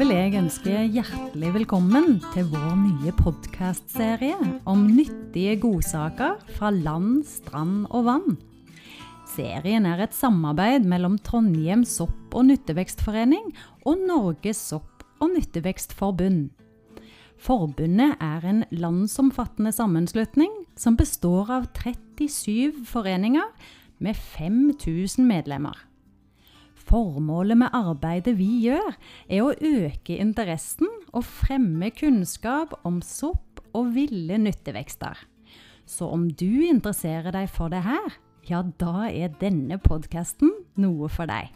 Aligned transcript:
vil 0.00 0.14
jeg 0.14 0.32
ønske 0.38 0.74
hjertelig 0.94 1.48
velkommen 1.52 2.14
til 2.32 2.46
vår 2.48 2.70
nye 2.80 3.10
podkastserie 3.18 4.38
om 4.70 4.86
nyttige 4.94 5.58
godsaker 5.60 6.38
fra 6.56 6.70
land, 6.72 7.18
strand 7.28 7.82
og 7.90 8.06
vann. 8.06 8.38
Serien 9.28 9.84
er 9.90 10.00
et 10.00 10.16
samarbeid 10.16 10.86
mellom 10.88 11.18
Trondheim 11.20 11.82
sopp- 11.84 12.32
og 12.32 12.48
nyttevekstforening 12.48 13.50
og 13.84 14.00
Norges 14.08 14.62
sopp- 14.70 15.04
og 15.20 15.34
nyttevekstforbund. 15.34 16.48
Forbundet 17.36 18.16
er 18.24 18.48
en 18.48 18.64
landsomfattende 18.72 19.74
sammenslutning 19.76 20.54
som 20.80 20.96
består 20.96 21.52
av 21.58 21.68
37 21.76 22.86
foreninger 22.88 23.52
med 24.00 24.16
5000 24.16 25.28
medlemmer. 25.28 25.89
Formålet 26.90 27.54
med 27.60 27.70
arbeidet 27.76 28.32
vi 28.34 28.64
gjør, 28.64 28.96
er 29.30 29.44
å 29.46 29.52
øke 29.54 30.16
interessen 30.18 30.90
og 31.14 31.22
fremme 31.22 31.92
kunnskap 31.94 32.74
om 32.82 32.98
sopp 33.06 33.62
og 33.78 33.92
ville 33.94 34.40
nyttevekster. 34.42 35.14
Så 35.86 36.08
om 36.10 36.26
du 36.34 36.66
interesserer 36.66 37.30
deg 37.34 37.46
for 37.50 37.70
det 37.70 37.84
her, 37.86 38.18
ja, 38.50 38.64
da 38.82 39.06
er 39.06 39.30
denne 39.38 39.78
podkasten 39.78 40.50
noe 40.82 41.06
for 41.12 41.30
deg. 41.30 41.52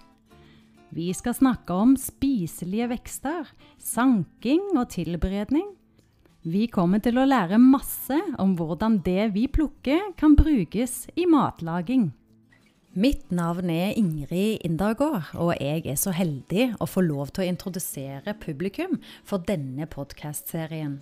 Vi 0.94 1.10
skal 1.16 1.34
snakke 1.34 1.74
om 1.74 1.96
spiselige 1.98 2.92
vekster, 2.92 3.48
sanking 3.82 4.76
og 4.78 4.92
tilberedning. 4.94 5.66
Vi 6.46 6.68
kommer 6.70 7.02
til 7.02 7.18
å 7.18 7.26
lære 7.26 7.58
masse 7.58 8.20
om 8.38 8.54
hvordan 8.54 9.00
det 9.02 9.32
vi 9.34 9.48
plukker 9.50 10.12
kan 10.20 10.36
brukes 10.38 11.08
i 11.18 11.26
matlaging. 11.26 12.12
Mitt 12.94 13.32
navn 13.34 13.72
er 13.74 13.96
Ingrid 13.98 14.60
Indergård, 14.62 15.32
og 15.34 15.56
jeg 15.58 15.82
er 15.90 15.96
så 15.98 16.12
heldig 16.14 16.76
å 16.78 16.86
få 16.86 17.02
lov 17.02 17.32
til 17.34 17.42
å 17.42 17.48
introdusere 17.50 18.36
publikum 18.38 19.00
for 19.26 19.42
denne 19.42 19.88
podkastserien. 19.90 21.00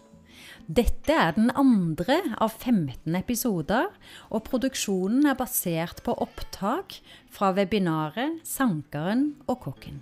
Dette 0.64 1.12
er 1.12 1.34
den 1.36 1.50
andre 1.52 2.16
av 2.40 2.54
15 2.56 3.12
episoder, 3.18 3.90
og 4.32 4.46
produksjonen 4.46 5.28
er 5.28 5.36
basert 5.36 6.00
på 6.06 6.16
opptak 6.24 6.96
fra 7.28 7.52
webinaret 7.52 8.40
'Sankeren 8.40 9.34
og 9.44 9.60
kokken'. 9.68 10.00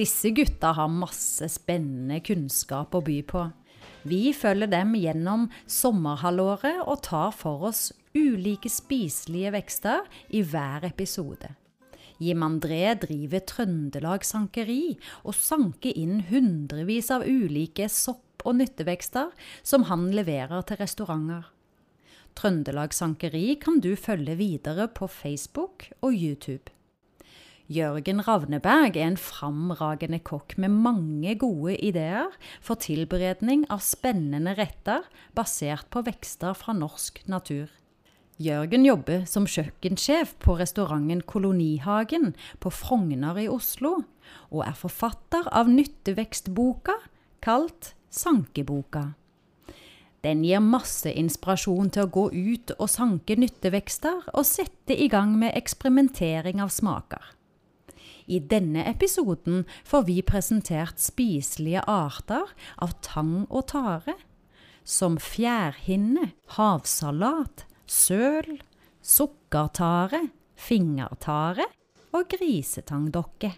Disse 0.00 0.32
gutta 0.32 0.72
har 0.72 0.88
masse 0.88 1.52
spennende 1.52 2.22
kunnskap 2.24 2.96
å 2.96 3.04
by 3.04 3.20
på. 3.28 3.44
Vi 4.04 4.34
følger 4.36 4.68
dem 4.68 4.92
gjennom 5.00 5.46
sommerhalvåret 5.64 6.82
og 6.84 7.00
tar 7.06 7.30
for 7.32 7.70
oss 7.70 7.86
ulike 8.14 8.68
spiselige 8.68 9.54
vekster 9.54 10.04
i 10.28 10.42
hver 10.44 10.84
episode. 10.90 11.54
Jim 12.22 12.44
André 12.46 12.92
driver 13.00 13.42
Trøndelag 13.48 14.26
Sankeri 14.28 14.94
og 15.24 15.34
sanker 15.34 15.96
inn 15.98 16.20
hundrevis 16.28 17.10
av 17.14 17.24
ulike 17.26 17.88
sopp- 17.90 18.44
og 18.44 18.58
nyttevekster 18.60 19.32
som 19.64 19.88
han 19.88 20.10
leverer 20.12 20.62
til 20.68 20.78
restauranter. 20.82 21.48
Trøndelag 22.36 22.92
Sankeri 22.94 23.54
kan 23.62 23.80
du 23.80 23.94
følge 23.96 24.36
videre 24.36 24.86
på 24.92 25.08
Facebook 25.08 25.88
og 26.02 26.12
YouTube. 26.12 26.70
Jørgen 27.72 28.20
Ravneberg 28.20 28.98
er 28.98 29.06
en 29.08 29.16
framragende 29.16 30.18
kokk 30.20 30.58
med 30.60 30.68
mange 30.84 31.32
gode 31.40 31.78
ideer 31.80 32.28
for 32.60 32.76
tilberedning 32.76 33.62
av 33.72 33.80
spennende 33.80 34.52
retter 34.58 35.06
basert 35.32 35.88
på 35.88 36.02
vekster 36.04 36.52
fra 36.52 36.74
norsk 36.76 37.22
natur. 37.24 37.70
Jørgen 38.36 38.84
jobber 38.84 39.22
som 39.30 39.46
kjøkkensjef 39.48 40.34
på 40.44 40.58
restauranten 40.58 41.22
Kolonihagen 41.24 42.34
på 42.60 42.68
Frogner 42.68 43.38
i 43.40 43.46
Oslo, 43.48 44.02
og 44.52 44.64
er 44.66 44.76
forfatter 44.76 45.48
av 45.48 45.70
nyttevekstboka 45.70 46.98
kalt 47.40 47.94
Sankeboka. 48.12 49.14
Den 50.20 50.44
gir 50.44 50.60
masse 50.60 51.08
inspirasjon 51.08 51.88
til 51.94 52.04
å 52.04 52.12
gå 52.12 52.26
ut 52.28 52.74
og 52.76 52.92
sanke 52.92 53.38
nyttevekster 53.40 54.28
og 54.34 54.44
sette 54.48 54.96
i 54.96 55.08
gang 55.08 55.32
med 55.40 55.56
eksperimentering 55.56 56.60
av 56.64 56.72
smaker. 56.72 57.32
I 58.26 58.40
denne 58.40 58.84
episoden 58.88 59.64
får 59.84 60.06
vi 60.08 60.20
presentert 60.24 61.02
spiselige 61.02 61.82
arter 61.90 62.54
av 62.80 62.94
tang 63.04 63.44
og 63.50 63.68
tare, 63.72 64.16
som 64.84 65.18
fjærhinne, 65.20 66.30
havsalat, 66.56 67.66
søl, 67.88 68.58
sukkertare, 69.04 70.26
fingertare 70.56 71.68
og 72.14 72.28
grisetangdokke. 72.32 73.52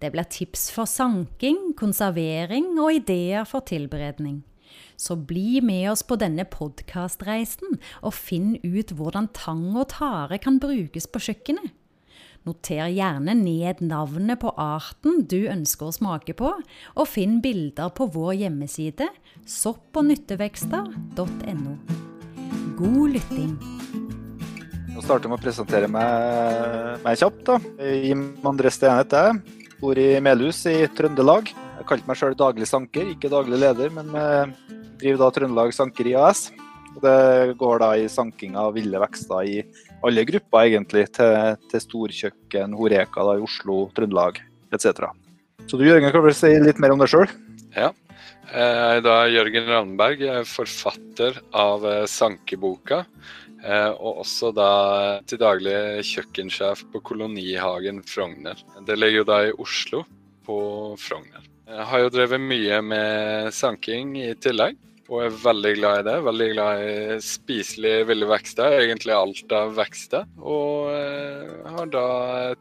Det 0.00 0.12
blir 0.14 0.28
tips 0.32 0.70
for 0.72 0.88
sanking, 0.88 1.74
konservering 1.76 2.72
og 2.80 3.02
ideer 3.02 3.44
for 3.48 3.66
tilberedning. 3.66 4.40
Så 4.96 5.16
bli 5.16 5.60
med 5.64 5.90
oss 5.90 6.04
på 6.06 6.16
denne 6.20 6.46
podkastreisen 6.48 7.80
og 8.00 8.14
finn 8.14 8.54
ut 8.62 8.94
hvordan 8.96 9.28
tang 9.36 9.66
og 9.74 9.90
tare 9.92 10.38
kan 10.40 10.60
brukes 10.62 11.08
på 11.10 11.22
kjøkkenet. 11.26 11.74
Noter 12.48 12.86
gjerne 12.88 13.34
ned 13.36 13.82
navnet 13.84 14.40
på 14.40 14.48
arten 14.56 15.28
du 15.28 15.44
ønsker 15.52 15.90
å 15.90 15.92
smake 15.92 16.32
på, 16.38 16.48
og 16.96 17.04
finn 17.04 17.44
bilder 17.44 17.92
på 17.92 18.08
vår 18.14 18.32
hjemmeside 18.46 19.10
soppognyttevekster.no. 19.44 21.74
God 22.80 23.12
lytting. 23.12 23.60
Nå 24.94 25.04
starter 25.04 25.28
jeg 25.28 25.32
med 25.34 25.36
å 25.36 25.44
presentere 25.44 25.84
meg, 25.92 26.08
meg 27.04 27.20
kjapt. 27.20 27.44
da. 27.44 27.60
Jim 28.08 28.32
André 28.48 28.72
Stenet 28.72 29.12
jeg. 29.12 29.36
Bor 29.82 29.96
i 30.00 30.16
Melhus 30.24 30.64
i 30.68 30.88
Trøndelag. 30.96 31.52
Jeg 31.52 31.84
kalte 31.92 32.08
meg 32.08 32.16
sjøl 32.20 32.36
daglig 32.40 32.68
sanker, 32.72 33.04
ikke 33.12 33.28
daglig 33.32 33.60
leder, 33.60 33.88
men 33.92 34.08
driver 35.00 35.20
da 35.26 35.30
Trøndelag 35.36 35.70
Sankeri 35.76 36.16
AS. 36.16 36.48
Og 36.96 37.00
det 37.04 37.52
går 37.60 37.76
da 37.84 37.90
i 38.00 38.08
sanking 38.10 38.56
av 38.58 38.74
ville 38.80 38.98
vekster 39.04 39.40
i 39.44 39.60
alle 40.06 40.24
grupper, 40.28 40.68
egentlig, 40.68 41.06
til, 41.16 41.56
til 41.70 41.84
storkjøkken, 41.84 42.76
Horeka 42.78 43.24
da, 43.26 43.36
i 43.38 43.44
Oslo, 43.44 43.82
Trøndelag 43.96 44.40
etc. 44.74 45.10
Så 45.66 45.78
du 45.78 45.84
Jørgen, 45.86 46.10
kan 46.12 46.24
vel 46.24 46.36
si 46.36 46.52
litt 46.62 46.80
mer 46.82 46.94
om 46.94 47.02
deg 47.02 47.10
sjøl? 47.12 47.28
Ja. 47.76 47.90
Jeg 48.50 48.96
er 48.96 49.04
da 49.04 49.18
Jørgen 49.30 49.68
Randberg, 49.70 50.24
jeg 50.24 50.42
er 50.42 50.48
forfatter 50.48 51.36
av 51.54 51.84
Sankeboka. 52.10 53.04
Og 54.00 54.22
også 54.24 54.50
da 54.56 54.70
til 55.28 55.38
daglig 55.38 56.02
kjøkkensjef 56.08 56.82
på 56.90 57.02
Kolonihagen 57.04 58.00
Frogner. 58.08 58.58
Det 58.88 58.96
ligger 58.98 59.20
jo 59.20 59.28
da 59.28 59.38
i 59.46 59.54
Oslo, 59.60 60.02
på 60.46 60.58
Frogner. 60.98 61.44
Jeg 61.70 61.86
har 61.86 62.02
jo 62.02 62.10
drevet 62.10 62.42
mye 62.42 62.80
med 62.82 63.52
sanking 63.54 64.16
i 64.18 64.32
tillegg, 64.42 64.78
og 65.10 65.24
er 65.24 65.38
veldig 65.42 65.72
glad 65.80 66.00
i 66.00 66.04
det. 66.06 66.16
Veldig 66.22 66.48
glad 66.52 66.84
i 66.86 67.16
spiselige 67.24 68.04
ville 68.06 68.28
vekster, 68.30 68.76
egentlig 68.84 69.16
alt 69.16 69.54
av 69.58 69.74
vekster. 69.74 70.28
Og 70.38 70.92
har 71.74 71.90
da 71.90 72.06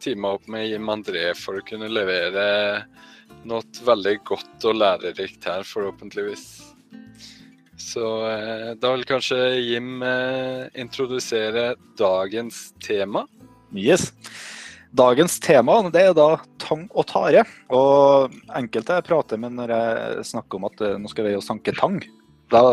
teama 0.01 0.33
opp 0.39 0.49
med 0.49 0.65
Jim 0.71 0.89
André 0.89 1.29
for 1.37 1.61
å 1.61 1.67
kunne 1.67 1.91
levere 1.93 2.47
noe 3.47 3.85
veldig 3.85 4.17
godt 4.27 4.65
og 4.67 4.81
lærerikt 4.81 5.45
her, 5.47 5.63
forhåpentligvis. 5.67 6.47
Så 7.79 8.05
eh, 8.27 8.71
da 8.79 8.91
vil 8.93 9.05
kanskje 9.07 9.37
Jim 9.63 10.03
eh, 10.03 10.67
introdusere 10.81 11.73
dagens 11.97 12.69
tema. 12.83 13.23
Yes. 13.71 14.11
Dagens 14.91 15.37
tema 15.39 15.77
det 15.93 16.03
er 16.09 16.15
da 16.17 16.33
tang 16.61 16.87
og 16.91 17.07
tare. 17.09 17.45
Og 17.73 18.35
enkelte 18.57 18.99
jeg 18.99 19.07
prater 19.07 19.41
med 19.41 19.55
når 19.57 19.73
jeg 19.75 20.27
snakker 20.33 20.59
om 20.59 20.67
at 20.69 20.83
eh, 20.85 20.97
nå 20.99 21.11
skal 21.11 21.29
vi 21.29 21.35
jo 21.37 21.45
sanke 21.45 21.73
tang, 21.77 22.01
da, 22.51 22.63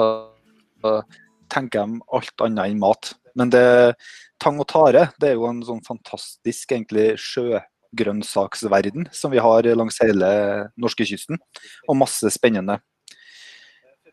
tenker 1.52 1.86
de 1.86 2.00
alt 2.16 2.44
annet 2.44 2.72
enn 2.72 2.82
mat. 2.82 3.14
Men 3.36 3.52
det, 3.52 3.94
tang 4.42 4.58
og 4.60 4.68
tare 4.70 5.08
det 5.20 5.30
er 5.30 5.38
jo 5.38 5.48
en 5.48 5.62
sånn 5.66 5.84
fantastisk 5.86 6.72
egentlig 6.72 7.14
sjøgrønnsaksverden 7.22 9.08
som 9.14 9.32
vi 9.34 9.42
har 9.42 9.68
langs 9.76 10.00
hele 10.02 10.28
norskekysten, 10.80 11.40
og 11.88 11.98
masse 12.00 12.32
spennende. 12.34 12.80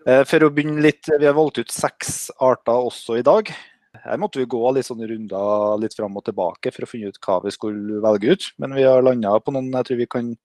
For 0.04 0.44
å 0.44 0.52
begynne 0.52 0.84
litt, 0.84 1.08
Vi 1.08 1.26
har 1.26 1.36
valgt 1.36 1.62
ut 1.62 1.72
seks 1.72 2.28
arter 2.44 2.76
også 2.76 3.22
i 3.22 3.24
dag. 3.24 3.48
Her 4.04 4.18
måtte 4.20 4.42
vi 4.42 4.50
gå 4.50 4.60
litt 4.74 4.88
sånne 4.90 5.08
runder 5.08 5.78
litt 5.80 5.96
fram 5.96 6.18
og 6.18 6.26
tilbake 6.26 6.74
for 6.74 6.84
å 6.84 6.90
finne 6.90 7.14
ut 7.14 7.20
hva 7.24 7.38
vi 7.46 7.54
skulle 7.56 8.02
velge 8.04 8.34
ut. 8.34 8.50
Men 8.60 8.76
vi 8.76 8.84
har 8.84 9.06
landa 9.06 9.38
på 9.40 9.54
noen 9.54 9.72
jeg 9.72 9.88
tror 9.88 10.02
vi 10.02 10.10
kan 10.12 10.36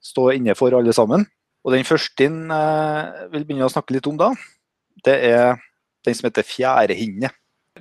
stå 0.00 0.30
inne 0.38 0.54
for 0.56 0.72
alle 0.72 0.94
sammen. 0.96 1.26
Og 1.62 1.76
Den 1.76 1.84
første 1.84 2.24
jeg 2.24 3.28
vil 3.34 3.44
begynne 3.44 3.68
å 3.68 3.74
snakke 3.74 3.94
litt 3.94 4.08
om, 4.08 4.16
da, 4.16 4.32
det 5.06 5.14
er 5.32 5.60
den 6.06 6.16
som 6.18 6.28
heter 6.28 6.46
fjærehinne. 6.46 7.30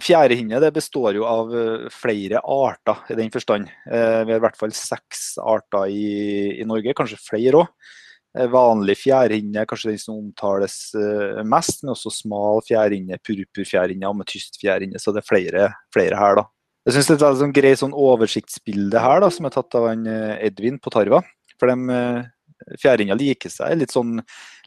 Fjærehinne 0.01 0.71
består 0.73 1.17
jo 1.17 1.25
av 1.27 1.49
flere 1.93 2.39
arter 2.39 3.11
i 3.11 3.17
den 3.19 3.31
forstand. 3.33 3.67
Vi 3.85 3.97
har 4.31 4.37
i 4.37 4.43
hvert 4.43 4.59
fall 4.59 4.71
seks 4.75 5.35
arter 5.41 5.91
i, 5.91 6.61
i 6.61 6.67
Norge, 6.67 6.95
kanskje 6.97 7.19
flere 7.19 7.65
òg. 7.65 7.91
Vanlig 8.53 8.95
fjærhinne 9.01 9.59
er 9.59 9.67
kanskje 9.67 9.91
den 9.91 9.99
som 9.99 10.15
omtales 10.15 10.77
mest, 11.43 11.81
men 11.83 11.91
også 11.91 12.13
smal 12.21 12.63
fjærhinne, 12.63 13.19
purpurfjærhinne, 13.27 14.07
ametystfjærhinne. 14.07 15.01
Så 15.01 15.11
det 15.11 15.25
er 15.25 15.27
flere, 15.27 15.67
flere 15.91 16.19
her, 16.21 16.39
da. 16.39 16.47
Jeg 16.87 16.95
syns 16.95 17.11
det 17.11 17.17
er 17.19 17.27
et 17.27 17.41
sånn 17.43 17.57
greit 17.57 17.81
sånn 17.83 17.97
oversiktsbilde 18.07 19.03
her, 19.03 19.19
da, 19.21 19.27
som 19.33 19.49
er 19.49 19.57
tatt 19.57 19.75
av 19.77 19.91
en 19.91 20.07
Edvin 20.39 20.79
på 20.81 20.93
Tarva. 20.95 21.19
For 21.59 21.69
de 21.69 21.99
Fjærhinna 22.81 23.17
liker 23.17 23.51
seg 23.51 23.77
litt 23.79 23.93
sånn 23.93 24.19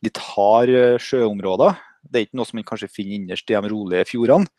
litt 0.05 0.21
hard 0.35 0.73
eh, 0.73 0.97
sjøområder. 1.03 1.77
Det 2.05 2.21
er 2.21 2.27
ikke 2.27 2.41
noe 2.41 2.49
som 2.49 2.59
man 2.61 2.67
kanskje 2.69 2.91
finner 2.93 3.19
innerst 3.19 3.51
i 3.51 3.57
de 3.57 3.71
rolige 3.73 4.09
fjordene. 4.09 4.51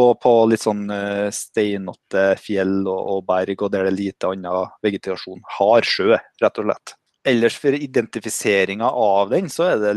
Og 0.00 0.12
på 0.22 0.32
litt 0.46 0.62
sånn 0.62 0.84
eh, 0.94 1.28
steinete 1.34 2.24
fjell 2.38 2.84
og, 2.84 3.00
og, 3.00 3.24
berg, 3.26 3.64
og 3.66 3.72
der 3.74 3.88
det 3.88 3.90
er 3.90 3.98
lite 3.98 4.30
annen 4.30 4.74
vegetasjon. 4.86 5.42
Hard 5.58 5.88
sjø, 5.88 6.18
rett 6.42 6.60
og 6.62 6.68
slett. 6.68 6.94
Ellers 7.30 7.56
for 7.60 7.74
identifiseringa 7.74 8.86
av 8.86 9.34
den, 9.34 9.50
så 9.52 9.72
er 9.72 9.82
det 9.82 9.96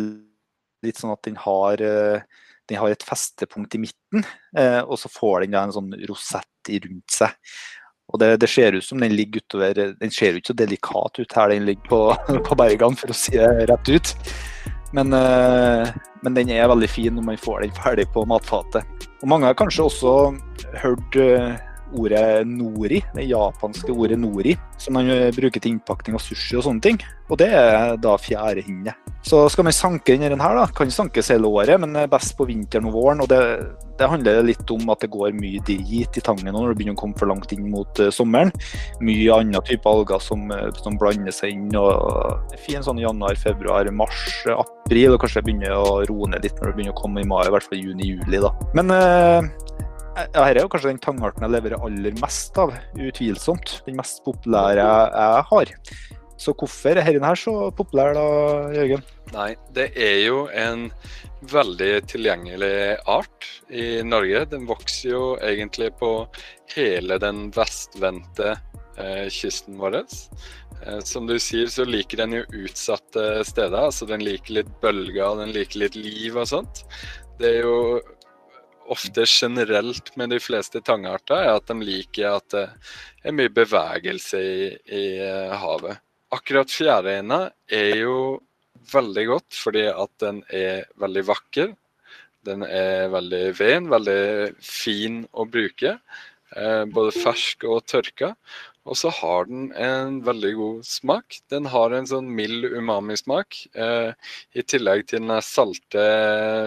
litt 0.84 0.98
sånn 1.00 1.14
at 1.14 1.22
den 1.30 1.38
har, 1.40 1.84
eh, 1.86 2.42
den 2.72 2.82
har 2.82 2.96
et 2.96 3.06
festepunkt 3.06 3.78
i 3.78 3.84
midten, 3.84 4.26
og 4.88 4.94
så 4.96 5.10
får 5.12 5.44
den 5.44 5.56
en 5.60 5.74
sånn 5.76 5.90
rosett 6.08 6.72
rundt 6.72 7.12
seg. 7.12 7.34
Og 8.12 8.20
det, 8.20 8.30
det, 8.44 8.50
ser 8.52 8.76
ut 8.76 8.86
som 8.86 9.00
den 9.02 9.16
ligger 9.16 9.42
utover 9.42 9.94
Den 10.00 10.12
ser 10.14 10.34
jo 10.34 10.42
ikke 10.42 10.52
så 10.52 10.60
delikat 10.60 11.20
ut 11.22 11.38
her 11.38 11.54
den 11.54 11.68
ligger 11.70 11.90
på, 11.90 12.02
på 12.48 12.58
bergene, 12.60 13.00
for 13.00 13.14
å 13.14 13.18
si 13.18 13.38
det 13.38 13.68
rett 13.72 13.94
ut. 13.94 14.14
Men, 14.94 15.14
uh, 15.14 15.90
men, 16.22 16.36
den 16.38 16.52
er 16.54 16.70
veldig 16.70 16.90
fin 16.90 17.16
når 17.18 17.26
man 17.32 17.40
får 17.42 17.64
den 17.66 17.78
ferdig 17.80 18.06
på 18.14 18.26
matfatet. 18.30 19.08
Og 19.24 19.30
Mange 19.32 19.50
har 19.50 19.58
kanskje 19.58 19.88
også 19.90 20.14
hørt 20.84 21.18
uh, 21.18 21.56
ordet 21.94 22.44
nori, 22.50 23.02
det 23.16 23.28
japanske 23.30 23.94
ordet 23.94 24.20
nori, 24.20 24.58
som 24.82 24.98
man 24.98 25.10
bruker 25.36 25.62
til 25.64 25.76
innpakning 25.76 26.18
av 26.18 26.24
sushi 26.24 26.58
og 26.60 26.68
sånne 26.68 26.84
ting. 26.84 27.00
Og 27.32 27.40
det 27.40 27.50
er 27.56 27.96
da 28.02 28.18
fjærehinne. 28.20 28.94
Så 29.24 29.46
skal 29.50 29.66
man 29.66 29.76
sanke 29.76 30.18
denne 30.20 30.36
her, 30.36 30.58
da, 30.60 30.68
kan 30.76 30.92
sankes 30.92 31.32
hele 31.32 31.48
året, 31.48 31.80
men 31.80 31.96
best 32.12 32.36
på 32.38 32.48
vinteren 32.50 32.90
og 32.90 32.98
våren. 32.98 33.24
og 33.24 33.30
det, 33.32 33.40
det 33.98 34.10
handler 34.10 34.42
litt 34.46 34.72
om 34.74 34.90
at 34.92 35.04
det 35.04 35.12
går 35.14 35.36
mye 35.38 35.62
drit 35.66 36.18
i 36.18 36.24
tangen 36.24 36.52
når 36.52 36.72
det 36.72 36.78
begynner 36.80 36.98
å 36.98 37.00
komme 37.00 37.18
for 37.20 37.30
langt 37.30 37.54
inn 37.56 37.70
mot 37.72 38.02
uh, 38.02 38.10
sommeren. 38.14 38.52
Mye 39.06 39.38
andre 39.38 39.62
typer 39.68 39.92
alger 39.94 40.24
som, 40.24 40.46
uh, 40.52 40.68
som, 40.80 40.98
blander 41.00 41.36
seg 41.36 41.56
inn. 41.56 41.70
og 41.78 42.44
Det 42.52 42.60
er 42.60 42.66
fin 42.66 42.86
sånn 42.86 43.02
januar, 43.02 43.38
februar, 43.40 43.90
mars, 43.96 44.26
april, 44.50 45.16
og 45.16 45.24
kanskje 45.24 45.42
det 45.42 45.48
begynner 45.50 45.78
å 45.78 46.02
roe 46.10 46.30
ned 46.34 46.46
litt 46.46 46.60
når 46.60 46.72
det 46.72 46.78
begynner 46.80 46.98
å 46.98 47.02
komme 47.02 47.24
i 47.24 47.30
mai, 47.30 47.44
i 47.48 47.54
hvert 47.54 47.70
fall 47.70 47.82
juni-juli. 47.82 48.44
da. 48.44 48.54
Men 48.78 48.94
uh, 48.94 49.52
ja, 50.14 50.44
her 50.46 50.58
er 50.58 50.64
jo 50.64 50.72
kanskje 50.72 50.92
den 50.92 51.02
tangarten 51.04 51.46
jeg 51.46 51.54
leverer 51.56 51.86
aller 51.86 52.16
mest 52.22 52.58
av, 52.62 52.74
utvilsomt. 52.98 53.80
Den 53.88 53.98
mest 54.00 54.24
populære 54.26 54.84
jeg 54.84 55.46
har. 55.50 55.74
Så 56.44 56.54
hvorfor 56.58 56.98
er 56.98 57.08
denne 57.08 57.30
her 57.30 57.40
så 57.40 57.54
populær 57.76 58.16
da, 58.18 58.26
Jørgen? 58.76 59.04
Nei, 59.34 59.54
det 59.76 59.92
er 59.98 60.18
jo 60.26 60.46
en 60.50 60.90
veldig 61.52 61.92
tilgjengelig 62.10 62.98
art 63.10 63.48
i 63.72 64.02
Norge. 64.06 64.44
Den 64.52 64.68
vokser 64.70 65.14
jo 65.14 65.24
egentlig 65.42 65.92
på 66.00 66.12
hele 66.76 67.20
den 67.22 67.48
vestvendte 67.56 68.56
eh, 68.98 69.30
kysten 69.34 69.80
vår. 69.80 70.02
Eh, 70.04 71.00
som 71.08 71.30
du 71.30 71.38
sier, 71.40 71.70
så 71.72 71.88
liker 71.88 72.24
den 72.24 72.38
jo 72.40 72.44
utsatte 72.66 73.44
steder. 73.48 73.80
altså 73.88 74.10
Den 74.10 74.26
liker 74.26 74.60
litt 74.60 74.74
bølger, 74.84 75.40
den 75.40 75.56
liker 75.56 75.86
litt 75.86 75.98
liv 76.00 76.38
og 76.38 76.50
sånt. 76.50 76.84
Det 77.40 77.50
er 77.50 77.64
jo 77.64 77.78
ofte 78.92 79.26
generelt 79.30 80.12
med 80.20 80.34
de 80.34 80.40
fleste 80.44 80.82
tangarter, 80.86 81.44
er 81.44 81.58
at 81.58 81.70
de 81.70 81.78
liker 81.84 82.40
at 82.40 82.50
det 82.54 82.66
er 83.24 83.36
mye 83.36 83.52
bevegelse 83.54 84.42
i, 84.42 84.66
i 84.90 85.06
eh, 85.24 85.54
havet. 85.62 86.02
Akkurat 86.34 86.72
fjærøyna 86.74 87.40
er 87.72 87.96
jo 88.02 88.18
veldig 88.92 89.26
godt 89.30 89.56
fordi 89.56 89.86
at 89.92 90.12
den 90.24 90.42
er 90.52 90.86
veldig 91.00 91.26
vakker. 91.30 91.74
Den 92.44 92.66
er 92.68 93.08
veldig 93.14 93.44
ven, 93.56 93.90
veldig 93.92 94.54
fin 94.60 95.22
å 95.32 95.46
bruke. 95.48 95.98
Eh, 96.54 96.84
både 96.92 97.16
fersk 97.16 97.66
og 97.70 97.86
tørka. 97.90 98.34
Og 98.84 98.98
så 99.00 99.12
har 99.16 99.46
den 99.48 99.70
en 99.80 100.18
veldig 100.26 100.52
god 100.58 100.88
smak. 100.88 101.38
Den 101.52 101.70
har 101.72 101.94
en 101.96 102.08
sånn 102.10 102.28
mild 102.36 102.66
umami-smak. 102.68 103.62
Eh, 103.80 104.12
I 104.60 104.66
tillegg 104.68 105.06
til 105.08 105.24
den 105.24 105.40
salte 105.46 106.04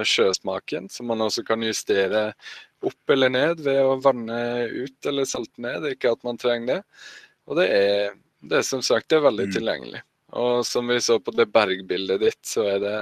sjøsmaken, 0.08 0.88
som 0.92 1.12
man 1.12 1.26
også 1.26 1.44
kan 1.44 1.64
justere 1.66 2.30
opp 2.86 3.12
eller 3.12 3.32
ned 3.32 3.60
ved 3.66 3.82
å 3.84 3.98
vanne 4.00 4.38
ut 4.72 5.10
eller 5.10 5.28
salte 5.28 5.60
ned. 5.60 5.90
Ikke 5.92 6.14
at 6.16 6.24
man 6.24 6.40
trenger 6.40 6.78
det. 6.78 6.80
Og 7.46 7.60
det 7.60 7.68
er, 7.76 8.16
det 8.40 8.62
er 8.62 8.66
som 8.66 8.84
sagt 8.84 9.10
det 9.12 9.20
er 9.20 9.28
veldig 9.28 9.50
mm. 9.50 9.54
tilgjengelig. 9.58 10.02
Og 10.36 10.64
som 10.66 10.88
vi 10.88 10.98
så 11.04 11.20
på 11.22 11.36
det 11.36 11.50
bergbildet 11.52 12.24
ditt, 12.24 12.42
så 12.48 12.64
er 12.72 12.82
det, 12.82 12.96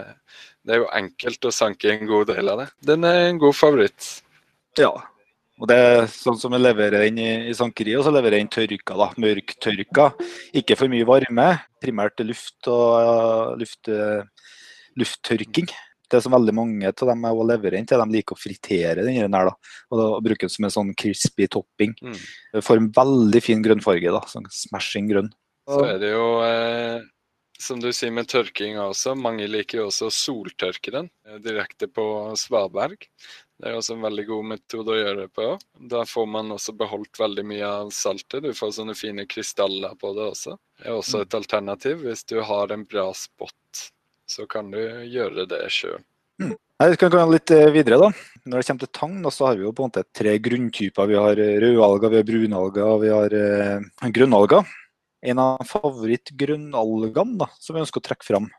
det 0.66 0.74
er 0.74 0.82
jo 0.82 0.92
enkelt 0.92 1.48
å 1.48 1.54
sanke 1.54 1.94
en 1.94 2.06
god 2.10 2.34
del 2.34 2.50
av 2.50 2.64
det. 2.64 2.70
Den 2.90 3.06
er 3.08 3.28
en 3.28 3.40
god 3.42 3.56
favoritt. 3.56 4.10
Ja, 4.78 4.92
og 5.60 5.70
det 5.70 5.76
er 5.78 6.06
sånn 6.10 6.38
som 6.40 6.54
vi 6.54 6.58
leverer 6.58 7.04
den 7.06 7.20
i, 7.22 7.30
i 7.50 7.54
sankeriet, 7.56 8.00
og 8.00 8.06
så 8.06 8.12
leverer 8.14 8.40
jeg 8.40 8.46
den 8.46 8.54
tørka, 8.56 8.96
da, 8.98 9.08
mørktørka. 9.22 10.06
Ikke 10.60 10.76
for 10.78 10.90
mye 10.90 11.06
varme, 11.08 11.48
primært 11.82 12.24
luft 12.26 12.70
og 12.70 13.54
luft, 13.60 13.90
lufttørking. 14.98 15.70
Det 16.10 16.20
som 16.20 16.34
veldig 16.34 16.54
mange 16.54 16.90
av 16.90 17.08
dem 17.08 17.24
jeg 17.26 17.46
leverer 17.48 17.78
inn 17.78 17.86
til, 17.88 18.02
de 18.02 18.18
liker 18.18 18.36
å 18.36 18.40
fritere 18.40 19.06
den 19.06 19.16
her, 19.16 19.48
da, 19.48 19.54
og 19.90 20.00
da 20.00 20.10
bruke 20.26 20.44
den 20.44 20.52
som 20.52 20.66
en 20.66 20.74
sånn 20.74 20.92
crispy 20.98 21.48
topping. 21.50 21.94
Mm. 22.02 22.20
Får 22.62 22.82
en 22.82 22.92
veldig 22.98 23.42
fin 23.42 23.64
grønnfarge, 23.64 24.12
da, 24.14 24.22
sånn 24.30 24.50
smashing 24.52 25.08
grønn. 25.10 25.32
Så 25.70 25.80
er 25.88 25.98
det 26.02 26.10
jo 26.12 26.28
eh, 26.44 26.98
som 27.60 27.80
du 27.80 27.88
sier 27.94 28.12
med 28.12 28.28
tørking 28.28 28.76
også, 28.82 29.14
mange 29.16 29.46
liker 29.48 29.80
jo 29.80 29.88
også 29.88 30.10
soltørke 30.12 30.92
den 30.92 31.08
eh, 31.28 31.38
direkte 31.42 31.88
på 31.88 32.04
svaberg. 32.38 33.06
Det 33.60 33.70
er 33.70 33.76
også 33.78 33.94
en 33.94 34.02
veldig 34.02 34.24
god 34.28 34.46
metode 34.50 34.90
å 34.90 34.96
gjøre 34.98 35.18
det 35.22 35.30
på. 35.36 35.46
Da 35.92 36.02
får 36.08 36.26
man 36.26 36.50
også 36.56 36.74
beholdt 36.76 37.20
veldig 37.20 37.44
mye 37.46 37.68
av 37.68 37.92
saltet. 37.94 38.42
Du 38.42 38.50
får 38.56 38.74
sånne 38.80 38.96
fine 38.98 39.26
krystaller 39.30 39.94
på 40.00 40.10
det 40.16 40.26
også. 40.32 40.56
Det 40.80 40.90
er 40.90 40.96
også 40.98 41.22
et 41.22 41.36
alternativ. 41.38 42.02
Hvis 42.02 42.26
du 42.30 42.40
har 42.42 42.74
en 42.74 42.82
bra 42.88 43.06
spot, 43.16 43.84
så 44.26 44.48
kan 44.50 44.72
du 44.74 44.80
gjøre 44.80 45.46
det 45.50 45.62
sjøl. 45.72 46.02
Mm. 46.42 46.56
Vi 46.84 46.96
kan 46.98 47.12
gå 47.14 47.20
litt 47.30 47.52
eh, 47.54 47.70
videre. 47.72 48.00
da. 48.02 48.10
Når 48.42 48.58
det 48.58 48.66
kommer 48.66 48.82
til 48.82 48.94
tang, 48.98 49.14
så 49.30 49.46
har 49.46 49.60
vi 49.60 49.68
jo 49.68 49.72
på 49.72 49.84
en 49.84 49.92
måte 49.92 50.02
tre 50.18 50.34
grunntyper. 50.42 51.08
Vi 51.08 51.20
har 51.20 51.38
rødalger, 51.38 52.10
vi 52.10 52.18
har 52.18 52.26
brunalger 52.28 52.88
og 52.90 53.04
vi 53.04 53.12
har 53.14 53.36
eh, 53.38 54.10
grønnalger. 54.18 54.66
En 55.24 55.40
av 55.40 55.62
favorittgrønnalgene 55.70 57.48
som 57.56 57.76
vi 57.76 57.84
ønsker 57.84 58.02
å 58.02 58.08
trekke 58.10 58.26
fram, 58.26 58.50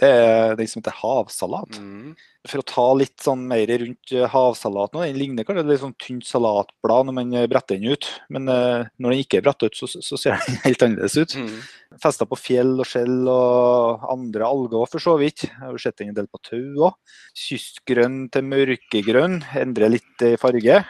det 0.00 0.08
er 0.10 0.56
den 0.58 0.66
som 0.66 0.80
heter 0.80 0.96
havsalat. 0.98 1.76
Mm. 1.78 2.14
For 2.50 2.60
å 2.60 2.66
ta 2.66 2.86
litt 2.98 3.22
sånn 3.22 3.44
mer 3.48 3.70
rundt 3.80 4.12
havsalat 4.32 4.92
nå, 4.92 5.04
den 5.06 5.20
ligner 5.20 5.46
kanskje 5.46 5.62
litt 5.68 5.82
sånn 5.84 5.94
tynt 6.02 6.26
salatblad 6.26 7.06
når 7.08 7.16
man 7.16 7.30
eh, 7.38 7.46
bretter 7.50 7.78
den 7.78 7.94
ut. 7.94 8.08
Men 8.34 8.50
uh, 8.50 8.90
når 8.98 9.14
den 9.14 9.22
ikke 9.22 9.38
er 9.38 9.46
brettet 9.46 9.70
ut, 9.70 9.78
så, 9.78 10.02
så, 10.02 10.18
ser 10.18 10.42
den 10.48 10.58
helt 10.64 10.82
annerledes 10.82 11.16
ut. 11.16 11.36
Mm. 11.38 11.62
Festa 12.02 12.26
på 12.26 12.40
fjell 12.40 12.74
og 12.82 12.90
skjell 12.90 13.30
og 13.30 14.08
andre 14.16 14.48
alger 14.48 14.90
for 14.90 15.06
så 15.06 15.14
vidt. 15.20 15.46
Jeg 15.46 15.62
har 15.62 15.72
jo 15.72 15.84
sett 15.86 16.00
den 16.02 16.10
en 16.10 16.18
del 16.18 16.28
på 16.32 16.42
tau 16.42 16.90
òg. 16.90 16.98
Kystgrønn 17.44 18.24
til 18.34 18.50
mørkegrønn, 18.50 19.40
endrer 19.62 19.94
litt 19.94 20.26
i 20.26 20.34
farge. 20.42 20.82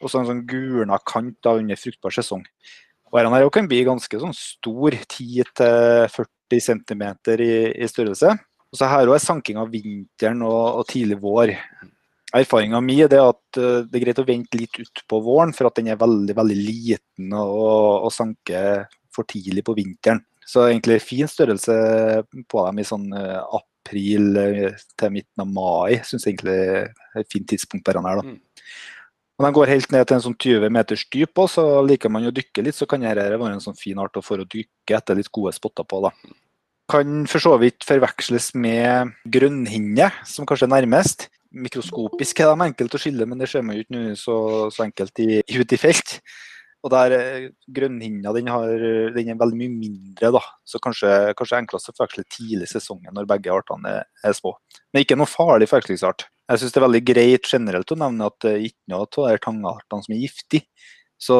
Og 0.00 0.08
så 0.08 0.22
en 0.22 0.30
sånn 0.30 0.44
gulna 0.48 0.96
kant 1.04 1.36
da 1.44 1.58
under 1.60 1.76
fruktbar 1.76 2.16
sesong. 2.16 2.48
Og 3.08 3.20
her 3.20 3.52
kan 3.52 3.68
bli 3.68 3.84
ganske 3.86 4.20
sånn 4.20 4.34
stor, 4.36 4.96
10-40 5.04 6.32
40 6.48 6.64
cm 6.64 7.04
i, 7.44 7.52
i 7.84 7.88
størrelse. 7.88 8.34
Og 8.68 8.80
så 8.80 8.88
her 8.90 9.08
er 9.08 9.22
sanking 9.22 9.60
av 9.60 9.70
vinteren 9.72 10.42
og, 10.46 10.80
og 10.80 10.88
tidlig 10.90 11.18
vår. 11.22 11.54
Erfaringa 12.36 12.80
mi 12.84 12.98
er 13.00 13.14
at 13.22 13.60
uh, 13.60 13.84
det 13.88 13.96
er 13.96 14.04
greit 14.04 14.20
å 14.20 14.26
vente 14.28 14.60
litt 14.60 14.80
utpå 14.82 15.22
våren, 15.24 15.54
for 15.56 15.70
at 15.70 15.78
den 15.78 15.88
er 15.88 16.00
veldig 16.00 16.36
veldig 16.36 16.58
liten 16.58 17.32
og, 17.32 18.04
og 18.04 18.12
sanker 18.12 18.84
for 19.14 19.28
tidlig 19.28 19.64
på 19.64 19.76
vinteren. 19.78 20.20
Så 20.48 20.66
egentlig 20.66 21.00
fin 21.04 21.28
størrelse 21.28 21.74
på 22.48 22.66
dem 22.66 22.80
i 22.80 22.86
sånn 22.88 23.08
uh, 23.12 23.40
april 23.60 24.36
uh, 24.36 24.84
til 25.00 25.14
midten 25.16 25.44
av 25.44 25.48
mai. 25.48 25.98
Syns 26.04 26.28
egentlig 26.28 26.56
er 26.56 27.22
et 27.22 27.32
fint 27.32 27.48
tidspunkt 27.48 27.86
på 27.88 27.96
denne 27.96 28.12
her. 28.12 28.20
da. 28.20 28.36
Når 29.38 29.46
de 29.46 29.54
går 29.54 29.70
helt 29.70 29.92
ned 29.94 30.06
til 30.08 30.16
en 30.16 30.22
sånn 30.24 30.34
20 30.34 30.72
meters 30.74 31.04
dyp, 31.14 31.40
så 31.46 31.64
liker 31.86 32.10
man 32.10 32.26
å 32.26 32.34
dykke 32.34 32.64
litt, 32.66 32.74
så 32.74 32.88
kan 32.90 33.04
dette 33.04 33.38
være 33.38 33.54
en 33.54 33.62
sånn 33.62 33.78
fin 33.78 33.98
art 34.02 34.18
for 34.26 34.42
å 34.42 34.46
dykke 34.50 34.96
etter 34.98 35.14
litt 35.14 35.30
gode 35.30 35.52
spotter 35.54 35.86
på. 35.86 36.00
da. 36.02 36.10
Kan 36.90 37.22
for 37.30 37.44
så 37.44 37.52
vidt 37.62 37.86
forveksles 37.86 38.50
med 38.58 39.12
grønnhinne, 39.30 40.10
som 40.26 40.48
kanskje 40.48 40.66
er 40.66 40.72
nærmest. 40.74 41.28
Mikroskopisk 41.54 42.42
er 42.42 42.50
de 42.50 42.66
enkelt 42.66 42.96
å 42.96 43.00
skille, 43.00 43.28
men 43.30 43.38
det 43.38 43.48
ser 43.52 43.62
man 43.62 43.78
jo 43.78 43.84
ikke 43.86 44.16
så, 44.18 44.38
så 44.74 44.84
enkelt 44.88 45.22
i, 45.22 45.38
ut 45.54 45.74
i 45.76 45.78
felt. 45.80 46.18
Og 46.82 46.92
der 46.94 47.14
eh, 47.14 47.46
Grønnhinna 47.74 48.32
den, 48.34 48.50
den 49.14 49.30
er 49.30 49.38
veldig 49.38 49.58
mye 49.58 49.70
mindre, 49.70 50.32
da. 50.34 50.42
så 50.66 50.80
kanskje, 50.82 51.12
kanskje 51.38 51.62
enklest 51.62 51.90
å 51.90 51.94
forveksle 51.94 52.26
tidlig 52.26 52.68
i 52.68 52.72
sesongen 52.74 53.14
når 53.14 53.30
begge 53.30 53.54
artene 53.54 54.00
er, 54.00 54.10
er 54.26 54.36
små. 54.36 54.56
Men 54.90 55.06
ikke 55.06 55.18
noe 55.18 55.30
farlig 55.30 55.70
forvekslingsart. 55.70 56.26
Jeg 56.48 56.62
syns 56.62 56.72
det 56.72 56.80
er 56.80 56.86
veldig 56.86 57.04
greit 57.04 57.48
generelt 57.52 57.92
å 57.92 58.00
nevne 58.00 58.28
at 58.30 58.40
det 58.44 58.56
ikke 58.70 58.92
noe 58.92 59.04
av 59.04 59.28
de 59.28 59.40
tangartene 59.44 60.04
som 60.04 60.14
er 60.16 60.22
giftig. 60.24 60.64
Så 61.20 61.38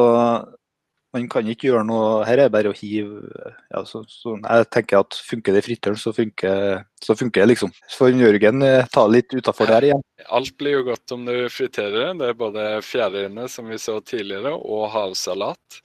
Man 1.09 1.25
kan 1.25 1.47
ikke 1.49 1.71
gjøre 1.71 1.85
noe 1.87 2.25
Her 2.27 2.37
er 2.37 2.49
det 2.49 2.53
bare 2.53 2.69
å 2.69 2.75
hive 2.77 3.23
ja, 3.71 3.79
så, 3.87 4.03
så, 4.05 4.35
Jeg 4.37 4.67
tenker 4.75 4.99
at 4.99 5.17
funker 5.25 5.55
det 5.55 5.63
i 5.63 5.65
fritteren, 5.65 5.97
så 5.97 6.13
funker, 6.13 6.83
så 7.01 7.15
funker 7.17 7.41
det, 7.41 7.47
liksom. 7.55 7.73
Så 7.87 8.03
får 8.03 8.19
Jørgen 8.19 8.61
eh, 8.67 8.85
ta 8.93 9.07
litt 9.09 9.33
utafor 9.33 9.71
der 9.71 9.87
igjen. 9.87 10.05
Alt 10.29 10.53
blir 10.59 10.77
jo 10.77 10.85
godt 10.91 11.15
om 11.15 11.25
du 11.25 11.33
friterer 11.49 12.13
det. 12.13 12.29
Er 12.29 12.37
både 12.37 12.67
fjærøyne, 12.85 13.47
som 13.49 13.71
vi 13.71 13.81
så 13.81 13.97
tidligere, 14.05 14.53
og 14.53 14.91
havsalat. 14.93 15.81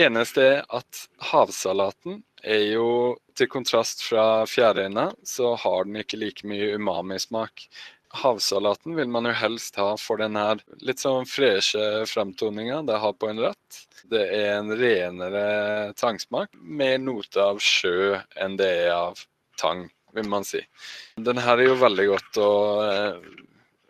Eneste 0.00 0.48
er 0.56 0.62
at 0.74 1.04
havsalaten 1.30 2.24
er 2.42 2.66
jo 2.74 2.88
til 3.38 3.50
kontrast 3.50 4.02
fra 4.06 4.44
fjærøyne, 4.50 5.10
så 5.26 5.54
har 5.60 5.86
den 5.86 6.02
ikke 6.02 6.18
like 6.18 6.50
mye 6.50 6.74
umami-smak 6.74 7.68
havsalaten 8.14 8.94
vil 8.96 9.10
man 9.10 9.26
jo 9.28 9.34
helst 9.36 9.76
ha 9.80 9.94
for 10.00 10.20
den 10.22 10.36
her 10.38 10.60
litt 10.86 11.02
sånn 11.02 11.26
freshe 11.28 12.04
framtoninga 12.08 12.82
det 12.88 13.00
har 13.02 13.16
på 13.18 13.30
en 13.30 13.42
rett. 13.42 13.80
Det 14.10 14.22
er 14.36 14.58
en 14.58 14.72
renere 14.78 15.46
tangsmak, 15.98 16.54
med 16.54 17.06
note 17.06 17.42
av 17.42 17.62
sjø 17.62 18.18
enn 18.40 18.58
det 18.60 18.70
er 18.84 18.92
av 18.94 19.24
tang, 19.60 19.86
vil 20.14 20.28
man 20.30 20.46
si. 20.46 20.62
Den 21.16 21.40
her 21.42 21.58
er 21.58 21.70
jo 21.70 21.80
veldig 21.80 22.06
godt 22.12 22.40
å 22.42 22.50
eh, 22.84 23.28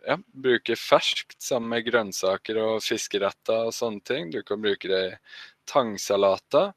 ja, 0.07 0.19
bruke 0.47 0.77
ferskt 0.79 1.37
sammen 1.41 1.75
med 1.75 1.87
grønnsaker 1.89 2.61
og 2.61 2.83
fiskeretter 2.85 3.69
og 3.69 3.75
sånne 3.75 4.05
ting. 4.05 4.31
Du 4.33 4.41
kan 4.47 4.61
bruke 4.61 4.89
det 4.91 5.03
i 5.07 5.17
tangsalater. 5.69 6.73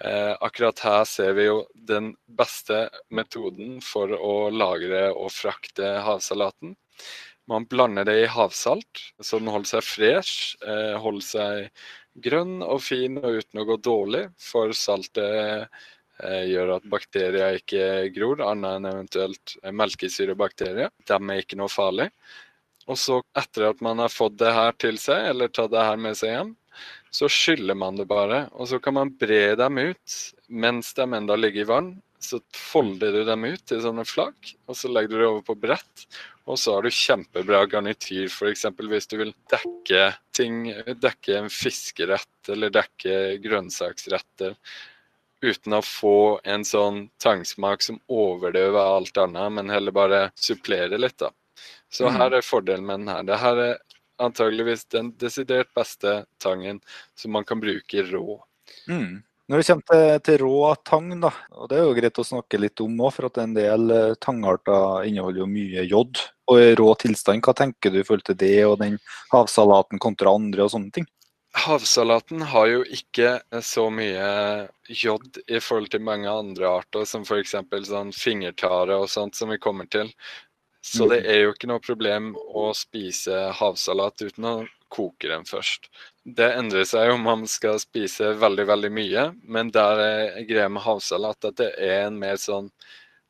Eh, 0.00 0.32
akkurat 0.40 0.78
her 0.80 1.04
ser 1.04 1.34
vi 1.36 1.44
jo 1.50 1.64
den 1.74 2.14
beste 2.24 2.86
metoden 3.12 3.80
for 3.84 4.12
å 4.16 4.48
lagre 4.48 5.10
og 5.12 5.28
frakte 5.34 5.98
havsalaten. 6.06 6.76
Man 7.50 7.66
blander 7.66 8.06
det 8.06 8.18
i 8.22 8.28
havsalt, 8.30 9.00
så 9.18 9.40
den 9.40 9.50
holder 9.50 9.72
seg 9.72 9.86
fresh, 9.86 10.58
eh, 10.62 10.94
holder 11.02 11.26
seg 11.26 11.86
grønn 12.22 12.60
og 12.62 12.82
fin 12.84 13.16
og 13.18 13.40
uten 13.40 13.62
å 13.62 13.66
gå 13.66 13.78
dårlig. 13.82 14.22
For 14.38 14.74
saltet 14.76 15.66
eh, 16.22 16.44
gjør 16.50 16.76
at 16.76 16.86
bakterier 16.92 17.58
ikke 17.58 18.12
gror, 18.14 18.44
annet 18.46 18.78
enn 18.78 18.90
eventuelt 18.92 19.56
melkesyrebakterier. 19.82 20.92
De 21.08 21.18
er 21.18 21.42
ikke 21.42 21.58
noe 21.58 21.72
farlig. 21.72 22.10
Og 22.90 22.98
så, 22.98 23.20
etter 23.38 23.68
at 23.70 23.82
man 23.84 24.00
har 24.02 24.12
fått 24.12 24.38
det 24.40 24.54
her 24.54 24.74
til 24.78 24.98
seg, 24.98 25.30
eller 25.32 25.50
tatt 25.52 25.72
det 25.74 25.84
her 25.86 25.98
med 26.00 26.18
seg 26.18 26.34
hjem, 26.34 26.54
så 27.10 27.28
skyller 27.30 27.76
man 27.78 27.98
det 27.98 28.06
bare. 28.10 28.44
Og 28.54 28.70
så 28.70 28.78
kan 28.82 28.96
man 28.96 29.12
bre 29.18 29.56
dem 29.58 29.78
ut 29.78 30.20
mens 30.48 30.94
de 30.94 31.06
enda 31.18 31.36
ligger 31.38 31.64
i 31.64 31.70
vann. 31.70 31.90
Så 32.20 32.40
folder 32.52 33.14
du 33.16 33.22
dem 33.24 33.46
ut 33.48 33.72
i 33.72 33.80
sånne 33.80 34.04
flak, 34.04 34.52
og 34.68 34.76
så 34.76 34.90
legger 34.92 35.14
du 35.14 35.22
det 35.22 35.28
over 35.30 35.44
på 35.46 35.56
brett. 35.62 36.06
Og 36.50 36.58
så 36.60 36.74
har 36.76 36.84
du 36.84 36.92
kjempebra 36.92 37.62
garnityr, 37.70 38.28
f.eks. 38.28 38.66
hvis 38.76 39.08
du 39.08 39.16
vil 39.22 39.32
dekke 39.52 40.06
ting, 40.36 40.66
dekke 41.00 41.38
en 41.38 41.50
fiskerett 41.52 42.52
eller 42.52 42.72
dekke 42.74 43.38
grønnsaksretter 43.44 44.56
uten 45.40 45.76
å 45.76 45.80
få 45.84 46.40
en 46.44 46.64
sånn 46.68 47.06
tangsmak 47.22 47.84
som 47.84 48.00
overdøver 48.12 48.80
alt 48.80 49.16
annet, 49.20 49.52
men 49.56 49.72
heller 49.72 49.94
bare 49.96 50.20
supplere 50.36 50.98
litt. 51.00 51.16
da. 51.22 51.30
Så 51.90 52.08
mm. 52.08 52.18
her 52.20 52.36
er 52.36 52.44
fordelen 52.44 52.86
med 52.86 53.00
den 53.00 53.12
her. 53.14 53.24
Det 53.26 53.40
her 53.40 53.62
er 53.64 53.78
antageligvis 54.20 54.84
den 54.92 55.14
desidert 55.20 55.72
beste 55.74 56.24
tangen 56.42 56.80
som 57.16 57.32
man 57.32 57.46
kan 57.48 57.60
bruke 57.62 58.04
rå. 58.10 58.40
Mm. 58.88 59.22
Når 59.50 59.58
det 59.58 59.66
kommer 59.66 59.86
til, 59.90 60.20
til, 60.22 60.42
rå 60.44 60.74
tang, 60.86 61.06
da, 61.24 61.30
og 61.58 61.70
det 61.70 61.80
er 61.80 61.88
jo 61.88 61.94
greit 61.96 62.18
å 62.22 62.24
snakke 62.26 62.58
litt 62.62 62.80
om 62.84 63.00
òg, 63.02 63.16
for 63.16 63.26
at 63.26 63.40
en 63.42 63.56
del 63.56 63.90
eh, 63.90 64.18
tangarter 64.22 65.08
inneholder 65.08 65.42
jo 65.42 65.48
mye 65.50 65.86
jod. 65.90 66.20
Og 66.52 66.60
i 66.62 66.68
rå 66.78 66.86
tilstand, 67.02 67.42
hva 67.42 67.56
tenker 67.58 67.90
du 67.90 67.98
i 67.98 68.04
forhold 68.06 68.28
til 68.28 68.38
det 68.38 68.60
og 68.68 68.76
den 68.78 69.00
havsalaten 69.32 69.98
kontra 70.02 70.36
andre 70.38 70.68
og 70.68 70.70
sånne 70.76 70.94
ting? 70.94 71.08
Havsalaten 71.58 72.44
har 72.46 72.68
jo 72.70 72.84
ikke 72.94 73.40
så 73.66 73.88
mye 73.90 74.30
jod 74.86 75.40
i 75.50 75.58
forhold 75.58 75.90
til 75.90 76.06
mange 76.06 76.30
andre 76.30 76.70
arter, 76.70 77.02
som 77.02 77.26
f.eks. 77.26 77.56
sånn 77.90 78.14
fingertare 78.14 79.02
og 79.02 79.10
sånt 79.10 79.34
som 79.34 79.50
vi 79.50 79.58
kommer 79.58 79.90
til. 79.90 80.14
Så 80.78 81.10
det 81.10 81.24
mm. 81.24 81.30
er 81.32 81.42
jo 81.42 81.56
ikke 81.56 81.74
noe 81.74 81.82
problem 81.82 82.36
å 82.38 82.70
spise 82.78 83.48
havsalat 83.58 84.22
uten 84.30 84.46
å 84.46 84.60
koke 84.92 85.30
den 85.30 85.46
først. 85.48 85.88
Det 86.24 86.50
endrer 86.58 86.84
seg 86.88 87.12
om 87.14 87.22
man 87.26 87.46
skal 87.50 87.78
spise 87.82 88.34
veldig, 88.40 88.66
veldig 88.68 88.90
mye, 88.92 89.24
men 89.42 89.70
der 89.74 90.02
er 90.04 90.42
greia 90.48 90.68
med 90.68 90.84
havsalat 90.84 91.48
at 91.48 91.58
det 91.62 91.70
er 91.78 92.08
en 92.08 92.18
mer 92.20 92.40
sånn 92.40 92.70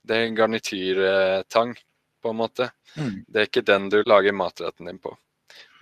Det 0.01 0.17
er 0.17 0.23
en 0.27 0.37
garnityrtang, 0.37 1.75
på 2.23 2.31
en 2.31 2.37
måte. 2.37 2.71
Mm. 2.97 3.25
Det 3.29 3.41
er 3.41 3.49
ikke 3.49 3.67
den 3.69 3.91
du 3.93 3.99
lager 4.09 4.33
matretten 4.33 4.89
din 4.89 4.99
på. 4.99 5.13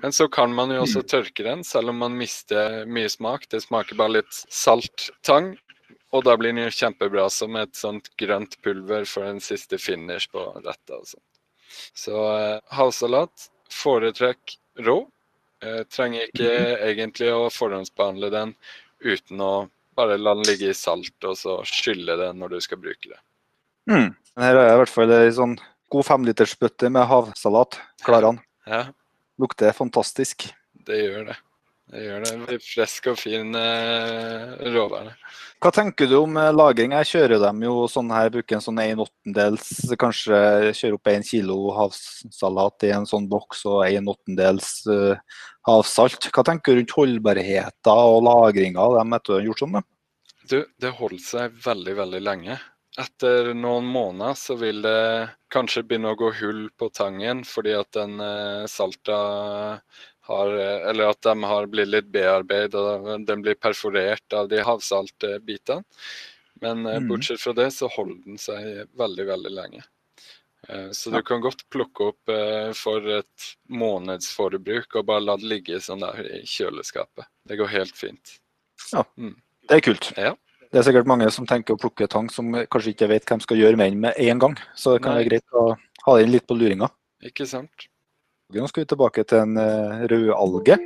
Men 0.03 0.13
så 0.13 0.29
kan 0.29 0.55
man 0.55 0.71
jo 0.75 0.83
også 0.83 1.03
mm. 1.05 1.09
tørke 1.11 1.47
den, 1.47 1.65
selv 1.65 1.93
om 1.93 2.03
man 2.03 2.17
mister 2.19 2.85
mye 2.87 3.09
smak. 3.11 3.47
Det 3.51 3.63
smaker 3.65 3.99
bare 3.99 4.19
litt 4.19 4.41
salt 4.51 5.09
tang, 5.27 5.53
og 6.15 6.25
da 6.25 6.37
blir 6.39 6.55
den 6.55 6.65
jo 6.65 6.75
kjempebra 6.75 7.27
som 7.33 7.57
et 7.61 7.75
sånt 7.77 8.11
grønt 8.21 8.57
pulver 8.65 9.07
for 9.09 9.27
en 9.29 9.43
siste 9.43 9.79
finish 9.83 10.31
på 10.33 10.45
retta. 10.65 11.01
og 11.01 11.07
sånt. 11.07 11.25
Så 11.99 12.15
eh, 12.15 12.61
havsalat 12.75 13.49
foretrekk 13.73 14.57
rå. 14.87 15.03
Jeg 15.65 15.89
trenger 15.91 16.29
ikke 16.29 16.51
mm. 16.53 16.85
egentlig 16.91 17.33
å 17.35 17.49
forhåndsbehandle 17.51 18.31
den 18.35 18.55
uten 19.03 19.43
å 19.43 19.53
bare 19.99 20.19
la 20.21 20.37
den 20.39 20.47
ligge 20.47 20.71
i 20.71 20.77
salt 20.77 21.27
og 21.27 21.35
så 21.39 21.59
skylle 21.67 22.15
den 22.21 22.39
når 22.39 22.55
du 22.55 22.61
skal 22.63 22.79
bruke 22.83 23.11
det. 23.11 23.19
Mm. 23.91 24.13
Her 24.39 24.61
jeg 24.61 24.77
i 24.77 24.79
hvert 24.83 24.93
fall 24.93 25.15
ei 25.17 25.35
sånn 25.35 25.57
god 25.91 26.07
femlitersbøtte 26.07 26.93
med 26.95 27.09
havsalat. 27.11 27.81
Klarer 28.07 28.31
den. 28.31 28.41
Ja. 28.69 28.83
Lukter 29.41 29.75
fantastisk. 29.75 30.47
Det 30.87 31.01
gjør 31.01 31.31
det. 31.33 31.39
Det 31.89 32.03
gjør 32.05 32.25
det. 32.27 32.57
Frisk 32.61 33.07
og 33.09 33.17
fin 33.17 33.55
eh, 33.57 34.51
råvare. 34.75 35.15
Hva 35.63 35.71
tenker 35.73 36.11
du 36.11 36.19
om 36.19 36.37
eh, 36.37 36.51
lagring? 36.53 36.93
Jeg 36.99 37.09
kjører 37.15 37.41
dem 37.47 37.63
jo 37.65 37.87
sånn 37.89 38.11
her, 38.13 38.29
bruker 38.35 38.59
en 38.59 38.65
sånn 38.65 38.81
1 38.83 39.01
åttendels, 39.07 39.71
kanskje 40.01 40.41
kjører 40.77 40.99
opp 40.99 41.11
1 41.15 41.25
kilo 41.31 41.57
havsalat 41.79 42.85
i 42.85 42.93
en 42.93 43.09
sånn 43.09 43.29
boks 43.31 43.65
og 43.71 43.87
1 43.87 44.11
åttendels 44.13 44.73
uh, 44.93 45.17
havsalt. 45.69 46.29
Hva 46.29 46.45
tenker 46.45 46.77
du 46.77 46.83
rundt 46.83 46.97
holdbarheten 46.99 48.03
og 48.13 48.21
lagringa 48.27 48.85
av 48.85 48.99
dem 49.01 49.17
etter 49.17 49.35
å 49.35 49.39
ha 49.39 49.47
gjort 49.47 49.65
sånn? 49.65 49.81
Du, 50.49 50.59
det 50.81 50.93
holder 51.01 51.25
seg 51.25 51.57
veldig, 51.65 51.97
veldig 52.03 52.21
lenge. 52.25 52.59
Etter 53.01 53.55
noen 53.57 53.89
måneder 53.89 54.37
så 54.37 54.59
vil 54.61 54.85
det 54.85 55.01
kanskje 55.55 55.87
begynne 55.89 56.13
å 56.13 56.21
gå 56.21 56.35
hull 56.43 56.65
på 56.77 56.91
tangen 56.93 57.45
fordi 57.47 57.77
at 57.79 57.93
den 57.95 58.19
salta 58.69 59.19
har, 60.29 60.55
eller 60.91 61.13
at 61.13 61.21
de 61.25 61.35
har 61.51 61.69
blitt 61.73 61.89
litt 61.89 62.11
bearbeidet 62.13 62.79
og 62.79 63.27
den 63.29 63.45
blir 63.45 63.57
perforert 63.59 64.37
av 64.37 64.51
de 64.51 64.61
havsaltbitene. 64.65 65.83
Men 66.61 66.87
eh, 66.87 66.99
mm. 66.99 67.09
bortsett 67.09 67.41
fra 67.41 67.55
det 67.57 67.71
så 67.71 67.89
holder 67.93 68.19
den 68.25 68.41
seg 68.41 68.85
veldig, 68.99 69.27
veldig 69.29 69.53
lenge. 69.55 69.85
Eh, 70.69 70.91
så 70.91 71.11
du 71.11 71.21
kan 71.23 71.41
godt 71.41 71.65
plukke 71.71 72.11
opp 72.13 72.33
eh, 72.35 72.71
for 72.77 73.05
et 73.19 73.49
månedsforbruk 73.71 74.99
og 74.99 75.07
bare 75.09 75.25
la 75.25 75.39
det 75.39 75.51
ligge 75.53 75.81
sånn 75.83 76.03
der 76.03 76.21
i 76.27 76.43
kjøleskapet. 76.47 77.29
Det 77.49 77.59
går 77.61 77.73
helt 77.77 77.97
fint. 77.97 78.39
Ja, 78.93 79.05
mm. 79.17 79.37
det 79.69 79.79
er 79.79 79.87
kult. 79.87 80.13
Ja. 80.17 80.35
Det 80.69 80.83
er 80.83 80.85
sikkert 80.85 81.09
mange 81.09 81.31
som 81.33 81.47
tenker 81.49 81.77
å 81.77 81.81
plukke 81.81 82.11
tang 82.13 82.27
som 82.33 82.51
kanskje 82.69 82.93
ikke 82.93 83.09
vet 83.09 83.29
de 83.29 83.39
skal 83.41 83.61
gjøre 83.61 83.79
med 83.81 83.95
den 83.95 84.03
med 84.03 84.19
en 84.21 84.43
gang. 84.43 84.59
Så 84.77 84.97
det 84.97 85.05
kan 85.05 85.15
Nei. 85.15 85.23
være 85.23 85.31
greit 85.31 85.57
å 85.57 85.71
ha 86.05 86.17
den 86.19 86.35
litt 86.35 86.45
på 86.49 86.59
luringa. 86.59 86.91
Ikke 87.25 87.47
sant. 87.49 87.89
Nå 88.49 88.65
skal 88.71 88.85
vi 88.85 88.89
tilbake 88.89 89.27
til 89.29 89.43
en 89.43 89.59
uh, 89.61 90.07
rødalge. 90.09 90.79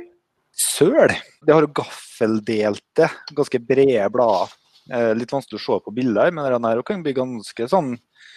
Søl. 0.53 1.13
Det 1.41 1.53
har 1.55 1.65
gaffeldelte, 1.79 3.07
ganske 3.33 3.61
brede 3.63 4.09
blader. 4.13 4.51
Eh, 4.91 5.13
litt 5.15 5.31
vanskelig 5.31 5.61
å 5.61 5.63
se 5.63 5.77
på 5.85 5.93
bilder, 5.95 6.33
men 6.35 6.43
den 6.51 6.65
her 6.67 6.81
kan 6.83 6.99
bli 7.05 7.13
ganske 7.15 7.67
sånn 7.71 7.93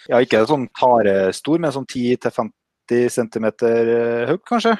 Ja, 0.07 0.21
ikke 0.23 0.45
sånn 0.47 0.69
tarestor, 0.79 1.59
men 1.59 1.73
sånn 1.75 1.83
10-50 1.83 3.09
cm 3.11 3.47
eh, 3.67 4.29
høy, 4.29 4.37
kanskje. 4.47 4.77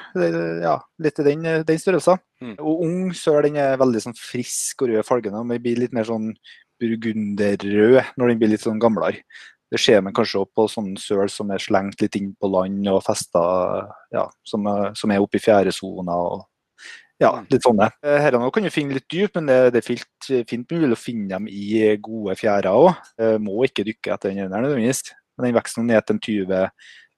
Ja, 0.64 0.78
litt 1.04 1.20
i 1.20 1.26
den, 1.26 1.44
den 1.68 1.82
størrelsen. 1.82 2.22
Mm. 2.40 2.54
Og 2.56 2.86
ung 2.86 3.02
søl 3.12 3.42
den 3.44 3.60
er 3.60 3.76
veldig 3.80 4.00
sånn 4.06 4.16
frisk 4.16 4.86
og 4.86 4.94
rød 4.94 5.04
fargene. 5.04 5.44
Den 5.44 5.62
blir 5.66 5.82
litt 5.84 5.92
mer 5.92 6.08
sånn 6.08 6.32
burgunderrød 6.80 8.16
når 8.16 8.32
den 8.32 8.40
blir 8.40 8.54
litt 8.54 8.64
sånn 8.64 8.80
gamlere. 8.80 9.20
Det 9.68 9.80
ser 9.82 10.00
man 10.04 10.14
kanskje 10.16 10.40
også 10.40 10.56
på 10.56 10.64
sånne 10.72 11.00
søl 11.02 11.28
som 11.32 11.50
er 11.52 11.60
slengt 11.60 12.00
litt 12.00 12.16
inn 12.16 12.30
på 12.40 12.48
land 12.48 12.88
og 12.88 13.02
festa, 13.04 13.42
ja, 14.14 14.24
som, 14.48 14.64
er, 14.70 14.94
som 14.96 15.12
er 15.12 15.20
oppe 15.20 15.36
i 15.36 15.44
fjæresona. 15.44 16.16
Ja, 17.18 17.32
mm. 17.34 17.48
litt 17.50 17.66
sånne. 17.66 17.88
Her 18.06 18.38
kan 18.54 18.64
du 18.64 18.70
finne 18.72 18.96
litt 18.96 19.08
dyp, 19.10 19.34
men 19.36 19.50
det, 19.50 19.58
det 19.74 19.82
er 19.82 19.88
fint, 19.88 20.30
fint 20.48 20.70
mulig 20.72 20.94
å 20.94 21.00
finne 21.00 21.32
dem 21.34 21.48
i 21.50 21.90
gode 22.00 22.38
fjærer 22.38 22.70
òg. 22.70 22.92
Må 23.42 23.66
ikke 23.66 23.84
dykke 23.88 24.14
etter 24.14 24.32
den 24.32 24.46
nødvendigvis. 24.46 25.02
Men 25.36 25.48
den 25.48 25.58
veksten 25.58 25.88
ned 25.90 26.06
til 26.06 26.22
20, 26.46 26.70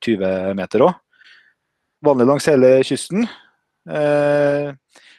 20 0.09 0.59
meter 0.59 0.87
òg. 0.89 0.99
Vanlig 2.05 2.27
langs 2.31 2.49
hele 2.49 2.79
kysten. 2.89 3.29
Eh, 3.91 4.73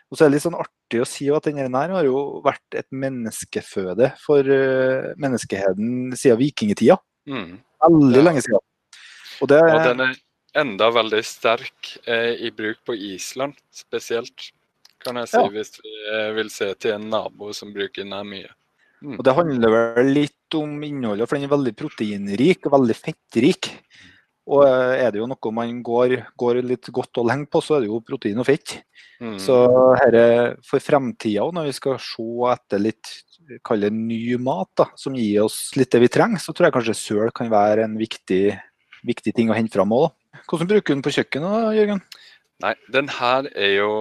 og 0.10 0.18
så 0.18 0.26
er 0.26 0.32
det 0.32 0.36
litt 0.36 0.46
sånn 0.48 0.58
artig 0.58 1.02
å 1.02 1.08
si 1.08 1.30
at 1.32 1.46
denne 1.46 1.70
her 1.70 1.94
har 1.94 2.08
jo 2.08 2.42
vært 2.44 2.80
et 2.82 2.90
menneskeføde 2.90 4.12
for 4.22 4.50
menneskeheten 5.22 6.18
siden 6.18 6.42
vikingtida. 6.42 6.98
Mm. 7.30 7.60
Veldig 7.82 8.20
ja. 8.20 8.25
lenge 8.28 8.44
siden. 8.46 8.63
Og, 9.42 9.50
det, 9.50 9.60
og, 9.66 9.84
den 9.90 10.06
er 10.06 10.18
enda 10.62 10.90
veldig 10.94 11.22
sterk 11.25 11.94
eh, 12.06 12.34
i 12.48 12.51
bruk 12.54 12.82
på 12.86 12.96
Island 12.96 13.58
spesielt. 13.74 14.51
kan 15.01 15.18
jeg 15.18 15.32
si, 15.32 15.38
Ja. 15.38 15.50
hvis 15.50 15.80
vi 15.82 15.94
eh, 16.13 16.32
vil 16.38 16.50
se 16.54 16.74
til 16.78 16.94
en 16.94 17.10
nabo 17.10 17.54
som 17.58 17.72
bruker 17.74 18.04
den 18.04 18.13
her 18.13 18.24
mye. 18.28 18.51
Mm. 19.01 19.16
Og 19.18 19.24
Det 19.25 19.34
handler 19.34 19.74
vel 19.74 20.12
litt 20.13 20.58
om 20.60 20.84
innholdet, 20.86 21.28
for 21.28 21.40
den 21.40 21.48
er 21.48 21.56
veldig 21.56 21.74
proteinrik 21.74 22.68
og 22.68 22.75
veldig 22.75 22.98
fettrik. 23.00 23.72
Og 24.50 24.64
eh, 24.66 25.02
er 25.06 25.12
det 25.14 25.22
jo 25.22 25.28
noe 25.30 25.54
man 25.54 25.82
går, 25.86 26.16
går 26.40 26.62
litt 26.66 26.90
godt 26.94 27.22
og 27.22 27.28
lenge 27.30 27.50
på, 27.52 27.62
så 27.62 27.78
er 27.78 27.84
det 27.84 27.92
jo 27.92 28.02
protein 28.06 28.42
og 28.42 28.48
fett. 28.48 28.80
Mm. 29.22 29.36
Så 29.42 29.58
herre, 30.02 30.24
for 30.66 30.82
fremtida, 30.82 31.46
når 31.54 31.70
vi 31.70 31.76
skal 31.78 32.00
se 32.02 32.26
etter 32.56 32.82
litt 32.82 33.12
kalle 33.68 33.92
ny 33.94 34.38
mat, 34.42 34.72
da, 34.80 34.88
som 34.98 35.16
gir 35.18 35.44
oss 35.46 35.76
litt 35.78 35.92
det 35.94 36.02
vi 36.06 36.12
trenger, 36.12 36.42
så 36.42 36.56
tror 36.56 36.70
jeg 36.70 36.78
kanskje 36.78 36.98
søl 36.98 37.34
kan 37.36 37.52
være 37.52 37.86
en 37.86 37.98
viktig, 38.00 38.44
viktig 39.08 39.36
ting 39.38 39.52
å 39.52 39.58
hente 39.58 39.76
fram 39.78 39.94
òg. 39.96 40.10
Hvordan 40.48 40.70
bruker 40.70 40.90
du 40.90 40.98
den 40.98 41.06
på 41.06 41.14
kjøkkenet, 41.14 41.52
da, 41.52 41.74
Jørgen? 41.76 42.02
Nei, 42.62 42.76
den 42.94 43.10
her 43.12 43.50
er 43.58 43.72
jo 43.76 43.92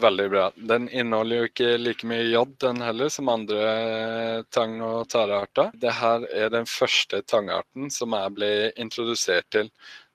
veldig 0.00 0.26
bra. 0.30 0.44
Den 0.56 0.88
inneholder 0.88 1.40
jo 1.40 1.48
ikke 1.48 1.74
like 1.78 2.08
mye 2.08 2.26
jod 2.26 2.54
den 2.62 2.80
heller 2.82 3.10
som 3.12 3.30
andre 3.32 3.60
eh, 3.64 4.38
tang- 4.54 4.80
og 4.84 5.08
tarearter. 5.12 5.70
Det 5.80 5.92
her 6.00 6.26
er 6.30 6.50
den 6.54 6.66
første 6.68 7.22
tangarten 7.22 7.90
som 7.94 8.16
jeg 8.16 8.34
ble 8.38 8.50
introdusert 8.80 9.48
til 9.54 9.70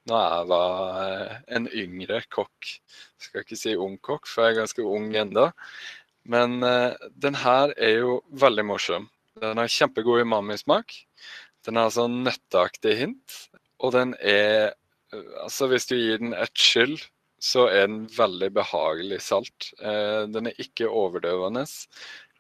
når 0.10 0.26
jeg 0.26 0.50
var 0.52 1.04
eh, 1.04 1.38
en 1.58 1.70
yngre 1.70 2.22
kokk. 2.34 2.72
Jeg 3.20 3.28
skal 3.28 3.46
ikke 3.46 3.60
si 3.60 3.76
ung 3.76 3.98
kokk, 4.04 4.28
for 4.28 4.46
jeg 4.46 4.56
er 4.56 4.62
ganske 4.64 4.88
ung 4.88 5.12
enda. 5.16 5.50
Men 6.30 6.60
eh, 6.66 6.98
den 7.16 7.38
her 7.40 7.76
er 7.78 7.96
jo 8.02 8.20
veldig 8.32 8.66
morsom. 8.68 9.08
Den 9.40 9.62
har 9.62 9.72
kjempegod 9.72 10.26
umami-smak. 10.26 10.96
Den 11.68 11.80
har 11.80 11.94
sånn 11.94 12.22
nøtteaktig 12.26 12.98
hint. 13.04 13.40
Og 13.80 13.96
den 13.96 14.18
er 14.20 14.76
Altså, 15.10 15.66
hvis 15.66 15.88
du 15.90 15.96
gir 15.98 16.20
den 16.22 16.36
et 16.38 16.54
skyll, 16.54 16.92
så 17.40 17.68
er 17.72 17.88
den 17.88 18.06
veldig 18.12 18.52
behagelig 18.56 19.22
salt. 19.24 19.72
Eh, 19.80 20.26
den 20.32 20.52
er 20.52 20.62
ikke 20.62 20.90
overdøvende. 20.92 21.66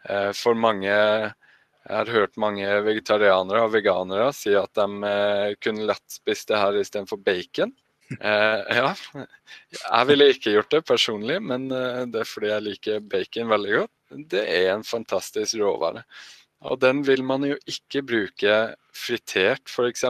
Eh, 0.05 0.31
for 0.35 0.57
mange 0.57 0.89
Jeg 1.89 1.95
har 1.95 2.09
hørt 2.11 2.35
mange 2.37 2.67
vegetarianere 2.85 3.63
og 3.65 3.71
veganere 3.73 4.27
si 4.35 4.51
at 4.53 4.69
de 4.77 4.85
eh, 5.07 5.53
kunne 5.63 5.87
lett 5.87 6.03
spist 6.11 6.51
det 6.51 6.59
her 6.59 6.75
istedenfor 6.77 7.17
bacon. 7.23 7.71
Ja, 8.19 8.91
jeg 9.71 10.07
ville 10.09 10.27
ikke 10.33 10.53
gjort 10.55 10.71
det 10.73 10.81
personlig, 10.85 11.37
men 11.45 11.67
det 11.69 12.23
er 12.23 12.25
fordi 12.27 12.49
jeg 12.49 12.65
liker 12.65 13.03
bacon 13.05 13.51
veldig 13.53 13.73
godt. 13.75 13.91
Det 14.33 14.43
er 14.49 14.71
en 14.73 14.85
fantastisk 14.85 15.59
råvare. 15.61 16.03
Og 16.65 16.79
den 16.81 17.03
vil 17.07 17.21
man 17.23 17.45
jo 17.45 17.55
ikke 17.69 18.01
bruke 18.01 18.55
fritert, 18.97 19.69
f.eks. 19.69 20.05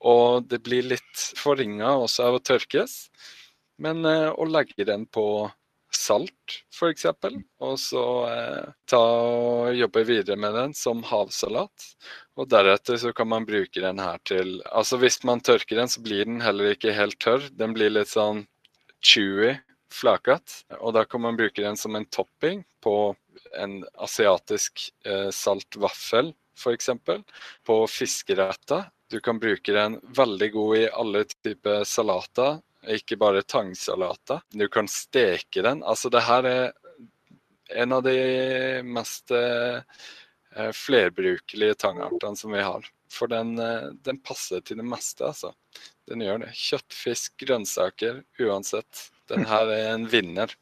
Og 0.00 0.48
det 0.50 0.62
blir 0.66 0.90
litt 0.90 1.24
forringa 1.38 1.94
også 2.04 2.26
av 2.26 2.38
å 2.38 2.44
tørkes. 2.44 3.06
Men 3.80 4.04
eh, 4.04 4.28
å 4.30 4.46
legge 4.48 4.86
den 4.86 5.06
på 5.08 5.24
salt, 5.90 6.60
f.eks., 6.72 7.06
og 7.60 7.78
så 7.80 8.04
eh, 8.30 8.68
ta 8.88 9.00
og 9.00 9.74
jobbe 9.74 10.04
videre 10.06 10.38
med 10.40 10.54
den 10.54 10.74
som 10.76 11.02
havsalat. 11.06 11.88
Og 12.38 12.48
deretter 12.50 13.00
så 13.00 13.12
kan 13.16 13.30
man 13.30 13.46
bruke 13.48 13.82
den 13.82 14.00
her 14.02 14.20
til 14.28 14.60
Altså 14.70 15.00
hvis 15.02 15.20
man 15.26 15.42
tørker 15.44 15.80
den, 15.80 15.90
så 15.90 16.02
blir 16.04 16.24
den 16.28 16.40
heller 16.44 16.74
ikke 16.74 16.94
helt 16.96 17.18
tørr. 17.22 17.48
Den 17.58 17.74
blir 17.76 17.92
litt 17.92 18.12
sånn 18.12 18.44
chewy, 19.02 19.56
flakete. 19.92 20.62
Og 20.78 20.94
da 20.96 21.04
kan 21.08 21.24
man 21.26 21.38
bruke 21.40 21.64
den 21.64 21.78
som 21.80 21.98
en 21.98 22.06
topping 22.12 22.62
på 22.84 22.96
en 23.58 23.80
asiatisk 23.98 24.86
eh, 25.04 25.28
salt 25.34 25.76
vaffel, 25.80 26.32
f.eks. 26.56 26.90
På 27.66 27.82
fiskeretter. 27.90 28.88
Du 29.10 29.18
kan 29.24 29.40
bruke 29.42 29.74
den 29.74 29.98
veldig 30.14 30.50
god 30.54 30.76
i 30.78 30.90
alle 30.94 31.24
typer 31.32 31.82
salater, 31.88 32.60
ikke 32.88 33.18
bare 33.20 33.42
tangsalater. 33.42 34.40
Du 34.50 34.66
kan 34.72 34.88
steke 34.88 35.62
den. 35.62 35.82
Altså, 35.82 36.10
det 36.12 36.24
her 36.24 36.48
er 36.48 36.72
en 37.76 37.92
av 37.92 38.02
de 38.02 38.16
mest 38.86 39.30
eh, 39.36 39.82
flerbrukelige 40.74 41.74
tangartene 41.74 42.36
som 42.36 42.52
vi 42.56 42.64
har. 42.64 42.88
For 43.10 43.30
den, 43.30 43.58
eh, 43.58 43.90
den 44.06 44.20
passer 44.22 44.60
til 44.60 44.80
det 44.80 44.86
meste, 44.86 45.28
altså. 45.28 45.52
Den 46.08 46.24
gjør 46.24 46.44
det. 46.44 46.52
Kjøttfisk, 46.56 47.36
grønnsaker, 47.44 48.22
uansett. 48.40 49.10
Den 49.30 49.46
her 49.46 49.70
er 49.70 49.92
en 49.94 50.08
vinner. 50.10 50.54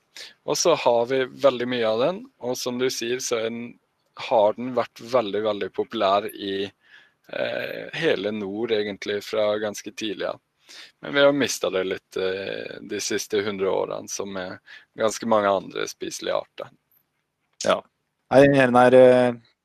Og 0.45 0.59
så 0.59 0.75
har 0.75 1.07
vi 1.13 1.23
veldig 1.25 1.69
mye 1.71 1.87
av 1.89 2.03
den, 2.03 2.25
og 2.43 2.59
som 2.59 2.81
du 2.81 2.89
sier, 2.91 3.23
så 3.23 3.45
den, 3.47 3.79
har 4.19 4.57
den 4.57 4.73
vært 4.75 4.99
veldig, 4.99 5.43
veldig 5.45 5.69
populær 5.77 6.27
i 6.27 6.67
eh, 6.67 7.85
hele 7.95 8.33
nord, 8.35 8.75
egentlig, 8.75 9.21
fra 9.25 9.53
ganske 9.63 9.93
tidlig 9.95 10.27
av. 10.33 10.41
Men 11.03 11.15
vi 11.15 11.25
har 11.25 11.37
mista 11.37 11.71
det 11.71 11.85
litt 11.89 12.19
eh, 12.21 12.79
de 12.91 13.01
siste 13.03 13.41
100 13.41 13.71
årene, 13.71 14.09
som 14.13 14.37
er 14.41 14.59
ganske 14.99 15.29
mange 15.31 15.51
andre 15.51 15.87
spiselige 15.91 16.37
arter. 16.37 16.73
Nei, 17.69 18.43
Den 18.45 18.77
her 18.77 18.97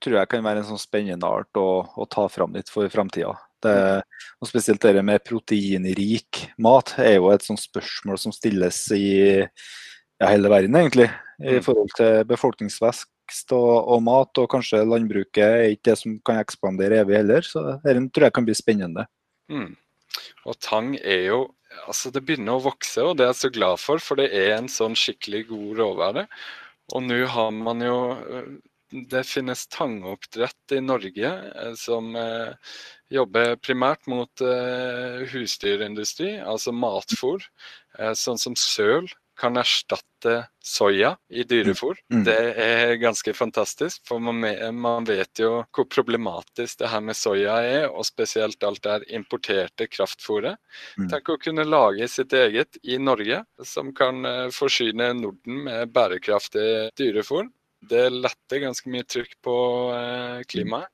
tror 0.04 0.20
jeg 0.20 0.30
kan 0.32 0.44
være 0.46 0.64
en 0.64 0.70
sånn 0.74 0.82
spennende 0.82 1.28
art 1.28 1.60
å, 1.60 1.84
å 1.84 2.06
ta 2.12 2.28
fram 2.32 2.56
litt 2.56 2.72
for 2.72 2.88
framtida. 2.92 3.34
Og 3.64 4.48
spesielt 4.50 4.84
det 4.84 5.04
med 5.06 5.24
proteinrik 5.24 6.42
mat 6.60 6.96
er 7.00 7.18
jo 7.18 7.30
et 7.32 7.46
sånt 7.46 7.62
spørsmål 7.62 8.20
som 8.20 8.34
stilles 8.36 8.80
i 8.96 9.40
ja, 9.40 10.28
hele 10.28 10.52
verden, 10.52 10.76
egentlig. 10.80 11.10
I 11.44 11.58
Mm. 11.58 11.64
forhold 11.66 11.90
til 11.98 12.24
befolkningsvekst 12.30 13.52
og, 13.52 13.88
og 13.92 14.04
mat. 14.06 14.38
Og 14.38 14.50
kanskje 14.52 14.84
landbruket 14.86 15.44
er 15.44 15.72
ikke 15.74 15.90
det 15.92 15.98
som 16.00 16.20
kan 16.26 16.40
ekspandere 16.40 17.02
evig 17.02 17.18
heller. 17.18 17.42
Så 17.42 17.64
dette 17.84 18.04
tror 18.14 18.28
jeg 18.28 18.36
kan 18.36 18.46
bli 18.46 18.56
spennende. 18.56 19.08
Mm. 19.52 19.74
Og 20.46 20.58
tang 20.62 20.96
er 21.02 21.28
jo 21.32 21.44
Altså, 21.90 22.12
det 22.14 22.22
begynner 22.22 22.60
å 22.60 22.62
vokse, 22.68 23.02
og 23.02 23.16
det 23.18 23.24
er 23.26 23.32
jeg 23.32 23.40
så 23.40 23.50
glad 23.50 23.80
for, 23.82 23.98
for 23.98 24.20
det 24.22 24.28
er 24.38 24.52
en 24.60 24.68
sånn 24.70 24.94
skikkelig 24.94 25.48
god 25.50 25.80
råvare. 25.80 26.24
Og 26.94 27.02
nå 27.08 27.18
har 27.34 27.50
man 27.56 27.82
jo 27.82 27.96
øh, 28.14 28.52
Det 29.10 29.24
finnes 29.26 29.64
tangoppdrett 29.74 30.76
i 30.78 30.82
Norge 30.86 31.32
eh, 31.34 31.74
som 31.82 32.12
eh, 32.14 32.54
jobber 33.10 33.56
primært 33.58 34.06
mot 34.06 34.44
eh, 34.46 35.24
husdyrindustri, 35.34 36.36
altså 36.46 36.76
matfôr. 36.78 37.42
Eh, 37.98 38.14
sånn 38.14 38.38
som 38.38 38.54
søl 38.54 39.10
kan 39.40 39.58
erstatte 39.58 40.13
soya 40.64 41.14
i 41.30 41.44
dyrefôr. 41.48 41.98
Mm. 42.14 42.24
Det 42.28 42.38
er 42.64 42.94
ganske 43.02 43.34
fantastisk, 43.36 44.02
for 44.08 44.22
man, 44.24 45.06
vet 45.08 45.42
jo 45.42 45.64
hvor 45.76 45.88
problematisk 45.92 46.80
det 46.80 46.92
her 46.92 47.04
med 47.04 47.18
soya 47.20 47.58
er, 47.64 47.88
og 47.90 48.06
spesielt 48.08 48.64
alt 48.64 48.84
det 48.84 48.94
her 48.96 49.08
importerte 49.20 49.88
kraftfôret. 49.92 50.60
Mm. 50.98 51.10
Tenk 51.12 51.34
å 51.34 51.40
kunne 51.42 51.68
lage 51.68 52.08
sitt 52.12 52.34
eget 52.38 52.80
i 52.84 53.00
Norge, 53.02 53.44
som 53.64 53.92
kan 53.96 54.24
eh, 54.26 54.48
forsyne 54.56 55.12
Norden 55.20 55.64
med 55.68 55.94
bærekraftig 55.94 56.94
dyrefôr. 57.00 57.50
Det 57.84 58.08
letter 58.14 58.64
ganske 58.64 58.92
mye 58.92 59.08
trykk 59.08 59.36
på 59.44 59.58
eh, 59.98 60.44
klimaet. 60.48 60.90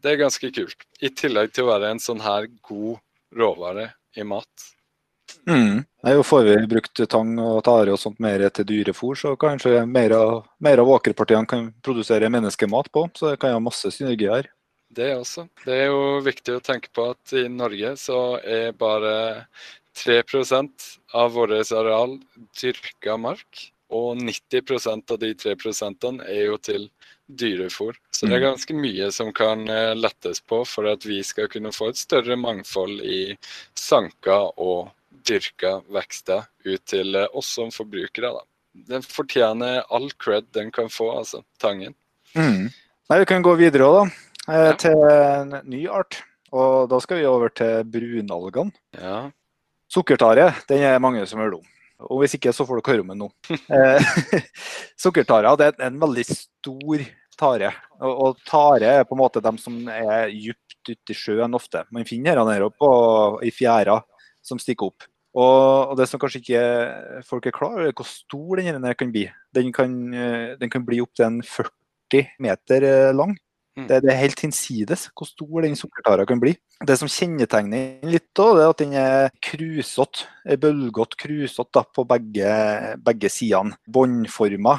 Det 0.00 0.12
er 0.12 0.20
ganske 0.20 0.52
kult. 0.54 0.88
I 1.02 1.10
tillegg 1.16 1.52
til 1.56 1.66
å 1.66 1.74
være 1.74 1.90
en 1.94 2.02
sånn 2.02 2.20
her 2.24 2.48
god 2.64 3.00
råvare 3.36 3.90
i 4.16 4.24
mat. 4.24 4.66
Mm. 5.46 5.84
Nei, 6.02 6.12
jo 6.14 6.24
Får 6.26 6.42
vi 6.46 6.56
brukt 6.70 7.00
tang 7.10 7.36
og 7.38 7.60
tare 7.66 7.94
og 7.94 8.00
sånt 8.02 8.18
mer 8.22 8.42
til 8.54 8.66
dyrefôr, 8.66 9.14
så 9.18 9.34
kanskje 9.38 9.84
mer 9.86 10.14
av, 10.16 10.32
mer 10.62 10.82
av 10.82 10.90
åkerpartiene 10.96 11.46
kan 11.50 11.68
produsere 11.86 12.30
menneskemat 12.32 12.90
på. 12.94 13.06
Så 13.14 13.30
det 13.30 13.40
kan 13.42 13.54
jo 13.54 13.60
ha 13.60 13.66
masse 13.68 13.90
synergier. 13.94 14.50
Det 14.96 15.12
også. 15.16 15.46
Det 15.64 15.74
er 15.74 15.88
jo 15.90 16.18
viktig 16.24 16.56
å 16.56 16.64
tenke 16.64 16.90
på 16.94 17.10
at 17.12 17.34
i 17.36 17.46
Norge 17.52 17.96
så 18.00 18.20
er 18.42 18.76
bare 18.78 19.46
3% 19.98 20.90
av 21.14 21.32
vårt 21.34 21.72
areal 21.72 22.18
dyrka 22.60 23.16
mark. 23.20 23.66
Og 23.94 24.18
90% 24.18 25.12
av 25.14 25.18
de 25.22 25.28
3 25.38 25.54
er 26.26 26.40
jo 26.48 26.56
til 26.58 26.88
dyrefôr. 27.26 27.94
Så 28.10 28.26
det 28.26 28.36
er 28.36 28.48
ganske 28.48 28.74
mye 28.74 29.10
som 29.14 29.32
kan 29.34 29.62
eh, 29.70 29.94
lettes 29.94 30.40
på 30.40 30.64
for 30.66 30.90
at 30.90 31.06
vi 31.06 31.20
skal 31.22 31.46
kunne 31.50 31.74
få 31.74 31.92
et 31.92 32.00
større 32.00 32.36
mangfold 32.38 33.00
i 33.02 33.36
sanka 33.78 34.40
og 34.56 34.90
dyrka 35.26 35.80
vekster 35.92 36.46
ut 36.64 36.84
til 36.88 37.14
eh, 37.18 37.28
oss 37.36 37.50
som 37.58 37.72
forbrukere. 37.74 38.30
Da. 38.36 38.44
Den 38.92 39.02
fortjener 39.06 39.82
all 39.90 40.10
cred 40.20 40.48
den 40.54 40.70
kan 40.74 40.88
få, 40.92 41.10
altså. 41.18 41.42
Tangen. 41.62 41.94
Mm. 42.36 42.68
Nei, 43.10 43.18
Vi 43.22 43.28
kan 43.30 43.42
gå 43.44 43.54
videre 43.58 43.86
også, 43.86 44.06
da, 44.46 44.52
eh, 44.52 44.66
Ja. 44.66 44.72
til 44.80 45.04
en 45.10 45.60
ny 45.64 45.86
art. 45.88 46.22
Og 46.52 46.88
Da 46.88 46.98
skal 47.00 47.18
vi 47.18 47.26
over 47.26 47.48
til 47.50 47.84
brunalgene. 47.84 48.72
Ja. 48.94 49.30
Sukkertare 49.92 50.54
den 50.68 50.82
er 50.82 50.98
mange 51.02 51.26
som 51.26 51.40
hører 51.40 51.58
om. 51.58 51.66
Og 52.10 52.20
Hvis 52.20 52.34
ikke, 52.36 52.52
så 52.52 52.66
får 52.66 52.82
dere 52.82 52.92
høre 52.92 53.00
om 53.00 53.08
den 53.08 53.18
nå. 53.24 53.30
Eh, 53.50 54.42
Sukkertare 55.00 55.56
det 55.58 55.72
er 55.74 55.86
en 55.86 55.98
veldig 56.00 56.24
stor 56.28 57.06
tare. 57.38 57.72
Og, 58.00 58.12
og 58.26 58.38
tare 58.48 58.92
er 59.00 59.04
på 59.04 59.16
en 59.16 59.22
måte 59.22 59.42
dem 59.44 59.58
som 59.58 59.78
er 59.88 60.28
dypt 60.32 60.88
ute 60.88 61.12
i 61.12 61.16
sjøen 61.16 61.54
ofte. 61.56 61.84
Man 61.90 62.04
finner 62.08 62.36
her 62.36 62.44
nede 62.46 62.68
oppe 62.68 62.86
og, 62.86 63.40
i 63.44 63.50
fjæra 63.50 63.98
som 64.44 64.60
stikker 64.62 64.92
opp. 64.92 65.06
Og, 65.36 65.96
Det 65.98 66.08
som 66.08 66.20
kanskje 66.20 66.40
ikke 66.40 66.66
folk 67.28 67.46
er 67.46 67.54
klar 67.54 67.76
over, 67.76 67.88
er 67.90 67.96
hvor 67.96 68.08
stor 68.08 68.62
den 68.62 68.94
kan 68.96 69.10
bli. 69.12 69.26
Den 69.54 69.72
kan, 69.72 70.14
eh, 70.14 70.56
den 70.56 70.70
kan 70.70 70.84
bli 70.84 71.00
opptil 71.00 71.42
40 71.44 72.30
meter 72.40 72.82
eh, 72.82 73.12
lang. 73.12 73.36
Mm. 73.76 73.88
Det, 73.90 73.98
det 74.06 74.08
er 74.08 74.22
helt 74.22 74.40
hinsides 74.40 75.10
hvor 75.12 75.28
stor 75.28 75.60
den 75.60 75.76
sukkertara 75.76 76.24
kan 76.24 76.40
bli. 76.40 76.54
Det 76.80 76.96
som 76.96 77.10
kjennetegner 77.12 78.00
den 78.00 78.14
litt, 78.14 78.30
da, 78.32 78.46
det 78.56 78.62
er 78.64 78.72
at 78.72 78.80
den 78.80 78.94
er 78.96 79.28
krusete. 79.44 80.24
Bølgete 80.62 81.20
krusete 81.20 81.84
på 81.92 82.06
begge, 82.08 82.52
begge 83.04 83.28
sidene. 83.32 83.76
Båndforma. 83.84 84.78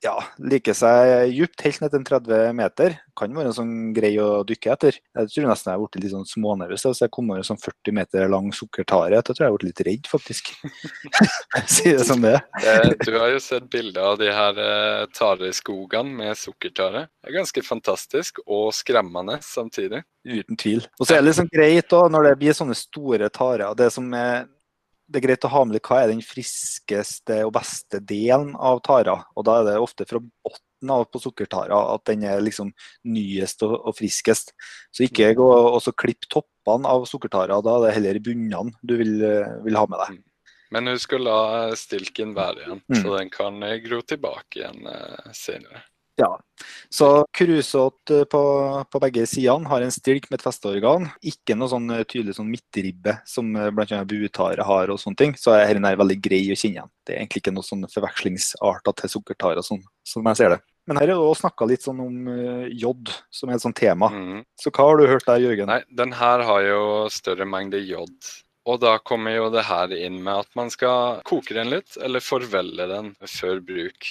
Ja, 0.00 0.14
liker 0.40 0.72
seg 0.72 1.28
djupt, 1.34 1.60
helt 1.60 1.82
ned 1.82 1.92
til 1.92 2.04
30 2.08 2.54
meter. 2.56 2.94
Kan 3.20 3.34
være 3.36 3.50
sånn 3.52 3.72
grei 3.92 4.14
å 4.22 4.40
dykke 4.48 4.70
etter. 4.72 4.96
Jeg 4.96 5.28
tror 5.34 5.48
nesten 5.50 5.68
jeg 5.68 5.76
har 5.76 5.82
blitt 5.82 5.98
litt 6.00 6.14
sånn 6.14 6.28
smånervøs 6.28 6.86
hvis 6.86 7.02
jeg 7.04 7.12
kommer 7.12 7.36
over 7.36 7.42
en 7.42 7.48
sånn 7.50 7.60
40 7.60 7.96
meter 7.98 8.30
lang 8.32 8.48
sukkertare. 8.56 9.18
Da 9.20 9.34
tror 9.34 9.44
jeg 9.44 9.50
har 9.52 9.58
blitt 9.58 9.68
litt 9.68 9.82
redd, 9.90 10.08
faktisk. 10.08 10.48
Si 11.68 11.90
det 11.92 12.06
som 12.08 12.24
det 12.24 12.38
er. 12.38 12.46
Eh, 12.70 12.94
Du 13.04 13.12
har 13.18 13.28
jo 13.34 13.40
sett 13.42 13.66
bilder 13.72 14.12
av 14.12 14.16
de 14.20 14.30
her 14.32 14.60
eh, 14.64 15.04
tareskogene 15.16 16.16
med 16.22 16.38
sukkertare. 16.38 17.04
Det 17.20 17.32
er 17.32 17.36
ganske 17.36 17.64
fantastisk 17.66 18.40
og 18.46 18.70
skremmende 18.76 19.36
samtidig. 19.44 20.00
Uten 20.24 20.56
tvil. 20.60 20.86
Og 20.96 21.04
så 21.04 21.16
er 21.16 21.20
det 21.20 21.30
liksom 21.30 21.50
greit 21.52 21.92
da, 21.92 22.06
når 22.12 22.30
det 22.30 22.34
blir 22.40 22.56
sånne 22.56 22.76
store 22.78 23.28
tarer. 23.32 23.68
Det 23.76 23.90
som 23.92 24.08
er 24.16 24.46
det 25.10 25.20
er 25.20 25.26
greit 25.26 25.44
å 25.46 25.50
ha 25.52 25.64
med 25.66 25.76
litt 25.76 25.88
hva 25.90 26.02
er 26.04 26.12
den 26.12 26.22
friskeste 26.24 27.40
og 27.46 27.54
beste 27.56 27.98
delen 28.06 28.54
av 28.54 28.80
tara. 28.86 29.16
Og 29.34 29.46
da 29.48 29.58
er 29.58 29.68
det 29.68 29.76
ofte 29.82 30.06
fra 30.08 30.22
bunnen 30.22 30.94
av 30.94 31.04
på 31.10 31.20
sukkertara 31.20 31.76
at 31.96 32.06
den 32.08 32.24
er 32.28 32.40
liksom 32.44 32.70
nyest 33.10 33.66
og, 33.66 33.74
og 33.90 33.98
friskest. 33.98 34.54
Så 34.94 35.04
ikke 35.08 35.34
gå 35.38 35.50
og 35.50 35.92
klipp 35.98 36.28
toppene 36.30 36.88
av 36.88 37.08
sukkertara, 37.10 37.60
da 37.64 37.76
er 37.76 37.88
det 37.88 37.94
heller 37.98 38.24
bunnene 38.30 38.76
du 38.86 38.96
vil, 39.02 39.16
vil 39.66 39.80
ha 39.80 39.86
med 39.90 40.04
deg. 40.06 40.20
Men 40.70 40.86
husk 40.92 41.16
å 41.16 41.18
la 41.18 41.38
stilken 41.74 42.34
være 42.36 42.62
igjen, 42.62 42.82
Mm. 42.86 43.02
så 43.02 43.16
den 43.18 43.30
kan 43.30 43.58
gro 43.82 44.02
tilbake 44.06 44.60
igjen 44.62 44.86
eh, 44.86 45.32
senere. 45.34 45.82
Ja. 46.18 46.40
Så 46.88 47.26
krusåt 47.32 48.10
på, 48.30 48.40
på 48.92 49.00
begge 49.00 49.26
sidene 49.30 49.68
har 49.70 49.84
en 49.84 49.94
stilk 49.94 50.26
med 50.30 50.40
et 50.40 50.44
festeorgan. 50.44 51.06
Ikke 51.24 51.56
noe 51.56 51.70
sånn 51.70 51.86
eh, 51.94 52.02
tydelig 52.08 52.36
sånn 52.36 52.50
midtribbe 52.50 53.16
som 53.28 53.54
eh, 53.56 53.70
bl.a. 53.74 54.02
buetare 54.08 54.66
har 54.66 54.92
og 54.92 55.00
sånne 55.00 55.20
ting. 55.22 55.36
Så 55.38 55.54
er 55.56 55.72
denne 55.76 55.94
veldig 56.00 56.18
grei 56.20 56.42
å 56.50 56.58
kjenne 56.58 56.80
igjen. 56.80 56.92
Det 57.06 57.14
er 57.14 57.22
egentlig 57.22 57.44
ikke 57.44 57.54
noe 57.56 57.66
sånn 57.66 57.86
forvekslingsarter 57.94 58.98
til 59.00 59.14
sukkertare 59.14 59.64
sånn, 59.64 59.80
som 60.06 60.28
jeg 60.32 60.42
ser 60.42 60.56
det. 60.56 60.60
Men 60.90 60.98
her 60.98 61.06
er 61.06 61.14
det 61.14 61.22
òg 61.22 61.36
snakka 61.38 61.68
litt 61.70 61.84
sånn 61.86 62.02
om 62.02 62.28
eh, 62.34 62.68
jod, 62.82 63.14
som 63.30 63.50
er 63.50 63.56
et 63.56 63.64
sånt 63.64 63.78
tema. 63.78 64.10
Mm. 64.10 64.44
Så 64.58 64.72
hva 64.74 64.90
har 64.90 65.00
du 65.00 65.06
hørt 65.06 65.28
der, 65.28 65.42
Jørgen? 65.44 65.70
Nei, 65.70 65.82
den 65.94 66.14
her 66.18 66.42
har 66.48 66.64
jo 66.66 66.84
større 67.14 67.46
mengde 67.48 67.78
jod. 67.84 68.16
Og 68.68 68.80
da 68.82 68.98
kommer 68.98 69.34
jo 69.34 69.48
det 69.54 69.64
her 69.68 69.92
inn 69.96 70.18
med 70.24 70.44
at 70.44 70.50
man 70.58 70.68
skal 70.72 71.22
koke 71.26 71.56
den 71.56 71.70
litt, 71.72 71.96
eller 72.02 72.22
forvelle 72.22 72.88
den 72.90 73.14
før 73.24 73.62
bruk. 73.64 74.10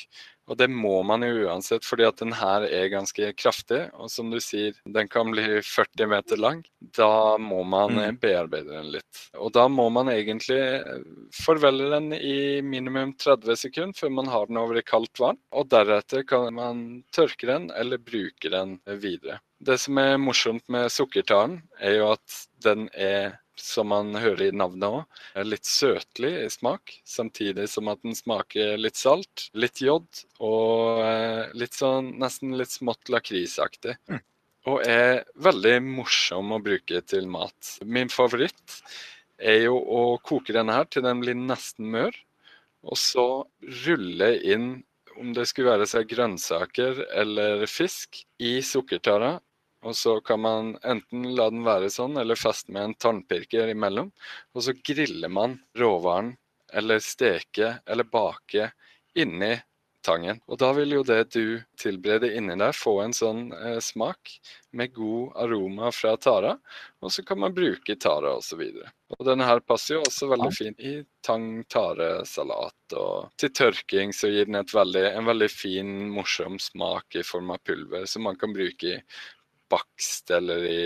Og 0.49 0.57
det 0.57 0.67
må 0.73 0.95
man 1.05 1.21
jo 1.25 1.45
uansett, 1.45 1.85
fordi 1.85 2.07
at 2.07 2.17
den 2.23 2.33
her 2.33 2.65
er 2.65 2.89
ganske 2.89 3.31
kraftig. 3.37 3.83
Og 3.93 4.09
som 4.09 4.31
du 4.33 4.39
sier, 4.41 4.73
den 4.89 5.07
kan 5.11 5.29
bli 5.31 5.59
40 5.61 6.07
meter 6.09 6.41
lang. 6.41 6.63
Da 6.97 7.37
må 7.37 7.61
man 7.63 7.93
Mm. 7.95 7.99
eh, 8.03 8.11
bearbeide 8.11 8.71
den 8.73 8.91
litt. 8.91 9.21
Og 9.37 9.51
da 9.53 9.67
må 9.69 9.89
man 9.93 10.07
egentlig 10.09 10.57
eh, 10.59 11.03
forvelle 11.33 11.89
den 11.93 12.13
i 12.13 12.61
minimum 12.61 13.13
30 13.17 13.55
sekunder 13.57 13.93
før 13.99 14.09
man 14.11 14.27
har 14.27 14.47
den 14.49 14.57
over 14.57 14.77
i 14.77 14.81
kaldt 14.85 15.19
vann. 15.21 15.37
Og 15.53 15.69
deretter 15.69 16.25
kan 16.27 16.53
man 16.53 17.03
tørke 17.13 17.45
den 17.47 17.69
eller 17.75 17.97
bruke 18.01 18.49
den 18.49 18.79
videre. 18.99 19.39
Det 19.61 19.77
som 19.79 19.97
er 19.97 20.17
morsomt 20.17 20.63
med 20.71 20.89
sukkertaren, 20.89 21.61
er 21.79 21.97
jo 21.99 22.11
at 22.13 22.47
den 22.63 22.89
er 22.95 23.37
som 23.61 23.89
man 23.91 24.13
hører 24.17 24.49
i 24.49 24.55
navnet 24.55 24.87
òg, 24.87 25.19
litt 25.45 25.67
søtlig 25.67 26.31
i 26.43 26.49
smak. 26.51 26.95
Samtidig 27.07 27.67
som 27.71 27.91
at 27.91 28.01
den 28.05 28.17
smaker 28.17 28.77
litt 28.79 28.99
salt, 28.99 29.49
litt 29.53 29.81
jod 29.83 30.07
og 30.39 31.03
eh, 31.05 31.51
litt 31.57 31.77
sånn 31.77 32.13
nesten 32.21 32.57
litt 32.59 32.73
smått 32.73 33.11
lakrisaktig. 33.13 33.97
Mm. 34.09 34.23
Og 34.69 34.83
er 34.85 35.23
veldig 35.39 35.77
morsom 35.85 36.51
å 36.55 36.61
bruke 36.63 37.01
til 37.07 37.29
mat. 37.31 37.77
Min 37.85 38.11
favoritt 38.11 38.79
er 39.39 39.63
jo 39.69 39.79
å 39.79 40.03
koke 40.23 40.53
denne 40.55 40.75
her 40.75 40.89
til 40.91 41.05
den 41.05 41.23
blir 41.23 41.37
nesten 41.37 41.87
mør, 41.93 42.13
og 42.83 42.99
så 42.99 43.27
rulle 43.85 44.33
inn 44.47 44.71
om 45.19 45.33
det 45.35 45.47
skulle 45.49 45.73
være 45.73 45.87
seg 45.89 46.07
grønnsaker 46.11 47.03
eller 47.21 47.65
fisk 47.67 48.21
i 48.39 48.59
sukkertara. 48.63 49.37
Og 49.87 49.95
så 49.95 50.17
kan 50.25 50.41
man 50.43 50.73
enten 50.83 51.29
la 51.37 51.47
den 51.53 51.63
være 51.63 51.91
sånn, 51.93 52.17
eller 52.19 52.39
feste 52.39 52.73
med 52.75 52.89
en 52.89 52.97
tannpirker 52.99 53.71
imellom. 53.71 54.11
Og 54.55 54.65
så 54.65 54.75
griller 54.75 55.31
man 55.31 55.59
råvaren, 55.79 56.33
eller 56.73 56.99
steke, 57.01 57.77
eller 57.87 58.05
bake 58.05 58.69
inni 59.17 59.55
tangen. 60.05 60.39
Og 60.47 60.59
da 60.59 60.69
vil 60.75 60.93
jo 60.97 61.03
det 61.05 61.31
du 61.35 61.59
tilbereder 61.79 62.35
inni 62.37 62.55
der, 62.59 62.75
få 62.75 62.99
en 63.03 63.15
sånn 63.15 63.49
eh, 63.55 63.79
smak 63.83 64.31
med 64.75 64.93
god 64.95 65.35
aroma 65.43 65.91
fra 65.95 66.15
tara. 66.21 66.55
Og 67.03 67.13
så 67.13 67.23
kan 67.25 67.39
man 67.41 67.55
bruke 67.55 67.95
tara 67.99 68.35
osv. 68.37 68.61
Og 69.17 69.25
denne 69.27 69.47
her 69.47 69.61
passer 69.65 69.97
jo 69.97 70.03
også 70.05 70.29
veldig 70.31 70.51
fint 70.55 70.83
i 70.83 70.95
tang-tare-salat. 71.25 72.95
Og 72.99 73.33
til 73.39 73.53
tørking 73.61 74.13
så 74.15 74.31
gir 74.31 74.49
den 74.49 74.61
veldig, 74.73 75.05
en 75.13 75.29
veldig 75.29 75.51
fin, 75.51 75.97
morsom 76.13 76.59
smak 76.61 77.19
i 77.19 77.25
form 77.25 77.53
av 77.55 77.63
pulver, 77.65 78.07
som 78.09 78.27
man 78.27 78.39
kan 78.39 78.55
bruke 78.55 78.95
i 78.95 79.01
bakst 79.69 80.31
eller 80.31 80.65
i, 80.65 80.81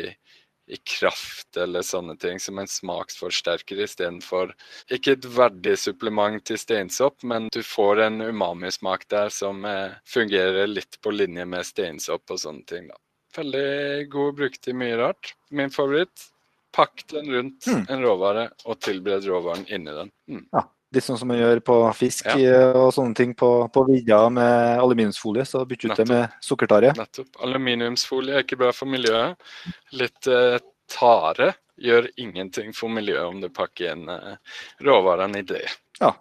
i 0.68 0.78
kraft 0.88 1.58
eller 1.60 1.82
sånne 1.84 2.16
ting, 2.20 2.40
som 2.40 2.60
en 2.62 2.68
smaksforsterker 2.70 3.82
istedenfor 3.84 4.54
Ikke 4.92 5.18
et 5.18 5.26
verdig 5.26 5.78
supplement 5.80 6.40
til 6.48 6.58
steinsopp, 6.62 7.24
men 7.24 7.50
du 7.54 7.62
får 7.64 8.02
en 8.06 8.22
umami-smak 8.22 9.08
der 9.12 9.30
som 9.34 9.66
eh, 9.66 9.96
fungerer 10.08 10.68
litt 10.72 11.00
på 11.04 11.12
linje 11.12 11.46
med 11.46 11.66
steinsopp 11.68 12.32
og 12.32 12.40
sånne 12.40 12.64
ting. 12.70 12.88
da. 12.88 12.96
Veldig 13.36 14.10
god 14.14 14.36
bruk 14.38 14.60
til 14.62 14.76
mye 14.78 14.98
rart. 15.00 15.34
Min 15.52 15.72
favoritt. 15.74 16.30
Pakk 16.74 17.04
den 17.12 17.28
rundt 17.30 17.68
Mm. 17.68 17.86
en 17.90 18.02
råvare 18.02 18.48
og 18.66 18.80
tilbered 18.82 19.26
råvaren 19.30 19.66
inni 19.70 19.92
den. 19.94 20.12
Mm. 20.30 20.46
Litt 20.94 21.04
sånn 21.08 21.18
som 21.18 21.28
man 21.32 21.40
gjør 21.40 21.60
på 21.66 21.76
fisk 21.98 22.28
Ja. 22.30 22.36
eh, 22.38 22.76
og 22.78 22.92
sånne 22.94 23.16
ting 23.18 23.34
på, 23.34 23.50
på 23.74 23.84
vidda 23.88 24.30
med 24.30 24.80
aluminiumsfolie. 24.80 25.46
Så 25.50 25.66
bytte 25.66 25.90
ut 25.92 25.98
det 25.98 26.08
med 26.08 26.30
sukkertare. 26.42 26.94
Nettopp. 26.96 27.32
Aluminiumsfolie 27.42 28.36
er 28.38 28.44
ikke 28.46 28.60
bra 28.62 28.72
for 28.72 28.86
miljøet. 28.92 29.36
Litt 29.98 30.28
eh, 30.28 30.60
tare 30.94 31.54
gjør 31.82 32.10
ingenting 32.22 32.74
for 32.78 32.90
miljøet 32.94 33.26
om 33.26 33.40
du 33.42 33.50
pakker 33.50 33.94
inn 33.96 34.08
eh, 34.10 34.36
råvarene 34.86 35.40
i 35.42 35.48
det. 35.50 35.66
Ja. 36.00 36.14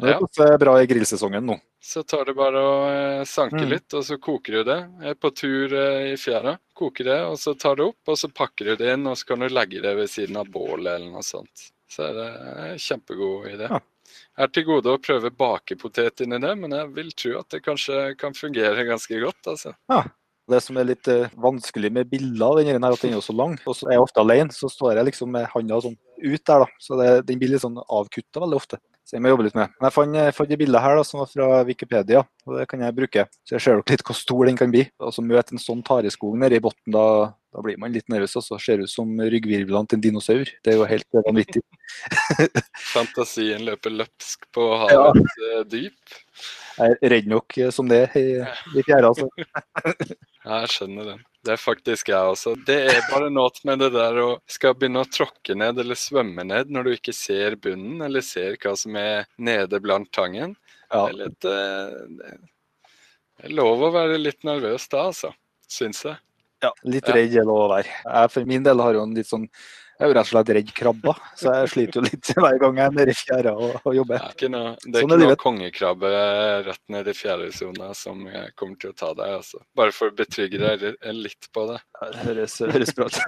Det 0.00 0.10
er 0.10 0.50
Ja. 0.50 0.56
bra 0.58 0.72
i 0.82 0.86
grillsesongen 0.90 1.44
nå. 1.46 1.58
Så 1.84 2.02
tar 2.08 2.24
du 2.24 2.32
bare 2.34 2.58
og 2.58 2.84
eh, 2.90 3.24
sanker 3.28 3.60
Mm. 3.66 3.70
litt, 3.70 3.94
og 3.94 4.02
så 4.04 4.16
koker 4.18 4.52
du 4.52 4.64
det. 4.64 4.78
Er 5.10 5.14
på 5.14 5.30
tur 5.34 5.72
eh, 5.74 6.12
i 6.14 6.16
fjæra. 6.16 6.56
Koker 6.74 7.04
det, 7.04 7.18
og 7.26 7.36
så 7.38 7.52
tar 7.58 7.76
du 7.76 7.84
opp, 7.88 8.00
og 8.08 8.16
så 8.18 8.30
pakker 8.32 8.64
du 8.72 8.76
det 8.76 8.94
inn, 8.94 9.06
og 9.06 9.16
så 9.16 9.26
kan 9.26 9.38
du 9.44 9.48
legge 9.48 9.82
det 9.82 9.94
ved 9.96 10.08
siden 10.10 10.36
av 10.40 10.46
bålet 10.50 10.94
eller 10.96 11.10
noe 11.12 11.22
sånt. 11.22 11.70
Så 11.90 12.08
er 12.08 12.14
det 12.16 12.28
en 12.72 12.78
kjempegod 12.78 13.46
idé. 13.52 13.68
Ja. 13.70 13.78
Er 14.38 14.50
til 14.50 14.66
gode 14.68 14.92
å 14.92 15.00
prøve 15.02 15.30
bakepotet 15.30 16.24
inni 16.24 16.40
det, 16.42 16.52
men 16.60 16.74
jeg 16.74 16.90
vil 16.96 17.10
tro 17.14 17.38
at 17.40 17.54
det 17.54 17.62
kanskje 17.64 18.04
kan 18.20 18.36
fungere 18.36 18.86
ganske 18.88 19.20
godt. 19.22 19.40
altså. 19.54 19.74
Ja. 19.92 20.04
Det 20.44 20.58
som 20.60 20.76
er 20.76 20.84
litt 20.84 21.08
uh, 21.08 21.30
vanskelig 21.40 21.88
med 21.96 22.10
bilder, 22.10 22.58
her, 22.60 22.76
er 22.76 22.90
at 22.90 23.00
den 23.00 23.14
er 23.16 23.22
så 23.24 23.32
lang. 23.32 23.54
Og 23.64 23.78
så 23.78 23.86
er 23.88 23.96
jeg 23.96 24.02
ofte 24.04 24.20
alene, 24.20 24.52
så 24.52 24.68
står 24.68 24.98
jeg 24.98 25.08
liksom 25.08 25.30
med 25.32 25.46
handa 25.54 25.78
sånn 25.80 25.94
ut 26.20 26.42
der, 26.44 26.64
da. 26.66 26.82
Så 26.84 26.98
det, 27.00 27.06
den 27.30 27.40
blir 27.40 27.54
litt 27.54 27.64
sånn 27.64 27.80
avkutta 27.80 28.42
veldig 28.44 28.58
ofte. 28.58 28.80
Så 29.04 29.16
jeg 29.16 29.24
må 29.24 29.32
jobbe 29.32 29.44
litt 29.46 29.56
med. 29.56 29.72
Men 29.78 29.88
jeg 29.88 29.94
fant, 29.94 30.16
jeg 30.16 30.34
fant 30.36 30.52
et 30.52 30.60
bilde 30.60 30.80
her 30.80 30.98
da, 30.98 31.04
som 31.04 31.20
var 31.20 31.30
fra 31.32 31.48
Wikipedia, 31.68 32.22
og 32.48 32.58
det 32.58 32.68
kan 32.68 32.84
jeg 32.84 32.96
bruke. 32.96 33.24
Så 33.44 33.56
jeg 33.56 33.64
ser 33.64 33.80
dere 33.80 33.96
litt 33.96 34.04
hvor 34.08 34.16
stor 34.16 34.48
den 34.48 34.60
kan 34.60 34.72
bli. 34.72 34.84
Og 35.00 35.16
så 35.16 35.24
møte 35.24 35.56
en 35.56 35.64
sånn 35.64 35.82
tareskog 35.84 36.36
nede 36.40 36.60
i 36.60 36.64
bunnen, 36.64 37.32
da, 37.54 37.62
blir 37.62 37.78
man 37.80 37.94
litt 37.94 38.10
nervøs. 38.10 38.34
Og 38.40 38.46
så 38.46 38.58
ser 38.62 38.80
det 38.80 38.88
ut 38.88 38.94
som 38.94 39.10
ryggvirvlene 39.18 39.90
til 39.90 40.00
en 40.00 40.04
dinosaur. 40.08 40.50
Det 40.64 40.72
er 40.72 40.80
jo 40.80 40.88
helt 40.90 41.06
eh, 41.14 41.26
vanvittig. 41.28 41.62
Fantasien 42.94 43.64
løper 43.68 43.94
løpsk 44.02 44.48
på 44.54 44.68
havets 44.82 45.38
ja. 45.40 45.62
dyp. 45.70 46.18
Jeg 46.74 46.96
er 46.96 47.12
redd 47.12 47.28
nok 47.30 47.58
eh, 47.60 47.70
som 47.74 47.90
det 47.90 48.02
i, 48.18 48.26
i 48.74 48.82
fjæra. 48.86 49.12
Altså. 49.12 49.30
Jeg 50.44 50.72
skjønner 50.74 51.12
den. 51.12 51.22
Det 51.44 51.52
er 51.54 51.60
faktisk 51.60 52.08
jeg 52.08 52.32
også. 52.32 52.54
Det 52.64 52.76
er 52.88 53.02
bare 53.10 53.26
noe 53.32 53.52
med 53.68 53.82
det 53.82 53.90
der 53.92 54.16
å 54.22 54.28
skal 54.48 54.72
begynne 54.76 55.02
å 55.04 55.08
tråkke 55.08 55.52
ned 55.56 55.76
eller 55.80 55.96
svømme 55.96 56.44
ned 56.48 56.72
når 56.72 56.86
du 56.86 56.90
ikke 56.94 57.12
ser 57.16 57.56
bunnen 57.60 58.00
eller 58.04 58.24
ser 58.24 58.56
hva 58.62 58.72
som 58.80 58.96
er 58.96 59.28
nede 59.36 59.80
blant 59.84 60.08
tangen. 60.16 60.54
Ja. 60.88 61.04
Det 61.04 61.10
er 61.12 61.18
litt 61.20 61.48
eh, 61.48 62.38
det 63.34 63.50
er 63.50 63.56
lov 63.58 63.82
å 63.84 63.92
være 63.92 64.16
litt 64.20 64.44
nervøs 64.46 64.88
da, 64.88 65.08
altså. 65.10 65.34
Syns 65.68 66.04
jeg. 66.06 66.16
Ja, 66.64 66.72
litt 66.88 67.08
redd 67.12 67.32
er 67.36 67.46
det 67.46 67.54
å 67.54 67.64
være. 67.70 67.88
Jeg 68.04 68.34
for 68.34 68.48
min 68.48 68.64
del 68.66 68.80
har 68.84 68.96
jo 68.96 69.02
en 69.04 69.16
litt 69.16 69.28
sånn 69.30 69.44
Jeg 69.94 70.08
er 70.08 70.10
jo 70.10 70.14
rett 70.16 70.26
og 70.26 70.30
slett 70.32 70.48
redd 70.56 70.70
krabber, 70.74 71.18
så 71.38 71.52
jeg 71.54 71.68
sliter 71.70 72.00
jo 72.00 72.04
litt 72.08 72.30
hver 72.42 72.56
gang 72.62 72.78
jeg 72.80 72.90
er 72.90 72.94
nede 72.96 73.12
i 73.12 73.18
fjæra 73.18 73.52
og, 73.54 73.76
og 73.78 73.90
Det 73.92 73.98
jobber. 74.00 74.24
er 74.24 74.34
ikke 74.34 74.50
noe, 74.50 74.72
det 74.82 74.90
er 74.90 75.04
Sånn 75.04 75.14
ikke 75.14 75.28
noe 75.30 75.40
kongekrabbe 75.44 76.12
rett 76.66 76.82
nede 76.96 77.14
i 77.14 77.18
fjæresona 77.18 77.90
som 77.94 78.24
eh, 78.26 78.48
kommer 78.58 78.80
til 78.82 78.90
å 78.90 78.96
ta 78.98 79.12
deg, 79.14 79.36
altså. 79.38 79.62
Bare 79.78 79.94
for 79.94 80.10
å 80.10 80.16
betrygge 80.18 80.58
deg 80.64 81.14
litt 81.14 81.50
på 81.54 81.68
det. 81.70 81.78
Det 82.00 82.24
høres, 82.26 82.58
høres 82.64 82.94
bra 82.96 83.06
ut. 83.06 83.20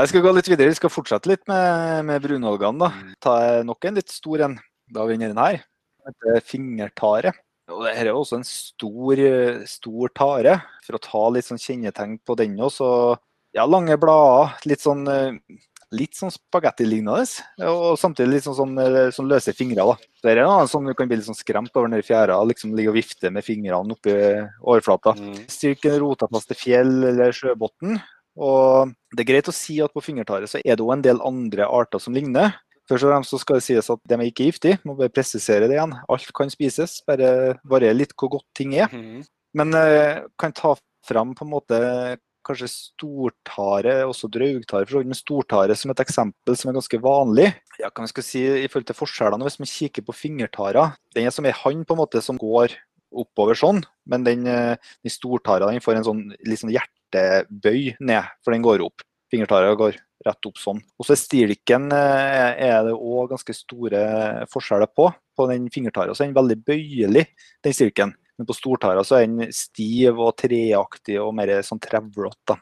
Jeg 0.00 0.08
skal 0.10 0.22
gå 0.24 0.32
litt 0.32 0.48
videre. 0.48 0.72
Vi 0.72 0.78
skal 0.78 0.92
fortsette 0.92 1.28
litt 1.28 1.42
med, 1.50 2.04
med 2.08 2.22
brunalgene. 2.24 2.86
da. 2.86 3.14
Ta 3.20 3.34
nok 3.66 3.84
en 3.84 3.98
litt 3.98 4.10
stor 4.14 4.46
en. 4.46 4.54
Da 4.90 5.02
har 5.02 5.10
vi 5.10 5.18
den 5.20 5.38
her. 5.38 5.60
Den 6.00 6.14
heter 6.16 6.46
fingertare. 6.46 7.32
Og 7.70 7.86
Dette 7.86 8.04
er 8.04 8.12
også 8.12 8.40
en 8.40 8.46
stor, 8.46 9.24
stor 9.70 10.14
tare. 10.16 10.60
For 10.86 10.98
å 10.98 11.02
ta 11.02 11.24
litt 11.34 11.48
sånn 11.48 11.60
kjennetegn 11.60 12.20
på 12.26 12.36
den 12.38 12.58
også. 12.60 13.16
Ja, 13.56 13.66
lange 13.66 13.96
blader. 14.00 14.56
Litt 14.70 14.82
sånn, 14.82 15.04
litt 15.94 16.18
sånn 16.18 16.32
spagettilignende. 16.34 17.24
Og 17.70 17.98
samtidig 18.00 18.36
litt 18.36 18.46
sånn, 18.46 18.58
sånn, 18.58 18.76
sånn 19.14 19.30
løse 19.30 19.54
fingre. 19.56 19.86
da. 19.86 19.96
Det 20.22 20.34
er 20.34 20.44
noe 20.44 20.68
sånn 20.70 20.86
du 20.86 20.94
kan 20.98 21.10
bli 21.10 21.18
litt 21.18 21.28
sånn 21.28 21.38
skremt 21.38 21.74
over 21.74 21.90
den 21.90 22.06
fjæra. 22.06 22.38
Liksom 22.46 22.74
ligge 22.78 22.92
og 22.92 22.98
vifte 23.00 23.32
med 23.34 23.46
fingrene 23.46 23.96
oppi 23.96 24.16
overflata. 24.60 25.16
Mm. 25.18 25.44
Styrken 25.50 26.00
rota 26.02 26.30
fast 26.30 26.50
til 26.52 26.60
fjell 26.60 26.96
eller 27.12 27.34
sjøbunn. 27.36 28.00
Og 28.40 28.92
det 29.12 29.24
er 29.24 29.32
greit 29.32 29.50
å 29.50 29.54
si 29.54 29.80
at 29.82 29.92
på 29.92 30.02
fingertare 30.04 30.46
så 30.48 30.60
er 30.62 30.78
det 30.78 30.84
òg 30.84 30.94
en 30.94 31.04
del 31.04 31.22
andre 31.26 31.66
arter 31.66 32.02
som 32.02 32.14
ligner. 32.14 32.54
Først 32.90 33.06
og 33.06 33.12
fremst 33.12 33.30
så 33.30 33.38
skal 33.38 33.60
det 33.60 33.66
sies 33.68 33.90
at 33.92 34.00
de 34.10 34.16
er 34.16 34.26
ikke 34.26 34.48
giftige. 34.48 34.80
Må 34.88 34.96
bare 34.98 35.12
presisere 35.14 35.68
det 35.70 35.76
igjen. 35.76 35.94
Alt 36.10 36.32
kan 36.34 36.50
spises, 36.50 36.98
bare 37.06 37.60
varierer 37.62 38.00
litt 38.00 38.16
hvor 38.18 38.32
godt 38.38 38.48
ting 38.58 38.74
er. 38.74 38.90
Mm. 38.90 39.22
Men 39.54 39.78
eh, 39.78 40.24
kan 40.40 40.54
ta 40.56 40.74
fram 41.06 41.36
på 41.38 41.46
en 41.46 41.52
måte 41.52 41.78
kanskje 42.46 42.70
stortare, 42.72 44.00
også 44.08 44.30
draugtare, 44.32 44.88
for 44.88 45.06
men 45.06 45.18
stortare 45.18 45.76
som 45.76 45.92
et 45.92 46.02
eksempel 46.02 46.56
som 46.56 46.70
er 46.70 46.78
ganske 46.78 47.00
vanlig. 47.04 47.48
Ja, 47.78 47.90
kan 47.92 48.06
vi 48.06 48.14
skal 48.14 48.26
si 48.26 48.44
i 48.64 48.68
forhold 48.68 48.88
til 48.88 48.98
forskjellene, 48.98 49.46
Hvis 49.46 49.60
man 49.60 49.70
kikker 49.70 50.06
på 50.06 50.16
fingertara, 50.16 50.94
den 51.14 51.26
er 51.26 51.34
som 51.34 51.46
ei 51.46 51.52
hand 51.52 51.86
på 51.86 51.94
en 51.94 52.02
måte 52.02 52.22
som 52.24 52.40
går 52.40 52.74
oppover 53.10 53.58
sånn, 53.58 53.82
men 54.06 54.24
den, 54.24 54.46
eh, 54.46 54.76
den 55.04 55.10
stortara 55.10 55.70
den 55.70 55.80
får 55.80 55.96
en 55.96 56.06
sånn, 56.06 56.24
sånn 56.46 56.74
hjertebøy 56.74 57.96
ned, 58.00 58.24
for 58.42 58.52
den 58.52 58.62
går 58.62 58.80
opp. 58.80 59.02
Fingertara 59.30 59.74
går 59.76 59.98
rett 60.26 60.48
opp 60.48 60.58
sånn. 60.60 60.80
Og 61.00 61.08
så 61.08 61.16
stilken 61.18 61.90
eh, 61.96 62.54
er 62.70 62.80
det 62.86 62.96
òg 62.96 63.32
ganske 63.34 63.54
store 63.56 64.02
forskjeller 64.52 64.90
på. 64.96 65.10
På 65.36 65.46
den 65.50 65.70
fingertara 65.72 66.14
så 66.14 66.24
er 66.24 66.30
den 66.30 66.40
veldig 66.40 66.58
bøyelig, 66.66 67.26
den 67.64 67.76
stilken. 67.76 68.16
Men 68.40 68.48
på 68.48 68.56
stortara 68.56 69.04
så 69.04 69.18
er 69.18 69.28
den 69.28 69.54
stiv 69.54 70.20
og 70.20 70.34
treaktig 70.40 71.18
og 71.20 71.34
mer 71.36 71.58
sånn 71.66 71.80
trevlete. 71.82 72.56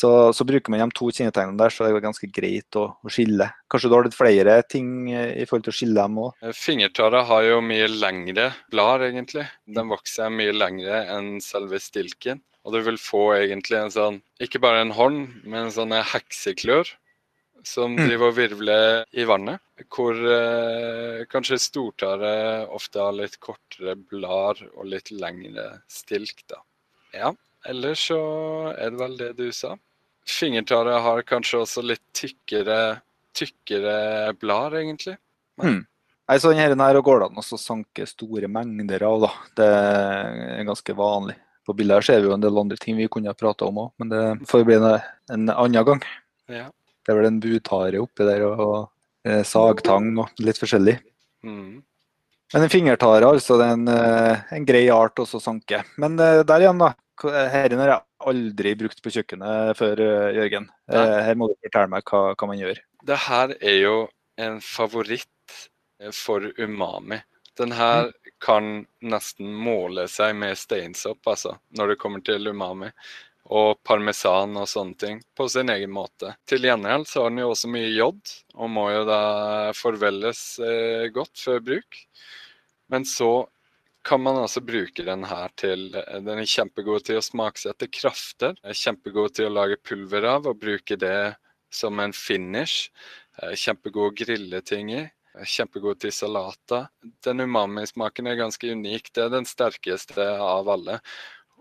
Så, 0.00 0.32
så, 0.32 0.44
bruker 0.46 0.70
man 0.70 0.84
de 0.84 0.94
to 0.94 1.08
kjennetegnene 1.10 1.58
der, 1.58 1.72
så 1.74 1.84
det 1.84 1.90
er 1.92 2.04
ganske 2.04 2.28
greit 2.30 2.76
å, 2.78 2.84
å, 2.94 3.10
skille. 3.10 3.48
Kanskje 3.70 3.90
du 3.90 3.96
har 3.96 4.06
litt 4.06 4.16
flere 4.16 4.54
ting 4.70 5.10
eh, 5.10 5.32
i 5.42 5.46
forhold 5.48 5.66
til 5.66 5.74
å 5.74 5.76
skille 5.76 5.98
dem 5.98 6.20
òg? 6.22 6.36
Eh, 6.46 6.54
fingertara 6.56 7.24
har 7.26 7.46
jo 7.48 7.58
mye 7.64 7.88
lengre 7.90 8.52
blad, 8.70 9.04
egentlig. 9.08 9.48
Den 9.66 9.90
vokser 9.90 10.30
mye 10.32 10.54
lengre 10.54 11.02
enn 11.10 11.34
selve 11.44 11.82
stilken. 11.82 12.42
Og 12.64 12.76
du 12.76 12.80
vil 12.86 13.00
få 13.00 13.24
egentlig 13.38 13.78
en 13.80 13.92
sånn, 13.92 14.18
ikke 14.42 14.60
bare 14.62 14.84
en 14.84 14.94
hånd, 14.94 15.40
men 15.48 15.72
sånne 15.74 16.02
hekseklør 16.12 16.90
som 17.66 17.92
mm. 17.94 18.02
driver 18.06 18.30
og 18.30 18.36
virvler 18.36 19.04
i 19.12 19.26
vannet. 19.28 19.62
Hvor 19.90 20.16
eh, 20.16 21.26
kanskje 21.30 21.60
stortare 21.60 22.32
ofte 22.70 23.00
har 23.02 23.16
litt 23.16 23.38
kortere 23.42 23.96
blader 23.96 24.66
og 24.74 24.88
litt 24.92 25.12
lengre 25.14 25.66
stilk, 25.90 26.44
da. 26.50 26.60
Ja, 27.16 27.32
ellers 27.68 28.06
så 28.10 28.20
er 28.74 28.92
det 28.92 29.00
vel 29.00 29.16
det 29.18 29.30
du 29.40 29.48
sa. 29.56 29.74
Fingertare 30.28 31.00
har 31.02 31.22
kanskje 31.26 31.62
også 31.64 31.84
litt 31.84 32.04
tykkere, 32.16 33.00
tykkere 33.36 34.32
blader, 34.38 34.82
egentlig. 34.84 35.16
Mm. 35.60 35.82
Nei, 36.30 36.38
så 36.38 36.52
denne 36.54 36.86
her 36.86 37.00
går 37.02 37.22
det 37.22 37.30
an 37.30 37.40
å 37.42 37.58
sanke 37.58 38.04
store 38.06 38.50
mengder 38.52 39.02
av, 39.08 39.24
da. 39.24 39.30
Det 39.58 39.70
er 39.70 40.68
ganske 40.68 40.94
vanlig. 40.94 41.34
På 41.66 41.74
bildet 41.76 41.98
her 41.98 42.06
ser 42.06 42.20
vi 42.22 42.30
jo 42.30 42.36
en 42.36 42.44
del 42.44 42.60
andre 42.60 42.78
ting 42.80 42.96
vi 42.98 43.08
kunne 43.10 43.32
ha 43.32 43.36
prata 43.36 43.66
om 43.66 43.80
òg, 43.84 43.90
men 44.00 44.12
det 44.12 44.22
får 44.50 44.62
bli 44.68 44.76
en, 44.78 44.86
en 45.34 45.50
annen 45.56 45.88
gang. 45.88 46.04
Ja. 46.50 46.68
Det 47.10 47.14
er 47.16 47.18
vel 47.18 47.26
en 47.32 47.40
butare 47.42 47.98
oppi 47.98 48.26
der 48.28 48.44
og, 48.46 48.60
og 48.62 49.26
eh, 49.26 49.40
sagtang 49.42 50.12
og 50.22 50.42
litt 50.46 50.60
forskjellig. 50.62 50.94
Mm. 51.42 51.80
Men 52.54 52.66
en 52.66 52.70
fingertare 52.70 53.26
altså, 53.26 53.56
det 53.58 53.66
er 53.66 53.74
en, 53.74 53.88
eh, 53.90 54.44
en 54.54 54.68
grei 54.68 54.84
art 54.94 55.18
også 55.18 55.40
å 55.40 55.42
sanke. 55.42 55.82
Men 55.98 56.14
eh, 56.22 56.44
der 56.46 56.62
igjen, 56.62 56.78
da. 56.78 56.92
Dette 57.20 57.50
har 57.52 57.74
jeg 57.74 57.98
aldri 58.30 58.76
brukt 58.80 59.02
på 59.02 59.10
kjøkkenet 59.12 59.74
før, 59.76 60.00
Jørgen. 60.32 60.70
Ja. 60.88 61.02
Her 61.26 61.36
må 61.36 61.50
du 61.50 61.58
fortelle 61.58 61.90
meg 61.92 62.06
hva, 62.08 62.30
hva 62.32 62.48
man 62.48 62.62
gjør. 62.62 62.78
Det 63.04 63.18
her 63.26 63.52
er 63.58 63.76
jo 63.76 63.96
en 64.40 64.56
favoritt 64.64 65.58
for 66.16 66.46
umami. 66.62 67.18
Den 67.60 67.74
her 67.76 68.06
mm 68.06 68.20
kan 68.40 68.86
nesten 69.04 69.52
måle 69.52 70.06
seg 70.08 70.34
med 70.38 70.58
steinsopp, 70.58 71.20
altså, 71.28 71.56
når 71.76 71.92
det 71.92 72.00
kommer 72.00 72.22
til 72.24 72.48
umami. 72.48 72.88
Og 73.50 73.80
parmesan 73.82 74.54
og 74.60 74.68
sånne 74.70 74.94
ting, 74.94 75.22
på 75.34 75.48
sin 75.50 75.72
egen 75.74 75.90
måte. 75.90 76.36
Til 76.46 76.68
gjengjeld 76.68 77.08
så 77.10 77.24
har 77.24 77.32
den 77.32 77.42
jo 77.42 77.48
også 77.50 77.70
mye 77.72 77.88
jod, 77.90 78.34
og 78.54 78.70
må 78.70 78.84
jo 78.94 79.06
da 79.08 79.22
forvelles 79.74 80.42
eh, 80.62 81.08
godt 81.14 81.34
før 81.42 81.64
bruk. 81.66 81.98
Men 82.94 83.06
så 83.06 83.48
kan 84.02 84.22
man 84.22 84.36
altså 84.36 84.62
bruke 84.64 85.04
den 85.04 85.24
her 85.28 85.50
til 85.60 85.90
eh, 85.94 86.20
Den 86.24 86.40
er 86.40 86.48
kjempegod 86.48 87.04
til 87.06 87.20
å 87.20 87.24
smaksette 87.24 87.90
krafter. 87.92 88.56
Kjempegod 88.64 89.36
til 89.36 89.50
å 89.50 89.56
lage 89.58 89.80
pulver 89.82 90.26
av 90.30 90.48
og 90.50 90.60
bruke 90.62 90.96
det 91.00 91.34
som 91.70 92.00
en 92.02 92.14
finish. 92.16 92.90
Er 93.42 93.58
kjempegod 93.58 94.10
å 94.10 94.16
grille 94.24 94.62
ting 94.66 94.92
i. 94.94 95.04
Kjempegod 95.46 96.00
til 96.02 96.12
salater. 96.12 96.88
Den 97.24 97.44
umami-smaken 97.46 98.26
er 98.30 98.40
ganske 98.40 98.72
unik. 98.72 99.12
Det 99.14 99.26
er 99.26 99.36
den 99.36 99.46
sterkeste 99.48 100.26
av 100.42 100.68
alle. 100.72 100.98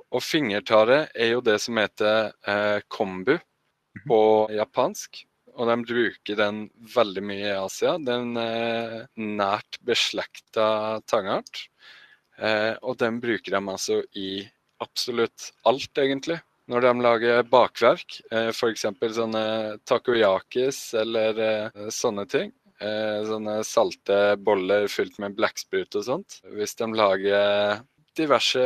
Og 0.10 0.24
fingertare 0.26 1.04
er 1.14 1.34
jo 1.36 1.42
det 1.46 1.60
som 1.62 1.78
heter 1.78 2.32
eh, 2.48 2.80
kombu 2.90 3.36
mhm. 3.36 4.06
på 4.08 4.22
japansk. 4.58 5.24
Og 5.60 5.68
de 5.68 5.76
bruker 5.84 6.38
den 6.40 6.62
veldig 6.94 7.24
mye 7.26 7.50
i 7.50 7.58
Asia. 7.58 7.98
Den 8.00 8.38
eh, 8.40 9.02
nært 9.20 9.80
beslekta 9.86 11.02
tangart. 11.10 11.66
Eh, 12.40 12.76
og 12.80 12.96
den 13.02 13.20
bruker 13.20 13.58
de 13.58 13.60
altså 13.60 14.00
i 14.16 14.46
absolutt 14.80 15.52
alt, 15.68 15.92
egentlig. 16.00 16.40
Når 16.70 16.86
de 16.86 16.94
lager 17.02 17.44
bakverk, 17.50 18.20
eh, 18.32 18.52
f.eks. 18.54 18.86
sånne 19.18 19.44
takoyakis 19.90 20.94
eller 21.02 21.42
eh, 21.44 21.88
sånne 21.92 22.26
ting, 22.30 22.52
eh, 22.80 23.20
sånne 23.26 23.60
salte 23.66 24.38
boller 24.38 24.86
fylt 24.92 25.18
med 25.20 25.36
blekksprut 25.40 25.98
og 25.98 26.06
sånt. 26.06 26.40
Hvis 26.54 26.78
de 26.80 26.92
lager 26.94 27.82
diverse 28.18 28.62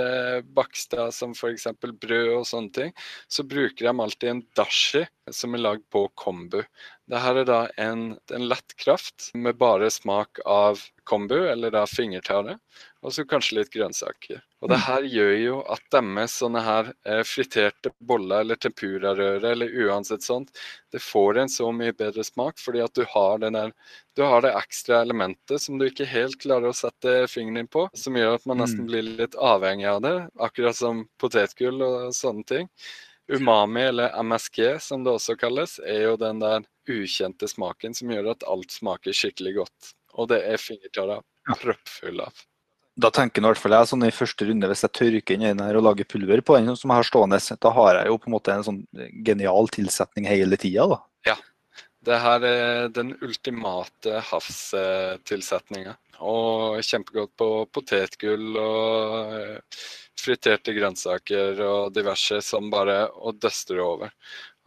bakster 0.56 1.12
som 1.16 1.34
f.eks. 1.36 1.68
brød 1.82 2.32
og 2.38 2.48
sånne 2.48 2.74
ting, 2.76 2.94
så 3.28 3.46
bruker 3.48 3.88
de 3.88 3.94
alltid 4.06 4.30
en 4.30 4.44
dashi 4.58 5.04
som 5.32 5.56
er 5.56 5.64
lagd 5.64 5.86
på 5.94 6.06
kombu. 6.20 6.62
Dette 7.10 7.34
er 7.44 7.48
da 7.50 7.60
en, 7.82 8.14
en 8.32 8.48
lett 8.48 8.76
kraft 8.80 9.32
med 9.36 9.60
bare 9.60 9.92
smak 9.92 10.40
av 10.46 10.82
kombu, 11.10 11.38
eller 11.50 11.74
da 11.74 11.86
fingertare, 11.90 12.58
og 13.04 13.16
så 13.16 13.28
kanskje 13.28 13.60
litt 13.60 13.74
grønnsaker. 13.74 14.44
Og 14.64 14.70
det 14.72 14.78
mm. 14.80 14.84
her 14.86 15.06
gjør 15.12 15.34
jo 15.36 15.56
at 15.74 15.82
deres 15.92 16.34
sånne 16.40 16.62
her 16.64 16.90
eh, 17.04 17.20
friterte 17.28 17.92
boller 18.00 18.46
eller 18.46 18.60
tempurarøre 18.64 19.50
eller 19.52 19.74
uansett 19.84 20.24
sånt, 20.24 20.54
det 20.94 21.02
får 21.04 21.42
en 21.42 21.52
så 21.52 21.68
mye 21.76 21.92
bedre 22.00 22.24
smak 22.24 22.62
fordi 22.64 22.80
at 22.86 22.96
du 22.96 23.04
har, 23.12 23.42
den 23.44 23.58
der, 23.58 23.74
du 24.16 24.24
har 24.24 24.46
det 24.46 24.54
ekstra 24.56 25.02
elementet 25.04 25.60
som 25.60 25.82
du 25.82 25.90
ikke 25.90 26.08
helt 26.08 26.40
klarer 26.40 26.72
å 26.72 26.78
sette 26.78 27.26
fingeren 27.28 27.60
din 27.60 27.72
på, 27.76 27.90
som 27.92 28.16
gjør 28.16 28.38
at 28.38 28.48
man 28.48 28.64
nesten 28.64 28.86
mm. 28.86 28.88
blir 28.94 29.10
litt 29.20 29.36
avhengig 29.36 29.90
av 29.92 30.00
det, 30.08 30.14
akkurat 30.48 30.80
som 30.80 31.04
potetgull 31.20 31.84
og 31.84 32.16
sånne 32.16 32.48
ting. 32.48 32.72
Umami, 33.28 33.84
eller 33.90 34.16
MSG 34.24 34.78
som 34.84 35.04
det 35.04 35.12
også 35.18 35.36
kalles, 35.40 35.76
er 35.84 36.06
jo 36.08 36.16
den 36.24 36.40
der 36.40 36.64
ukjente 36.88 37.52
smaken 37.52 38.00
som 38.00 38.16
gjør 38.16 38.32
at 38.38 38.48
alt 38.48 38.72
smaker 38.72 39.16
skikkelig 39.16 39.58
godt. 39.60 39.94
Og 40.16 40.32
det 40.32 40.40
er 40.48 40.62
fingertara 40.62 41.20
proppfull 41.52 42.24
av 42.24 42.48
da 42.94 43.10
tenker 43.10 43.42
i 43.42 43.48
hvert 43.48 43.58
fall 43.58 43.74
jeg 43.74 43.90
sånn 43.90 44.06
i 44.06 44.14
første 44.14 44.46
runde, 44.46 44.68
hvis 44.70 44.84
jeg 44.86 44.94
tørker 45.00 45.40
inn 45.40 45.62
her 45.64 45.80
og 45.80 45.86
lager 45.88 46.08
pulver 46.10 46.44
på 46.46 46.60
den 46.60 46.76
som 46.78 46.92
jeg 46.92 47.02
har 47.02 47.08
stående, 47.08 47.40
da 47.66 47.72
har 47.74 47.98
jeg 48.00 48.12
jo 48.12 48.20
på 48.22 48.30
en 48.30 48.36
måte 48.36 48.54
en 48.54 48.68
sånn 48.68 48.84
genial 49.26 49.70
tilsetning 49.74 50.30
hele 50.30 50.60
tida, 50.62 50.86
da. 50.94 51.02
Ja. 51.32 51.40
Det 52.04 52.18
her 52.20 52.44
er 52.44 52.90
den 52.92 53.14
ultimate 53.24 54.20
havstilsetninga. 54.28 55.94
Og 56.20 56.82
kjempegodt 56.84 57.32
på 57.40 57.48
potetgull 57.72 58.58
og 58.60 59.38
eh, 59.38 59.78
friterte 60.20 60.76
grønnsaker 60.76 61.62
og 61.64 61.94
diverse 61.96 62.42
som 62.44 62.68
bare 62.74 63.06
og 63.08 63.40
døster 63.40 63.80
over. 63.84 64.12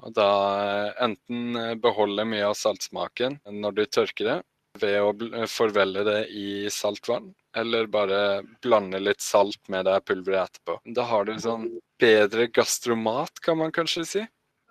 Og 0.00 0.16
da 0.16 0.30
eh, 0.64 1.04
enten 1.10 1.76
beholde 1.84 2.24
mye 2.28 2.48
av 2.48 2.56
saltsmaken 2.56 3.42
når 3.52 3.76
du 3.76 3.84
tørker 3.84 4.30
det, 4.30 4.38
ved 4.80 4.96
å 5.02 5.46
forvelle 5.50 6.04
det 6.06 6.20
i 6.34 6.70
saltvann, 6.72 7.30
eller 7.56 7.88
bare 7.90 8.20
blande 8.64 9.00
litt 9.02 9.24
salt 9.24 9.60
med 9.72 9.86
det 9.88 9.98
pulveret 10.08 10.50
etterpå. 10.50 10.78
Da 10.96 11.06
har 11.10 11.28
du 11.28 11.36
sånn 11.42 11.68
bedre 12.00 12.48
gastromat, 12.52 13.40
kan 13.44 13.60
man 13.60 13.72
kanskje 13.74 14.04
si. 14.08 14.26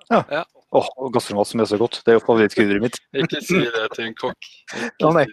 Ja. 0.10 0.22
ja. 0.30 0.44
Åh, 0.76 0.88
oh, 0.98 1.10
gastromat 1.13 1.50
som 1.50 1.63
er 1.63 1.70
så 1.70 1.80
godt. 1.80 2.02
Det 2.06 2.13
er 2.13 2.20
jo 2.20 2.26
favorittkrydderet 2.28 2.84
mitt. 2.84 3.02
Ikke 3.24 3.41
si 3.46 3.62
det 3.63 3.89
til 3.96 4.10
en 4.10 4.20
kokk. 4.20 4.54
Ja, 5.02 5.12
nei. 5.15 5.26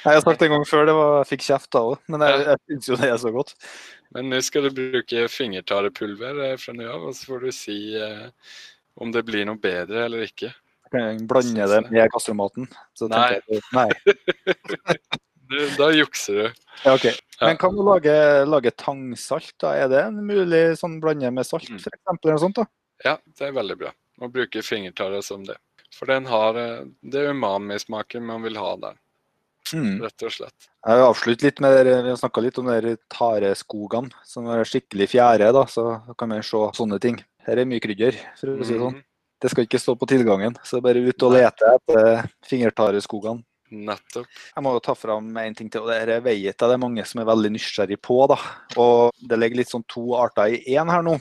Jeg 0.00 0.16
har 0.16 0.22
sagt 0.24 0.40
det 0.40 0.48
en 0.48 0.56
gang 0.56 0.64
før, 0.66 0.86
det 0.88 0.94
var, 0.96 1.10
jeg 1.20 1.28
fikk 1.34 1.44
kjeft 1.46 1.68
da 1.76 1.82
òg, 1.92 1.98
men 2.10 2.24
jeg, 2.24 2.44
jeg 2.48 2.60
syns 2.70 2.88
jo 2.88 2.96
det 2.98 3.10
er 3.10 3.18
så 3.20 3.30
godt. 3.34 3.52
Men 4.16 4.32
nå 4.32 4.40
skal 4.42 4.66
du 4.66 4.70
bruke 4.74 5.26
fingertarepulver 5.30 6.40
eh, 6.46 6.56
fra 6.58 6.74
nå 6.74 6.88
av, 6.90 7.04
og 7.10 7.14
så 7.14 7.28
får 7.28 7.44
du 7.44 7.52
si 7.54 7.76
eh, 8.00 8.56
om 9.04 9.12
det 9.14 9.22
blir 9.28 9.46
noe 9.46 9.60
bedre 9.60 10.06
eller 10.08 10.24
ikke. 10.26 10.50
Blande 10.90 11.66
det 11.70 11.90
med 11.90 12.10
gastromaten. 12.10 12.68
nei. 13.10 13.40
Jeg, 13.48 13.62
nei. 13.72 13.88
Da 15.78 15.88
jukser 15.90 16.36
du. 16.36 16.44
Ja, 16.84 16.92
ok. 16.94 17.06
Men 17.40 17.56
kan 17.58 17.74
du 17.74 17.82
lage, 17.82 18.12
lage 18.46 18.70
tangsalt? 18.78 19.48
da? 19.58 19.72
Er 19.74 19.88
det 19.90 20.02
en 20.04 20.20
mulig 20.26 20.76
sånn 20.78 21.00
blande 21.02 21.30
med 21.34 21.46
salt, 21.48 21.66
Mm. 21.68 21.80
for 21.82 21.90
eksempel, 21.90 22.30
eller 22.30 22.38
sånt? 22.38 22.54
da? 22.60 22.66
Ja, 23.04 23.16
det 23.38 23.48
er 23.48 23.52
veldig 23.56 23.76
bra. 23.80 23.90
Å 24.22 24.28
bruke 24.30 24.62
fingertare 24.62 25.22
som 25.24 25.42
det. 25.44 25.56
For 25.92 26.06
den 26.06 26.24
har 26.30 26.54
eh, 26.54 26.84
det 27.02 27.24
umami-smaken 27.34 28.22
man 28.22 28.42
vil 28.46 28.54
ha 28.62 28.76
der, 28.76 28.94
Mm. 29.74 30.00
rett 30.02 30.22
og 30.22 30.30
slett. 30.30 30.68
Jeg 30.86 30.96
vil 30.96 31.08
avslutte 31.08 31.42
litt 31.42 31.60
med 31.60 31.84
det, 31.84 32.02
Vi 32.04 32.08
har 32.10 32.16
snakka 32.16 32.42
litt 32.42 32.58
om 32.58 32.66
de 32.66 32.96
tareskogene 33.10 34.10
som 34.24 34.46
er 34.46 34.62
skikkelig 34.64 35.08
fjære. 35.10 35.52
da, 35.52 35.64
Så 35.66 36.16
kan 36.16 36.28
man 36.28 36.42
se 36.42 36.56
sånne 36.78 37.00
ting. 37.00 37.24
Her 37.44 37.58
er 37.58 37.64
mye 37.64 37.80
krydder, 37.80 38.14
for 38.38 38.46
å 38.54 38.64
si 38.64 38.72
det 38.74 38.80
sånn. 38.80 38.94
Mhm. 38.94 39.02
Det 39.40 39.50
skal 39.52 39.64
ikke 39.64 39.80
stå 39.80 39.94
på 39.96 40.08
tilgangen. 40.10 40.56
Så 40.66 40.82
bare 40.84 41.00
ut 41.00 41.26
og 41.26 41.32
lete 41.36 41.76
etter 41.76 42.28
fingertareskogene. 42.48 43.44
Nettopp. 43.70 44.26
Jeg 44.26 44.64
må 44.66 44.72
jo 44.74 44.82
ta 44.82 44.96
fram 44.98 45.28
en 45.38 45.54
ting 45.54 45.68
til, 45.70 45.84
og 45.84 45.92
det 45.92 46.16
er 46.16 46.24
veiet 46.24 46.58
det 46.58 46.74
er 46.74 46.82
mange 46.82 47.04
som 47.06 47.22
er 47.22 47.28
veldig 47.28 47.52
nysgjerrig 47.54 48.00
på. 48.02 48.18
da. 48.30 48.38
Og 48.82 49.14
Det 49.14 49.38
ligger 49.38 49.62
litt 49.62 49.70
sånn 49.70 49.86
to 49.88 50.16
arter 50.18 50.56
i 50.56 50.74
én 50.74 50.90
her 50.90 51.04
nå. 51.06 51.16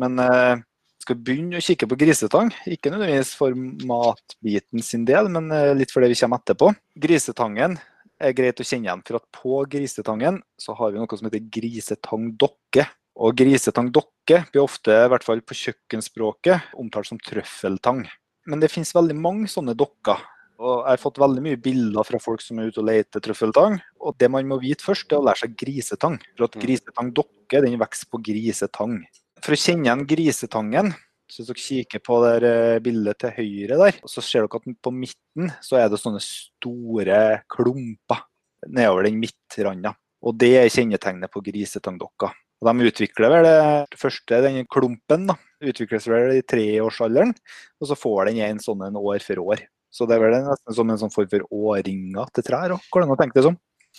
Men 0.00 0.22
eh, 0.22 0.62
skal 1.02 1.18
begynne 1.20 1.60
å 1.60 1.64
kikke 1.64 1.88
på 1.90 1.98
grisetang. 2.00 2.52
Ikke 2.70 2.92
nødvendigvis 2.92 3.34
for 3.36 3.56
matbiten 3.56 4.84
sin 4.84 5.04
del, 5.08 5.28
men 5.32 5.50
eh, 5.52 5.74
litt 5.76 5.92
for 5.92 6.04
det 6.04 6.12
vi 6.14 6.18
kommer 6.22 6.40
etterpå. 6.40 6.72
Grisetangen 7.04 7.76
er 8.22 8.36
greit 8.38 8.60
å 8.62 8.66
kjenne 8.66 8.88
igjen, 8.88 9.04
for 9.06 9.18
at 9.18 9.28
på 9.34 9.62
grisetangen 9.70 10.40
så 10.60 10.76
har 10.78 10.94
vi 10.94 11.02
noe 11.02 11.18
som 11.18 11.28
heter 11.28 11.44
grisetangdokke. 11.58 12.86
Og 13.20 13.36
grisetangdokke 13.36 14.44
blir 14.52 14.62
ofte, 14.62 14.94
i 14.94 15.10
hvert 15.12 15.26
fall 15.26 15.42
på 15.44 15.56
kjøkkenspråket, 15.58 16.72
omtalt 16.80 17.10
som 17.10 17.20
trøffeltang. 17.20 18.06
Men 18.48 18.62
det 18.62 18.72
finnes 18.72 18.94
veldig 18.96 19.16
mange 19.18 19.50
sånne 19.52 19.76
dokker. 19.78 20.22
Og 20.62 20.84
jeg 20.84 20.94
har 20.94 21.00
fått 21.02 21.18
veldig 21.18 21.42
mye 21.42 21.58
bilder 21.60 22.06
fra 22.06 22.20
folk 22.22 22.42
som 22.42 22.60
er 22.60 22.70
ute 22.70 22.80
og 22.80 22.86
leter 22.86 23.22
trøffeltang. 23.22 23.80
Og 24.00 24.16
det 24.20 24.30
man 24.30 24.46
må 24.48 24.60
vite 24.62 24.86
først, 24.86 25.10
er 25.10 25.18
å 25.18 25.26
lære 25.26 25.42
seg 25.42 25.56
grisetang. 25.58 26.18
For 26.36 26.46
at 26.46 26.58
grisetang 26.58 27.10
grisetangdokke 27.10 27.62
den 27.64 27.80
vokser 27.80 28.10
på 28.10 28.20
grisetang. 28.30 29.00
For 29.42 29.56
å 29.56 29.58
kjenne 29.58 29.88
igjen 29.88 30.04
grisetangen, 30.08 30.92
så 31.32 31.40
hvis 31.40 31.48
dere 31.48 31.64
kikker 31.64 32.02
på 32.04 32.18
der, 32.22 32.44
eh, 32.44 32.78
bildet 32.84 33.18
til 33.18 33.34
høyre 33.38 33.78
der, 33.80 33.98
så 34.06 34.22
ser 34.22 34.46
dere 34.46 34.60
at 34.60 34.82
på 34.82 34.92
midten 34.92 35.50
så 35.64 35.80
er 35.80 35.88
det 35.88 35.98
sånne 35.98 36.20
store 36.22 37.42
klumper 37.48 38.22
nedover 38.68 39.08
den 39.08 39.18
midtranda. 39.18 39.96
Og 40.22 40.38
det 40.38 40.54
er 40.60 40.70
kjennetegnet 40.70 41.32
på 41.32 41.42
grisetangdokka. 41.42 42.30
Og 42.62 42.68
de 42.70 42.88
utvikler 42.92 43.32
vel 43.32 43.46
det 43.48 43.98
første, 43.98 44.38
den 44.44 44.62
klumpen, 44.70 45.26
da, 45.32 45.34
utvikles 45.66 46.06
vel 46.10 46.36
i 46.36 46.44
treårsalderen, 46.46 47.34
og 47.82 47.90
så 47.90 47.98
får 47.98 48.30
den 48.30 48.38
en 48.46 48.62
sånn 48.62 48.84
en 48.86 48.98
år 49.00 49.24
for 49.24 49.42
år. 49.42 49.64
Så 49.92 50.06
det 50.08 50.16
er 50.16 50.22
vel 50.22 50.36
nesten 50.46 50.76
som 50.76 50.92
en 50.92 51.00
sånn 51.00 51.12
form 51.12 51.28
for 51.32 51.44
årringer 51.50 52.30
til 52.36 52.46
trær 52.46 52.76
òg, 52.76 52.84
går 52.86 53.02
det 53.02 53.08
an 53.08 53.16
å 53.16 53.18
tenke 53.18 53.38
det 53.40 53.46
som. 53.48 53.58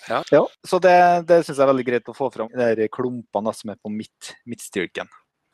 Ja. 0.10 0.24
så 0.66 0.80
det, 0.82 0.96
det 1.30 1.44
syns 1.44 1.60
jeg 1.60 1.62
er 1.62 1.70
veldig 1.70 1.86
greit 1.86 2.08
å 2.10 2.16
få 2.18 2.32
fram, 2.34 2.50
de 2.50 2.88
klumpene 2.90 3.52
som 3.54 3.74
er 3.76 3.78
på 3.78 3.92
midt, 3.94 4.32
midtstyrken. 4.50 5.12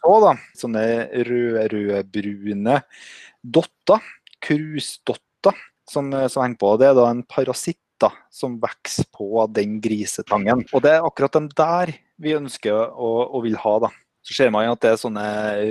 Og 0.07 0.21
da, 0.23 0.35
sånne 0.55 0.83
røde, 1.27 1.65
rødbrune 1.73 2.77
dotter, 3.43 4.05
krusdotter, 4.39 5.57
som, 5.89 6.13
som 6.29 6.45
henger 6.45 6.61
på. 6.61 6.71
Det 6.79 6.87
er 6.87 6.95
da 6.95 7.09
en 7.11 7.25
parasitt 7.27 7.81
da, 7.99 8.13
som 8.31 8.55
vokser 8.61 9.09
på 9.11 9.43
den 9.51 9.79
grisetangen. 9.83 10.63
Og 10.71 10.85
det 10.85 10.93
er 10.95 11.07
akkurat 11.07 11.35
den 11.35 11.49
der 11.51 11.91
vi 12.21 12.37
ønsker 12.37 12.75
og, 12.75 13.19
og 13.35 13.43
vil 13.47 13.57
ha. 13.59 13.75
da. 13.85 13.91
Så 14.25 14.35
ser 14.35 14.51
man 14.53 14.67
at 14.69 14.81
det 14.83 14.91
er 14.91 14.99
sånne 14.99 15.27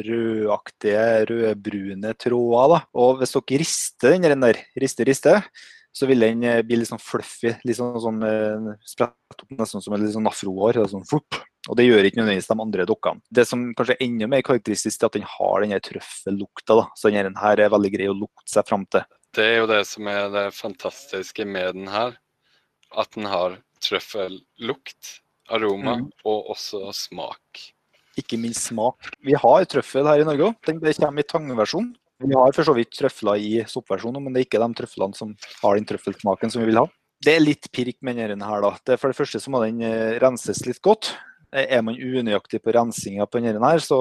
rødaktige, 0.06 1.02
rødbrune 1.30 2.14
tråder. 2.18 2.74
da. 2.74 2.78
Og 2.98 3.20
hvis 3.20 3.36
dere 3.36 3.60
rister 3.62 4.16
den 4.16 4.46
der, 4.46 4.62
rister, 4.80 5.08
rister, 5.08 5.44
så 5.98 6.06
vil 6.06 6.22
den 6.22 6.44
eh, 6.46 6.62
bli 6.66 6.78
litt 6.80 6.90
sånn 6.90 7.02
fluffy. 7.02 7.52
litt 7.66 7.78
sånn, 7.78 7.98
sånn 8.02 8.72
Spredt 8.86 9.44
opp 9.44 9.54
nesten 9.58 9.82
som 9.84 9.94
en 9.94 10.02
litt 10.04 10.14
sånn 10.14 10.30
afrohår. 10.30 10.80
Sånn, 10.90 11.06
og 11.68 11.76
det 11.76 11.88
gjør 11.88 12.08
ikke 12.08 12.20
nødvendigvis 12.20 12.50
de 12.50 12.58
andre 12.64 12.88
dokkene. 12.88 13.24
Det 13.34 13.44
som 13.48 13.68
kanskje 13.76 13.98
er 13.98 14.04
enda 14.06 14.28
mer 14.30 14.44
karakteristisk, 14.46 15.02
er 15.02 15.10
at 15.10 15.18
den 15.18 15.28
har 15.28 15.64
den 15.64 15.84
trøffellukta. 15.84 16.80
Så 16.96 17.12
den 17.12 17.40
her 17.42 17.64
er 17.64 17.72
veldig 17.74 17.92
grei 17.94 18.10
å 18.10 18.16
lukte 18.16 18.48
seg 18.52 18.68
fram 18.68 18.86
til. 18.88 19.04
Det 19.36 19.44
er 19.44 19.58
jo 19.60 19.70
det 19.70 19.82
som 19.90 20.08
er 20.08 20.30
det 20.32 20.46
fantastiske 20.56 21.44
med 21.44 21.76
den 21.76 21.90
her. 21.92 22.16
At 22.96 23.12
den 23.16 23.28
har 23.28 23.58
trøffellukt, 23.84 25.18
aroma 25.54 25.98
mm. 26.00 26.06
og 26.28 26.52
også 26.54 26.88
smak. 26.96 27.62
Ikke 28.18 28.38
minst 28.40 28.70
smak. 28.70 29.12
Vi 29.24 29.36
har 29.38 29.66
trøffel 29.70 30.08
her 30.08 30.22
i 30.22 30.26
Norge 30.26 30.50
òg. 30.50 30.60
Den 30.66 30.80
det 30.82 30.96
kommer 30.98 31.22
i 31.22 31.28
tangversjon. 31.28 31.92
Vi 32.18 32.34
har 32.34 32.54
for 32.54 32.66
så 32.66 32.74
vidt 32.74 32.96
trøfler 32.98 33.38
i 33.38 33.50
soppversjonen, 33.70 34.24
men 34.24 34.34
det 34.34 34.40
er 34.40 34.48
ikke 34.48 34.62
de 34.62 34.80
trøflene 34.80 35.14
som 35.14 35.36
har 35.62 35.78
den 35.78 35.86
trøffelsmaken 35.86 36.50
som 36.50 36.64
vi 36.64 36.72
vil 36.72 36.80
ha. 36.82 36.88
Det 37.22 37.34
er 37.34 37.42
litt 37.42 37.70
pirk 37.74 37.98
med 38.06 38.18
denne 38.18 38.46
her, 38.46 38.62
da. 38.62 38.72
Det 38.86 38.98
for 38.98 39.10
det 39.10 39.18
første 39.18 39.40
så 39.42 39.52
må 39.54 39.62
den 39.62 39.82
eh, 39.86 40.18
renses 40.22 40.64
litt 40.66 40.82
godt. 40.82 41.12
Eh, 41.54 41.66
Er 41.78 41.82
man 41.82 41.96
unøyaktig 41.96 42.60
på 42.62 42.72
rensinga 42.76 43.26
på 43.26 43.40
denne 43.40 43.60
her, 43.62 43.80
så, 43.80 43.98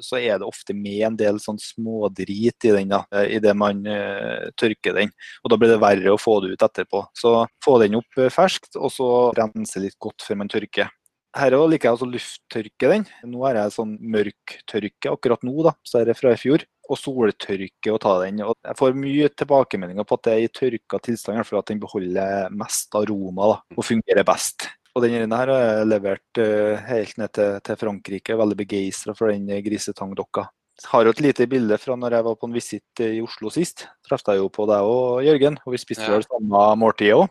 så 0.00 0.16
er 0.20 0.40
det 0.40 0.48
ofte 0.48 0.76
med 0.76 1.02
en 1.10 1.18
del 1.18 1.40
sånn 1.42 1.60
smådrit 1.60 2.68
i 2.68 2.72
den, 2.72 2.94
da, 2.94 3.02
eh, 3.12 3.36
idet 3.36 3.52
man 3.56 3.82
uh, 3.84 4.48
tørker 4.56 4.96
den. 4.96 5.12
Og 5.44 5.52
da 5.52 5.58
blir 5.60 5.74
det 5.74 5.82
verre 5.82 6.14
å 6.14 6.20
få 6.20 6.38
det 6.44 6.54
ut 6.54 6.64
etterpå. 6.64 7.04
Så 7.16 7.34
få 7.64 7.76
den 7.82 7.98
opp 8.00 8.22
ferskt, 8.32 8.72
og 8.80 8.92
så 8.94 9.10
rense 9.36 9.82
litt 9.82 9.98
godt 10.00 10.24
før 10.24 10.40
man 10.40 10.52
tørker. 10.52 10.88
Her 11.36 11.54
liker 11.70 11.92
jeg 11.92 12.02
å 12.02 12.10
lufttørke 12.10 12.88
den. 12.90 13.04
Nå 13.30 13.44
er 13.46 13.60
jeg 13.60 13.76
sånn 13.76 13.94
mørktørke 14.00 15.12
akkurat 15.12 15.44
nå, 15.46 15.54
da, 15.68 15.76
så 15.86 16.00
er 16.00 16.10
det 16.10 16.18
fra 16.18 16.32
i 16.34 16.40
fjor. 16.40 16.64
Og 16.90 16.98
soltørke 16.98 17.92
og 17.92 18.00
ta 18.02 18.16
den. 18.24 18.40
Og 18.42 18.56
jeg 18.66 18.78
får 18.80 18.96
mye 18.98 19.28
tilbakemeldinger 19.38 20.08
på 20.08 20.16
at 20.16 20.24
det 20.26 20.32
er 20.32 20.42
i 20.42 20.50
tørka 20.50 20.98
tilstand, 21.04 21.44
for 21.46 21.60
at 21.60 21.70
den 21.70 21.78
beholder 21.82 22.50
mest 22.50 22.98
aroma 22.98 23.52
da, 23.52 23.62
og 23.76 23.86
fungerer 23.86 24.26
best. 24.26 24.66
Og 24.96 25.04
denne 25.04 25.38
her 25.38 25.52
har 25.52 25.60
jeg 25.62 25.90
levert 25.90 26.40
eh, 26.42 26.80
helt 26.88 27.20
ned 27.20 27.32
til, 27.36 27.58
til 27.66 27.78
Frankrike. 27.78 28.38
Veldig 28.38 28.56
begeistra 28.58 29.14
for 29.14 29.30
den 29.30 29.46
eh, 29.52 29.62
grisetangdokka. 29.62 30.48
Har 30.90 31.04
jo 31.04 31.12
et 31.12 31.20
lite 31.22 31.46
bilde 31.50 31.76
fra 31.78 31.94
når 32.00 32.16
jeg 32.16 32.26
var 32.26 32.38
på 32.40 32.48
en 32.48 32.56
visitt 32.56 33.02
eh, 33.04 33.18
i 33.18 33.22
Oslo 33.22 33.52
sist. 33.54 33.86
Traff 34.06 34.24
jeg 34.26 34.40
jo 34.40 34.48
på 34.50 34.66
deg 34.70 34.88
og 34.90 35.22
Jørgen, 35.26 35.60
og 35.62 35.76
vi 35.76 35.82
spiste 35.82 36.08
Ja. 36.08 36.16
vel 36.16 36.26
samme 36.26 36.64
måltid 36.80 37.14
òg. 37.14 37.28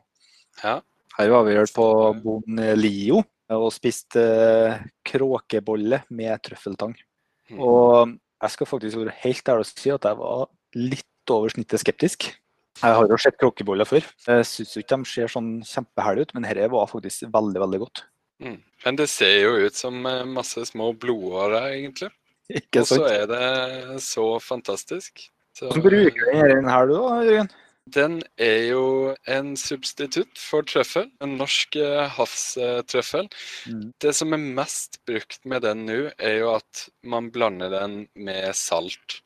Ja. 0.63 0.79
Her 1.17 1.33
var 1.35 1.43
vi 1.49 1.57
vel 1.57 1.71
på 1.75 1.85
Bon 2.23 2.63
Lio 2.79 3.23
og 3.49 3.71
spiste 3.73 4.21
kråkebolle 5.03 6.03
med 6.15 6.39
trøffeltang. 6.45 6.93
Mm. 7.49 7.59
Og 7.59 8.13
jeg 8.39 8.53
skal 8.53 8.69
faktisk 8.69 9.01
være 9.01 9.15
helt 9.25 9.51
ærlig 9.51 9.65
og 9.65 9.71
si 9.71 9.91
at 9.91 10.05
jeg 10.07 10.19
var 10.19 10.45
litt 10.77 11.33
over 11.33 11.51
snittet 11.51 11.81
skeptisk. 11.81 12.29
Jeg 12.79 12.95
har 12.95 13.11
jo 13.11 13.19
sett 13.19 13.39
kråkeboller 13.39 13.87
før. 13.87 14.05
Jeg 14.27 14.47
syns 14.47 14.77
ikke 14.79 14.99
de 15.01 15.11
ser 15.11 15.31
sånn 15.31 15.51
kjempeherlige 15.67 16.29
ut, 16.29 16.35
men 16.37 16.47
dette 16.47 16.69
var 16.71 16.87
faktisk 16.91 17.27
veldig, 17.33 17.61
veldig 17.65 17.79
godt. 17.83 18.03
Mm. 18.39 18.59
Men 18.85 18.99
det 18.99 19.09
ser 19.11 19.35
jo 19.41 19.55
ut 19.65 19.75
som 19.75 20.05
eh, 20.07 20.27
masse 20.27 20.63
små 20.69 20.93
blodårer, 20.95 21.73
egentlig. 21.73 22.11
Ikke 22.49 22.81
Og 22.81 22.87
så 22.89 23.01
er 23.05 23.25
det 23.29 24.01
så 24.01 24.27
fantastisk. 24.41 25.27
Så, 25.57 25.67
Hvordan 25.67 25.83
bruker 25.85 26.23
du 26.23 26.39
denne 26.39 26.71
her 26.71 26.87
du 26.87 26.95
da, 26.95 27.17
Jørgen? 27.27 27.51
Den 27.89 28.19
er 28.37 28.67
jo 28.69 28.83
en 29.29 29.55
substitutt 29.57 30.37
for 30.37 30.65
trøffel, 30.67 31.07
en 31.25 31.35
norsk 31.39 31.77
eh, 31.81 32.05
havstrøffel. 32.15 33.29
Mm. 33.69 33.85
Det 34.01 34.13
som 34.15 34.35
er 34.35 34.49
mest 34.59 34.99
brukt 35.09 35.41
med 35.49 35.65
den 35.65 35.85
nå, 35.89 35.99
er 36.15 36.35
jo 36.43 36.53
at 36.55 36.85
man 37.01 37.31
blander 37.33 37.73
den 37.73 38.03
med 38.15 38.53
salt. 38.57 39.19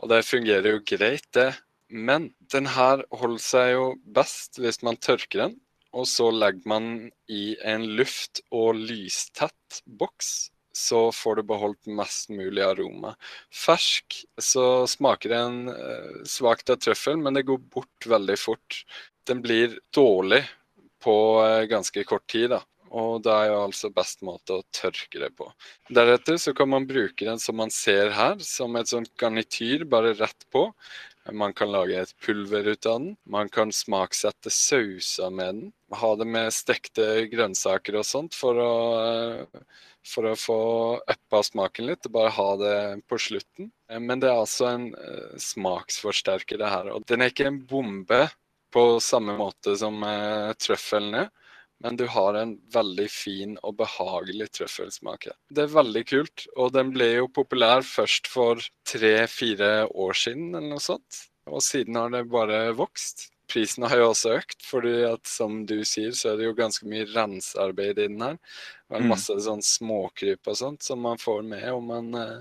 Og 0.00 0.12
det 0.12 0.22
fungerer 0.28 0.76
jo 0.76 0.84
greit, 0.86 1.28
det. 1.36 1.50
Men 1.92 2.30
den 2.52 2.70
her 2.72 3.04
holder 3.12 3.44
seg 3.44 3.74
jo 3.74 3.84
best 4.16 4.56
hvis 4.62 4.80
man 4.86 4.96
tørker 4.96 5.44
den, 5.44 5.58
og 5.92 6.08
så 6.08 6.30
legger 6.32 6.64
man 6.68 6.86
i 7.28 7.52
en 7.68 7.84
luft- 7.98 8.40
og 8.50 8.80
lystett 8.80 9.82
boks. 9.84 10.50
Så 10.72 11.10
får 11.12 11.36
du 11.36 11.42
beholdt 11.50 11.90
mest 11.92 12.30
mulig 12.32 12.62
aroma. 12.64 13.12
Fersk 13.52 14.22
så 14.40 14.86
smaker 14.88 15.34
den 15.34 15.68
eh, 15.68 16.22
svakt 16.24 16.72
av 16.72 16.80
trøffel, 16.80 17.20
men 17.20 17.36
det 17.36 17.44
går 17.44 17.60
bort 17.74 18.08
veldig 18.08 18.38
fort. 18.40 18.78
Den 19.28 19.44
blir 19.44 19.76
dårlig 19.92 20.40
på 21.04 21.14
eh, 21.44 21.66
ganske 21.68 22.06
kort 22.08 22.24
tid, 22.32 22.54
da. 22.54 22.62
Og 22.92 23.22
det 23.24 23.32
er 23.32 23.50
jo 23.50 23.60
altså 23.66 23.88
best 23.92 24.20
måte 24.24 24.58
å 24.58 24.64
tørke 24.74 25.20
det 25.20 25.30
på. 25.36 25.46
Deretter 25.92 26.36
så 26.40 26.52
kan 26.56 26.68
man 26.72 26.88
bruke 26.88 27.24
den 27.24 27.40
som 27.40 27.56
man 27.60 27.72
ser 27.72 28.12
her, 28.16 28.40
som 28.44 28.76
et 28.76 28.90
sånt 28.90 29.12
garnityr 29.20 29.86
bare 29.88 30.12
rett 30.18 30.48
på. 30.52 30.66
Man 31.30 31.52
kan 31.54 31.70
lage 31.70 32.00
et 32.00 32.14
pulver 32.18 32.66
ut 32.66 32.86
av 32.86 33.00
den. 33.00 33.16
Man 33.24 33.48
kan 33.48 33.70
smaksette 33.72 34.50
sauser 34.50 35.30
med 35.30 35.54
den. 35.54 35.72
Ha 35.94 36.16
det 36.16 36.26
med 36.26 36.50
stekte 36.54 37.28
grønnsaker 37.30 38.00
og 38.00 38.06
sånt 38.08 38.34
for 38.34 38.58
å, 38.58 38.72
eh, 39.02 39.60
for 40.02 40.26
å 40.26 40.34
få 40.34 40.58
uppa 41.06 41.42
smaken 41.46 41.86
litt. 41.86 42.06
og 42.06 42.12
Bare 42.12 42.34
ha 42.34 42.56
det 42.56 43.06
på 43.06 43.18
slutten. 43.18 43.70
Eh, 43.88 44.00
Men 44.00 44.18
det 44.20 44.30
er 44.30 44.40
altså 44.40 44.66
en 44.72 44.94
eh, 44.94 45.38
smaksforsterker, 45.38 46.58
det 46.58 46.72
her. 46.74 46.90
Og 46.90 47.06
den 47.06 47.22
er 47.22 47.30
ikke 47.30 47.46
en 47.46 47.60
bombe 47.60 48.28
på 48.72 48.98
samme 49.00 49.36
måte 49.36 49.76
som 49.76 50.00
trøffelen 50.56 51.14
er. 51.14 51.30
Men 51.82 51.96
du 51.98 52.04
har 52.06 52.36
en 52.38 52.54
veldig 52.72 53.08
fin 53.10 53.56
og 53.62 53.76
behagelig 53.80 54.48
trøffelsmak. 54.54 55.26
Det 55.50 55.64
er 55.64 55.72
veldig 55.74 56.02
kult, 56.06 56.46
og 56.56 56.72
den 56.76 56.92
ble 56.94 57.08
jo 57.16 57.28
populær 57.28 57.82
først 57.86 58.30
for 58.30 58.62
tre-fire 58.88 59.88
år 59.90 60.14
siden, 60.18 60.52
eller 60.54 60.76
noe 60.76 60.82
sånt. 60.84 61.24
Og 61.50 61.62
siden 61.66 61.98
har 61.98 62.10
det 62.14 62.24
bare 62.30 62.68
vokst. 62.78 63.28
prisen 63.52 63.84
har 63.84 63.98
jo 64.00 64.06
også 64.14 64.30
økt, 64.38 64.62
fordi 64.64 64.92
at 65.04 65.26
som 65.28 65.66
du 65.68 65.82
sier, 65.84 66.14
så 66.16 66.30
er 66.30 66.38
det 66.38 66.46
jo 66.46 66.54
ganske 66.56 66.86
mye 66.88 67.04
rensearbeid 67.12 67.98
i 67.98 68.06
den 68.08 68.22
her. 68.24 68.38
Og 68.88 68.96
en 68.96 69.02
Mm. 69.02 69.08
masse 69.10 69.34
sånn 69.44 69.60
småkryp 69.60 70.48
og 70.48 70.56
sånt 70.56 70.82
som 70.82 71.02
man 71.04 71.18
får 71.18 71.42
med 71.44 71.66
om 71.68 71.84
man 71.86 72.14
eh, 72.14 72.40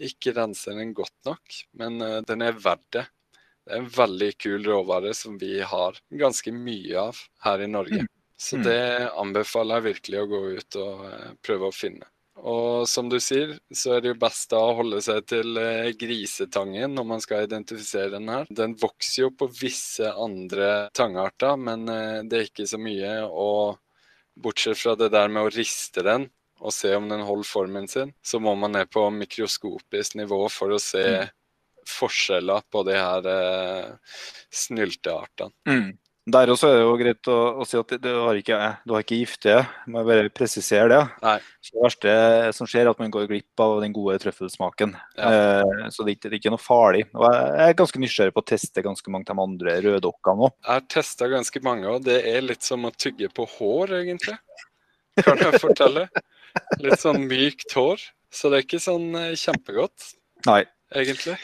ikke 0.00 0.34
renser 0.36 0.76
den 0.76 0.92
godt 0.92 1.14
nok. 1.24 1.40
Men 1.72 1.96
eh, 2.02 2.20
den 2.28 2.42
er 2.42 2.52
verdt 2.52 2.90
det. 2.92 3.06
Det 3.64 3.72
er 3.72 3.78
en 3.78 3.88
veldig 3.88 4.30
kul 4.36 4.64
råvare 4.68 5.14
som 5.16 5.38
vi 5.38 5.60
har 5.60 5.96
ganske 6.12 6.52
mye 6.52 6.98
av 7.06 7.16
her 7.46 7.60
i 7.64 7.66
Norge. 7.66 8.02
Mm. 8.04 8.08
Så 8.40 8.56
Mm. 8.58 8.64
det 8.66 9.10
anbefaler 9.14 9.78
jeg 9.78 9.94
virkelig 9.94 10.20
å 10.20 10.26
gå 10.28 10.40
ut 10.58 10.76
og 10.76 11.04
eh, 11.06 11.30
prøve 11.42 11.70
å 11.70 11.74
finne. 11.74 12.06
Og 12.44 12.88
som 12.90 13.08
du 13.08 13.20
sier, 13.22 13.54
så 13.72 13.94
er 13.94 14.00
det 14.02 14.10
jo 14.10 14.18
best 14.20 14.50
da 14.50 14.58
å 14.58 14.74
holde 14.74 14.98
seg 15.00 15.24
til 15.30 15.56
eh, 15.56 15.92
grisetangen 15.96 16.92
når 16.92 17.06
man 17.06 17.22
skal 17.22 17.46
identifisere 17.46 18.10
den 18.16 18.28
her. 18.28 18.46
Den 18.50 18.74
vokser 18.74 19.22
jo 19.22 19.30
på 19.30 19.48
visse 19.54 20.10
andre 20.10 20.90
tangarter, 20.92 21.56
men 21.56 21.88
eh, 21.88 22.22
det 22.26 22.40
er 22.40 22.48
ikke 22.50 22.66
så 22.68 22.80
mye. 22.82 23.14
Og 23.30 23.78
bortsett 24.34 24.80
fra 24.80 24.96
det 24.98 25.12
der 25.14 25.30
med 25.30 25.46
å 25.46 25.54
riste 25.54 26.02
den 26.02 26.28
og 26.64 26.72
se 26.74 26.90
om 26.96 27.08
den 27.08 27.22
holder 27.26 27.46
formen 27.48 27.86
sin, 27.90 28.12
så 28.24 28.40
må 28.42 28.54
man 28.58 28.72
ned 28.72 28.90
på 28.90 29.02
mikroskopisk 29.14 30.14
nivå 30.18 30.44
for 30.50 30.74
å 30.74 30.78
se 30.82 31.04
forskjeller 31.86 32.62
på 32.72 32.82
de 32.88 32.94
her 32.96 33.26
eh, 33.28 34.14
snylteartene. 34.50 35.52
Mm. 35.68 35.90
Der 36.24 36.48
også 36.48 36.70
er 36.70 36.78
det 36.78 36.84
jo 36.86 36.92
greit 36.96 37.28
å, 37.28 37.38
å 37.60 37.64
si 37.68 37.76
at 37.76 37.90
du 38.00 38.08
har 38.08 38.38
ikke, 38.38 38.58
du 38.88 38.94
har 38.94 39.02
ikke 39.04 39.18
giftige, 39.18 39.58
må 39.92 40.00
jeg 40.00 40.08
bare 40.08 40.30
presisere 40.32 40.86
det. 40.88 41.00
Nei. 41.20 41.34
Så 41.60 41.74
det 41.74 41.82
verste 41.84 42.14
som 42.56 42.68
skjer, 42.70 42.86
er 42.86 42.92
at 42.94 43.02
man 43.02 43.12
går 43.12 43.26
glipp 43.28 43.60
av 43.60 43.74
den 43.82 43.92
gode 43.92 44.16
trøffelsmaken. 44.22 44.94
Eh, 45.20 45.82
så 45.92 46.00
det 46.06 46.14
er, 46.14 46.16
ikke, 46.16 46.30
det 46.30 46.32
er 46.32 46.38
ikke 46.40 46.54
noe 46.54 46.64
farlig. 46.64 47.04
Og 47.12 47.26
jeg 47.28 47.66
er 47.66 47.76
ganske 47.82 48.00
nysgjerrig 48.00 48.36
på 48.38 48.40
å 48.40 48.48
teste 48.54 48.86
ganske 48.86 49.12
mange 49.12 49.28
av 49.28 49.36
de 49.36 49.44
andre 49.44 49.76
røddokkene 49.84 50.48
òg. 50.48 50.56
Jeg 50.64 50.72
har 50.72 50.88
testa 50.96 51.28
ganske 51.34 51.64
mange, 51.68 51.92
og 51.92 52.08
det 52.08 52.16
er 52.32 52.48
litt 52.48 52.64
som 52.64 52.88
å 52.88 52.94
tygge 52.96 53.28
på 53.36 53.48
hår, 53.58 53.94
egentlig. 54.00 54.38
Kan 55.20 55.44
jeg 55.44 55.60
fortelle. 55.60 56.08
Litt 56.80 57.04
sånn 57.04 57.20
mykt 57.28 57.76
hår. 57.76 58.00
Så 58.34 58.48
det 58.48 58.62
er 58.62 58.64
ikke 58.70 58.82
sånn 58.82 59.10
eh, 59.20 59.34
kjempegodt, 59.38 60.14
Nei. 60.48 60.62
egentlig. 60.96 61.36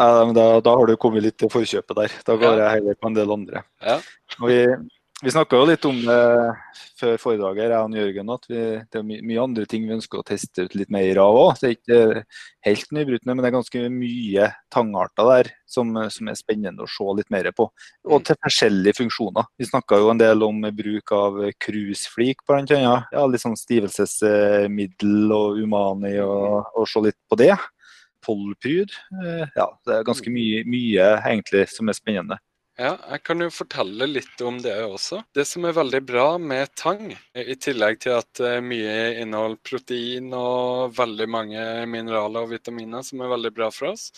Men 0.00 0.32
da, 0.36 0.46
da 0.64 0.76
har 0.80 0.88
du 0.88 0.96
kommet 1.00 1.26
litt 1.26 1.36
til 1.40 1.52
forkjøpet 1.52 1.98
der. 1.98 2.14
Da 2.24 2.38
går 2.40 2.56
Ja. 2.56 2.62
jeg 2.64 2.80
heller 2.80 2.96
på 2.96 3.10
en 3.10 3.18
del 3.20 3.34
andre. 3.36 3.64
Ja. 3.84 3.98
Vi 4.40 4.62
vi 5.20 5.28
snakka 5.28 5.58
jo 5.58 5.66
litt 5.68 5.84
om 5.84 5.98
det 6.00 6.14
før 6.96 7.18
foredraget, 7.20 7.66
jeg 7.68 7.76
og 7.76 7.96
Jørgen, 7.98 8.30
at 8.32 8.46
vi, 8.48 8.60
det 8.88 9.00
er 9.00 9.02
my 9.04 9.18
mye 9.28 9.42
andre 9.42 9.66
ting 9.68 9.82
vi 9.84 9.92
ønsker 9.92 10.20
å 10.22 10.24
teste 10.24 10.64
ut 10.64 10.76
litt 10.78 10.88
mer 10.88 11.18
av 11.20 11.36
òg. 11.36 11.58
Det 11.60 11.68
er 11.68 11.74
ikke 11.74 12.22
helt 12.64 12.94
nybrutne, 12.96 13.34
men 13.34 13.42
det 13.44 13.50
er 13.50 13.56
ganske 13.58 13.82
mye 13.92 14.46
tangarter 14.72 15.28
der 15.28 15.50
som, 15.68 15.92
som 16.08 16.30
er 16.32 16.38
spennende 16.40 16.86
å 16.86 16.88
se 16.88 17.04
litt 17.18 17.28
mer 17.28 17.50
på. 17.52 17.66
Og 18.08 18.24
til 18.24 18.38
forskjellige 18.46 18.96
funksjoner. 19.02 19.44
Vi 19.60 19.68
snakka 19.68 20.00
jo 20.00 20.08
en 20.14 20.22
del 20.22 20.40
om 20.46 20.62
bruk 20.80 21.12
av 21.12 21.36
krusflik, 21.66 22.40
bl.a. 22.48 22.64
Ja, 23.12 23.26
litt 23.28 23.44
sånn 23.44 23.60
stivelsesmiddel 23.60 25.36
og 25.36 25.60
umani, 25.60 26.16
og, 26.24 26.64
og 26.80 26.88
se 26.88 27.04
litt 27.10 27.20
på 27.28 27.36
det. 27.44 27.52
Polpryd. 28.24 28.94
Eh, 29.22 29.46
Ja, 29.56 29.70
det 29.86 29.96
er 29.96 30.06
ganske 30.06 30.32
mye, 30.32 30.64
mye 30.68 31.10
egentlig 31.24 31.66
som 31.72 31.88
er 31.88 31.98
spennende. 31.98 32.40
Ja, 32.80 32.94
jeg 33.12 33.20
kan 33.28 33.42
jo 33.44 33.50
fortelle 33.52 34.06
litt 34.08 34.40
om 34.40 34.56
det 34.64 34.72
også. 34.80 35.18
Det 35.36 35.44
som 35.44 35.66
er 35.68 35.76
veldig 35.76 36.00
bra 36.08 36.26
med 36.40 36.70
tang, 36.80 37.10
i 37.36 37.56
tillegg 37.60 37.98
til 38.00 38.16
at 38.16 38.40
eh, 38.40 38.62
mye 38.64 39.20
inneholder 39.20 39.60
protein 39.68 40.30
og 40.32 40.94
veldig 40.96 41.26
mange 41.28 41.64
mineraler 41.92 42.46
og 42.46 42.54
vitaminer 42.54 43.04
som 43.04 43.20
er 43.20 43.34
veldig 43.34 43.52
bra 43.58 43.68
for 43.74 43.90
oss, 43.90 44.08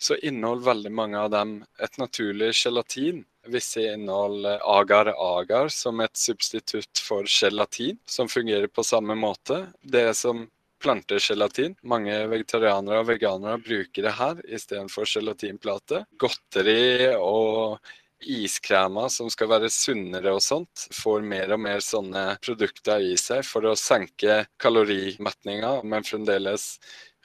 så 0.00 0.16
inneholder 0.16 0.70
veldig 0.70 0.94
mange 0.96 1.20
av 1.20 1.28
dem 1.34 1.58
et 1.82 2.00
naturlig 2.00 2.54
gelatin. 2.56 3.20
Visse 3.52 3.84
inneholder 3.92 4.64
agar-agar 4.64 5.68
som 5.74 6.00
et 6.00 6.16
substitutt 6.16 7.04
for 7.04 7.28
gelatin, 7.28 8.00
som 8.08 8.32
fungerer 8.32 8.72
på 8.72 8.86
samme 8.86 9.14
måte. 9.18 9.66
Det 9.84 10.08
som 10.16 10.46
plantegelatin. 10.82 11.76
Mange 11.88 12.16
vegetarianere 12.30 13.02
og 13.02 13.10
veganere 13.10 13.60
bruker 13.62 14.08
det 14.08 14.16
her 14.18 14.42
istedenfor 14.46 15.08
gelatinplate. 15.10 16.04
Godteri 16.20 17.14
og 17.16 17.78
iskremer 18.26 19.10
som 19.12 19.28
skal 19.32 19.50
være 19.50 19.70
sunnere 19.72 20.32
og 20.34 20.42
sånt, 20.44 20.86
får 20.94 21.24
mer 21.26 21.52
og 21.54 21.60
mer 21.66 21.82
sånne 21.84 22.24
produkter 22.44 23.04
i 23.04 23.14
seg 23.20 23.44
for 23.46 23.68
å 23.68 23.76
senke 23.78 24.46
kalorimetninga, 24.62 25.80
men 25.84 26.06
fremdeles 26.06 26.76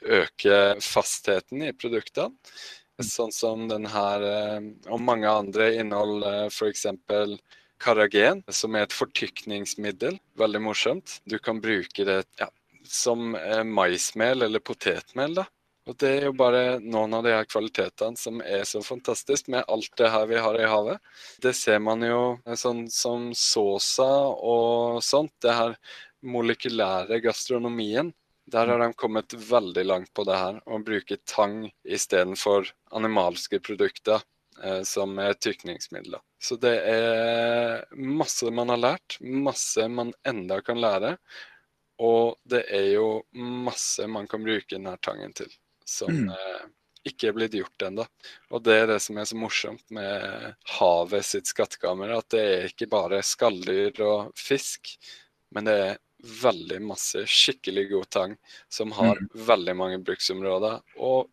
øke 0.02 0.60
fastheten 0.82 1.64
i 1.68 1.72
produktene. 1.72 2.36
Sånn 3.02 3.32
som 3.34 3.64
den 3.70 3.88
her, 3.88 4.22
eh, 4.22 4.60
og 4.92 5.00
mange 5.02 5.26
andre 5.26 5.72
inneholder 5.80 6.52
f.eks. 6.52 6.84
karagen, 7.82 8.42
som 8.52 8.76
er 8.76 8.86
et 8.86 8.94
fortykningsmiddel. 8.94 10.20
Veldig 10.38 10.60
morsomt. 10.62 11.16
Du 11.26 11.38
kan 11.42 11.58
bruke 11.64 12.04
det 12.06 12.20
ja, 12.38 12.46
som 12.92 13.34
eh, 13.34 13.64
maismel 13.64 14.42
eller 14.42 14.60
potetmel. 14.60 15.34
da. 15.40 15.46
Og 15.88 15.96
Det 15.98 16.10
er 16.14 16.26
jo 16.28 16.34
bare 16.38 16.78
noen 16.78 17.14
av 17.16 17.24
de 17.26 17.32
her 17.34 17.46
kvalitetene 17.48 18.18
som 18.18 18.38
er 18.44 18.62
så 18.68 18.82
fantastisk 18.86 19.48
med 19.50 19.66
alt 19.66 19.90
det 19.98 20.10
her 20.14 20.28
vi 20.30 20.38
har 20.38 20.58
i 20.60 20.68
havet. 20.70 21.00
Det 21.42 21.54
ser 21.58 21.80
man 21.82 22.04
jo 22.06 22.22
eh, 22.46 22.58
sånn 22.58 22.84
som 22.92 23.32
såsa 23.34 24.10
og 24.36 25.02
sånt. 25.02 25.34
Det 25.42 25.56
her 25.56 25.78
molekylære 26.22 27.18
gastronomien. 27.24 28.12
Der 28.52 28.68
har 28.68 28.78
de 28.78 28.92
kommet 28.98 29.34
veldig 29.34 29.84
langt 29.86 30.12
på 30.14 30.24
det 30.26 30.36
her, 30.36 30.58
å 30.66 30.78
bruke 30.82 31.16
tang 31.30 31.70
istedenfor 31.86 32.68
animalske 32.94 33.60
produkter 33.62 34.20
eh, 34.62 34.82
som 34.86 35.14
er 35.22 35.38
tykningsmidler. 35.38 36.20
Så 36.42 36.58
det 36.62 36.74
er 36.90 37.84
masse 37.94 38.50
man 38.50 38.70
har 38.74 38.82
lært, 38.82 39.18
masse 39.22 39.86
man 39.88 40.10
enda 40.26 40.58
kan 40.62 40.82
lære. 40.82 41.16
Og 42.00 42.36
det 42.48 42.64
er 42.72 42.92
jo 42.94 43.22
masse 43.36 44.06
man 44.08 44.28
kan 44.30 44.42
bruke 44.44 44.70
denne 44.74 44.96
tangen 45.04 45.32
til, 45.36 45.50
som 45.84 46.10
Mm. 46.10 46.30
eh, 46.30 46.62
ikke 47.04 47.28
er 47.28 47.32
blitt 47.34 47.52
gjort 47.58 47.82
ennå. 47.82 48.06
Og 48.50 48.62
det 48.62 48.76
er 48.78 48.86
det 48.86 49.00
som 49.02 49.18
er 49.18 49.24
så 49.26 49.36
morsomt 49.36 49.82
med 49.90 50.54
havet 50.78 51.24
sitt 51.26 51.46
skattkammer, 51.50 52.14
at 52.16 52.28
det 52.30 52.40
er 52.40 52.68
ikke 52.70 52.86
bare 52.88 53.22
skalldyr 53.22 54.00
og 54.06 54.32
fisk, 54.38 54.96
men 55.50 55.64
det 55.66 55.74
er 55.74 55.98
veldig 56.22 56.80
masse 56.86 57.24
skikkelig 57.26 57.88
god 57.90 58.10
tang 58.14 58.36
som 58.70 58.92
har 58.94 59.18
veldig 59.34 59.74
mange 59.76 59.98
bruksområder, 60.06 60.80
og 60.96 61.28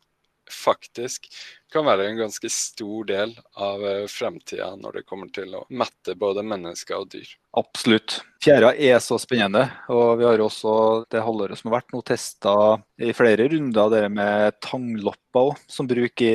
faktisk 0.51 1.27
kan 1.73 1.85
være 1.85 2.07
en 2.09 2.17
ganske 2.17 2.49
stor 2.51 3.05
del 3.09 3.35
av 3.61 3.83
eh, 3.85 4.05
fremtida 4.09 4.71
når 4.79 4.99
det 4.99 5.03
kommer 5.09 5.29
til 5.33 5.53
å 5.55 5.65
mette 5.69 6.15
både 6.17 6.43
mennesker 6.45 6.97
og 6.97 7.11
dyr. 7.13 7.29
Absolutt. 7.59 8.19
Fjæra 8.43 8.71
er 8.73 8.97
så 9.03 9.19
spennende. 9.21 9.65
Og 9.93 10.17
vi 10.19 10.25
har 10.25 10.41
også 10.41 10.73
det 11.11 11.21
halvåret 11.25 11.59
som 11.59 11.69
har 11.69 11.79
vært 11.79 11.93
nå 11.93 12.01
testa 12.07 12.55
i 13.01 13.13
flere 13.17 13.49
runder 13.53 13.93
det 13.93 14.03
med 14.13 14.57
tanglopper 14.65 15.51
òg, 15.51 15.61
som 15.69 15.89
bruk 15.89 16.25
i, 16.25 16.33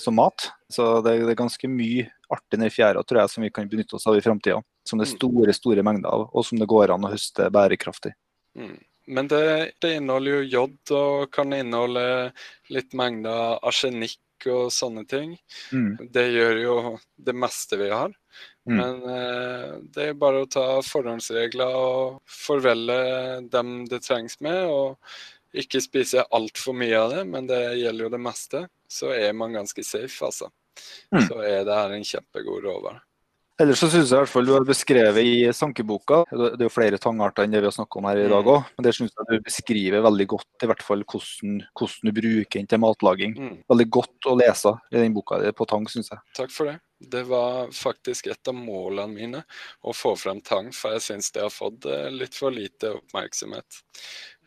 som 0.00 0.16
mat. 0.16 0.50
Så 0.72 0.98
det, 1.04 1.18
det 1.26 1.34
er 1.34 1.42
ganske 1.42 1.70
mye 1.70 2.08
artig 2.30 2.60
nedi 2.60 2.72
fjæra 2.72 3.02
tror 3.04 3.24
jeg, 3.24 3.34
som 3.34 3.44
vi 3.44 3.52
kan 3.52 3.68
benytte 3.68 3.98
oss 3.98 4.06
av 4.08 4.16
i 4.16 4.24
framtida. 4.24 4.62
Som 4.88 5.00
det 5.00 5.08
er 5.08 5.16
store 5.16 5.54
store 5.54 5.84
mengder 5.86 6.08
av, 6.08 6.30
og 6.32 6.46
som 6.46 6.60
det 6.60 6.68
går 6.70 6.94
an 6.94 7.04
å 7.04 7.12
høste 7.12 7.50
bærekraftig. 7.52 8.14
Mm. 8.56 8.78
Men 9.10 9.28
det, 9.30 9.44
det 9.82 9.96
inneholder 9.98 10.38
jo 10.38 10.48
jod 10.54 10.94
og 10.96 11.30
kan 11.34 11.54
inneholde 11.56 12.04
litt 12.70 12.94
mengder 12.96 13.58
arsenikk 13.66 14.46
og 14.48 14.70
sånne 14.72 15.04
ting. 15.08 15.34
Mm. 15.74 16.08
Det 16.14 16.26
gjør 16.30 16.60
jo 16.62 16.76
det 17.20 17.34
meste 17.36 17.76
vi 17.80 17.90
har. 17.92 18.14
Mm. 18.68 18.76
Men 18.78 19.02
eh, 19.16 19.74
det 19.92 20.06
er 20.10 20.20
bare 20.20 20.44
å 20.44 20.48
ta 20.50 20.64
forhåndsregler 20.86 21.76
og 21.76 22.20
forvelle 22.30 23.00
dem 23.52 23.84
det 23.90 24.02
trengs 24.06 24.38
med. 24.44 24.62
Og 24.70 25.60
ikke 25.60 25.82
spise 25.82 26.24
altfor 26.30 26.76
mye 26.78 26.96
av 26.96 27.14
det, 27.16 27.26
men 27.26 27.50
det 27.50 27.60
gjelder 27.80 28.06
jo 28.06 28.14
det 28.14 28.22
meste. 28.22 28.64
Så 28.90 29.12
er 29.14 29.34
man 29.36 29.58
ganske 29.58 29.84
safe, 29.86 30.24
altså. 30.24 30.50
Mm. 31.10 31.24
Så 31.26 31.40
er 31.42 31.64
det 31.66 31.76
her 31.76 31.94
en 31.94 32.06
kjempegod 32.06 32.64
råvare. 32.64 33.02
Ellers 33.60 33.80
så 33.82 33.90
synes 33.92 34.08
jeg 34.08 34.16
i 34.16 34.22
hvert 34.22 34.32
fall 34.32 34.46
du 34.48 34.54
har 34.54 34.64
beskrevet 34.64 35.26
i 35.26 35.34
sankeboka, 35.52 36.22
det 36.30 36.62
er 36.62 36.64
jo 36.64 36.72
flere 36.72 37.00
tangarter 37.02 37.44
enn 37.44 37.52
det 37.52 37.60
vi 37.60 37.68
har 37.68 37.74
snakket 37.76 37.98
om 38.00 38.06
her 38.08 38.20
i 38.22 38.28
dag 38.32 38.46
òg, 38.48 38.70
men 38.72 38.86
det 38.86 38.94
synes 38.96 39.12
jeg 39.12 39.28
du 39.28 39.44
beskriver 39.44 40.04
veldig 40.06 40.26
godt 40.32 40.64
i 40.64 40.70
hvert 40.70 40.84
fall 40.86 41.04
hvordan, 41.04 41.58
hvordan 41.76 42.08
du 42.08 42.14
bruker 42.20 42.56
den 42.56 42.70
til 42.70 42.80
matlaging. 42.80 43.34
Mm. 43.36 43.58
Veldig 43.68 43.88
godt 43.98 44.30
å 44.30 44.36
lese 44.40 44.72
i 44.88 44.96
den 45.02 45.16
boka 45.16 45.42
på 45.56 45.68
tang, 45.68 45.84
synes 45.92 46.08
jeg. 46.14 46.24
Takk 46.38 46.54
for 46.54 46.70
det. 46.70 46.78
Det 47.00 47.22
var 47.28 47.68
faktisk 47.72 48.30
et 48.32 48.48
av 48.48 48.56
målene 48.56 49.12
mine 49.12 49.44
å 49.84 49.92
få 49.96 50.14
frem 50.20 50.40
tang, 50.44 50.72
for 50.76 50.96
jeg 50.96 51.04
syns 51.10 51.32
det 51.36 51.44
har 51.44 51.52
fått 51.52 51.88
eh, 51.88 52.08
litt 52.12 52.36
for 52.36 52.52
lite 52.52 52.94
oppmerksomhet. 52.96 53.80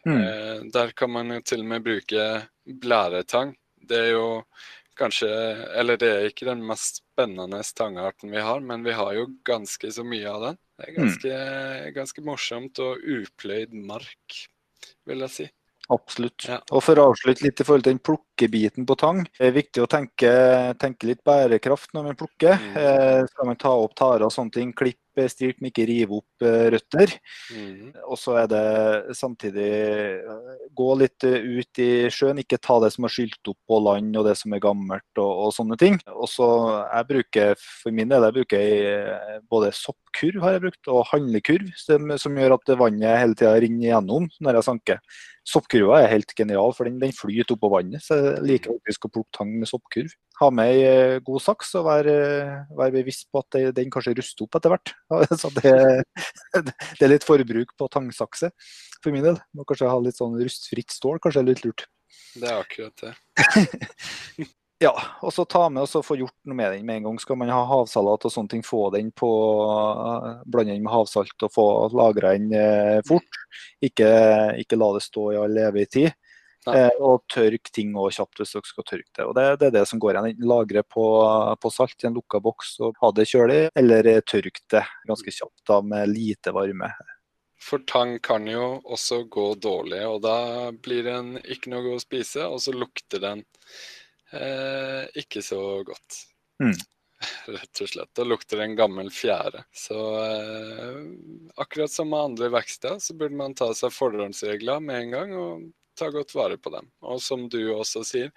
Mm. 0.05 0.17
Eh, 0.17 0.59
der 0.73 0.93
kan 0.97 1.13
man 1.13 1.33
jo 1.33 1.41
til 1.45 1.61
og 1.61 1.69
med 1.69 1.85
bruke 1.85 2.29
blæretang. 2.65 3.53
Det 3.83 3.99
er 3.99 4.15
jo 4.15 4.27
kanskje 4.99 5.29
Eller 5.79 5.99
det 5.99 6.09
er 6.09 6.29
ikke 6.29 6.47
den 6.47 6.63
mest 6.67 7.01
spennende 7.01 7.61
stangarten 7.65 8.31
vi 8.33 8.41
har, 8.41 8.61
men 8.61 8.85
vi 8.85 8.95
har 8.97 9.13
jo 9.17 9.27
ganske 9.45 9.91
så 9.93 10.05
mye 10.07 10.29
av 10.29 10.47
den. 10.47 10.61
Det 10.77 10.87
er 10.87 10.95
ganske, 10.97 11.41
ganske 11.95 12.23
morsomt 12.25 12.79
og 12.83 13.03
upløyd 13.03 13.75
mark, 13.77 14.39
vil 15.07 15.25
jeg 15.27 15.35
si. 15.37 15.49
Absolutt. 15.91 16.45
Ja. 16.47 16.61
Og 16.71 16.79
for 16.85 16.99
å 16.99 17.09
avslutte 17.11 17.43
litt 17.43 17.59
i 17.59 17.65
forhold 17.67 17.83
til 17.83 17.95
den 17.97 18.03
plukkebiten 18.07 18.85
på 18.87 18.95
tang, 18.99 19.23
det 19.35 19.49
er 19.49 19.55
viktig 19.57 19.83
å 19.83 19.89
tenke, 19.91 20.31
tenke 20.79 21.09
litt 21.09 21.23
bærekraft 21.27 21.91
når 21.95 22.07
man 22.07 22.19
plukker. 22.19 22.55
Mm. 22.55 22.77
Eh, 22.79 23.25
skal 23.33 23.49
man 23.49 23.59
ta 23.59 23.73
opp 23.75 23.95
tarer 23.99 24.25
og 24.27 24.31
sånne 24.33 24.55
ting, 24.55 24.71
klipp 24.71 25.12
stilk, 25.31 25.59
men 25.61 25.69
ikke 25.71 25.85
rive 25.89 26.19
opp 26.19 26.45
eh, 26.45 26.67
røtter. 26.73 27.13
Mm. 27.53 27.91
Og 28.07 28.19
så 28.19 28.37
er 28.41 28.49
det 28.51 29.15
samtidig 29.17 29.69
eh, 29.69 30.45
gå 30.75 30.89
litt 30.99 31.25
eh, 31.27 31.45
ut 31.59 31.81
i 31.83 31.89
sjøen, 32.13 32.41
ikke 32.43 32.61
ta 32.61 32.79
det 32.83 32.93
som 32.95 33.07
er 33.07 33.13
skylt 33.13 33.51
opp 33.51 33.59
på 33.69 33.81
land 33.85 34.17
og 34.19 34.27
det 34.27 34.35
som 34.39 34.55
er 34.55 34.63
gammelt 34.63 35.21
og, 35.21 35.31
og 35.47 35.53
sånne 35.55 35.77
ting. 35.81 35.99
Og 36.13 36.29
så 36.31 36.47
jeg 36.81 37.09
bruker 37.11 37.59
for 37.59 37.95
min 37.95 38.11
del 38.11 38.27
jeg 38.27 38.37
bruker 38.39 39.43
både 39.51 39.73
soppkurv 39.75 40.43
har 40.43 40.57
jeg 40.57 40.65
brukt, 40.67 40.89
og 40.91 41.05
handlekurv, 41.11 41.69
som, 41.79 42.15
som 42.21 42.39
gjør 42.39 42.57
at 42.57 42.73
vannet 42.79 43.21
hele 43.21 43.37
tida 43.37 43.53
renner 43.57 43.89
igjennom 43.89 44.27
når 44.43 44.59
jeg 44.59 44.69
sanker. 44.69 45.05
Soppkurva 45.43 45.97
er 45.99 46.11
helt 46.13 46.31
genial, 46.37 46.71
for 46.75 46.87
den, 46.87 47.01
den 47.01 47.11
flyter 47.15 47.57
oppå 47.57 47.71
vannet. 47.73 48.03
Så 48.05 48.15
jeg 48.15 48.43
liker 48.47 48.77
faktisk 48.77 49.09
å 49.09 49.11
plukke 49.17 49.35
tang 49.35 49.51
med 49.59 49.67
soppkurv. 49.67 50.13
Ha 50.41 50.49
med 50.49 50.71
ei 50.71 50.85
eh, 50.87 51.19
god 51.25 51.43
saks 51.45 51.75
og 51.79 51.85
være, 51.87 52.15
være 52.73 52.95
bevisst 52.95 53.27
på 53.31 53.43
at 53.43 53.59
den 53.77 53.91
kanskje 53.93 54.15
ruster 54.17 54.47
opp 54.47 54.57
etter 54.57 54.73
hvert. 54.73 54.93
Så 55.41 55.51
det, 55.59 55.75
det 56.63 57.05
er 57.05 57.11
litt 57.11 57.27
forbruk 57.27 57.75
på 57.77 57.91
tangsakse 57.93 58.49
for 59.03 59.13
min 59.13 59.25
del. 59.25 59.37
Må 59.53 59.67
kanskje 59.69 59.91
ha 59.91 60.01
litt 60.01 60.19
sånn 60.19 60.39
rustfritt 60.39 60.95
stål, 60.95 61.21
kanskje 61.23 61.43
er 61.43 61.49
litt 61.51 61.63
lurt. 61.67 61.87
Det 62.33 62.49
er 62.49 62.59
akkurat 62.63 63.05
det. 63.05 63.15
Ja, 64.83 64.91
og 65.23 65.31
så 65.31 65.45
ta 65.47 65.67
med 65.71 65.85
og 65.85 65.87
så 65.87 66.01
få 66.03 66.17
gjort 66.19 66.35
noe 66.49 66.57
med 66.57 66.73
den 66.73 66.87
med 66.87 66.97
en 66.99 67.05
gang. 67.07 67.19
Skal 67.21 67.37
man 67.39 67.51
ha 67.53 67.61
havsalat 67.69 68.25
og 68.27 68.33
sånne 68.33 68.51
ting, 68.51 68.63
få 68.67 68.89
den 68.91 69.13
på 69.15 69.29
Blande 70.43 70.73
den 70.73 70.83
med 70.83 70.91
havsalt 70.91 71.45
og 71.45 71.53
få 71.53 71.65
lagra 71.95 72.33
den 72.35 72.51
eh, 72.57 72.99
fort. 73.07 73.39
Ikke, 73.85 74.09
ikke 74.59 74.79
la 74.79 74.89
det 74.97 75.05
stå 75.05 75.29
i 75.31 75.39
all 75.39 75.61
evig 75.69 75.87
tid. 75.93 76.11
Eh, 76.71 77.01
og 77.03 77.25
tørk 77.33 77.71
ting 77.73 77.95
også 77.97 78.21
kjapt 78.21 78.41
hvis 78.43 78.53
dere 78.55 78.69
skal 78.69 78.87
tørke 78.87 79.09
det. 79.09 79.25
Og 79.25 79.35
det, 79.37 79.47
det 79.59 79.69
er 79.69 79.75
det 79.79 79.85
som 79.89 80.01
går 80.01 80.19
igjen. 80.19 80.45
Lagre 80.47 80.85
på, 80.85 81.07
på 81.59 81.73
salt 81.73 82.05
i 82.05 82.09
en 82.09 82.15
lukka 82.15 82.39
boks 82.43 82.77
og 82.85 83.01
ha 83.01 83.11
det 83.17 83.27
kjølig, 83.33 83.61
eller 83.79 84.11
tørke 84.21 84.43
tørk 84.43 84.61
det 84.71 84.85
ganske 85.07 85.31
kjapt 85.31 85.67
da 85.67 85.81
med 85.81 86.09
lite 86.09 86.53
varme. 86.53 86.91
For 87.63 87.83
tang 87.87 88.17
kan 88.19 88.47
jo 88.47 88.81
også 88.83 89.23
gå 89.31 89.53
dårlig, 89.55 90.01
og 90.07 90.21
da 90.25 90.71
blir 90.71 91.05
den 91.07 91.37
ikke 91.39 91.71
noe 91.71 91.83
god 91.85 92.01
å 92.01 92.03
spise, 92.03 92.47
og 92.47 92.59
så 92.59 92.73
lukter 92.75 93.21
den 93.23 93.45
eh, 94.35 95.05
ikke 95.15 95.41
så 95.41 95.61
godt. 95.87 96.25
Mm. 96.59 96.75
Rett 97.55 97.81
og 97.85 97.89
slett. 97.89 98.11
Da 98.17 98.25
lukter 98.27 98.59
det 98.59 98.67
en 98.67 98.75
gammel 98.75 99.07
fjære. 99.13 99.63
Så 99.71 99.95
eh, 100.25 100.99
akkurat 101.55 101.93
som 101.93 102.11
med 102.11 102.33
andre 102.33 102.51
vekster, 102.57 102.99
så 102.99 103.15
burde 103.15 103.39
man 103.39 103.55
ta 103.55 103.71
seg 103.77 103.95
forhåndsregler 103.95 104.83
med 104.83 105.05
en 105.05 105.15
gang 105.15 105.33
og 105.39 105.71
ta 105.97 106.09
godt 106.13 106.35
vare 106.35 106.57
på 106.57 106.71
dem. 106.73 106.89
Og 107.01 107.21
som 107.21 107.47
du 107.51 107.59
også 107.73 108.03
sier, 108.07 108.31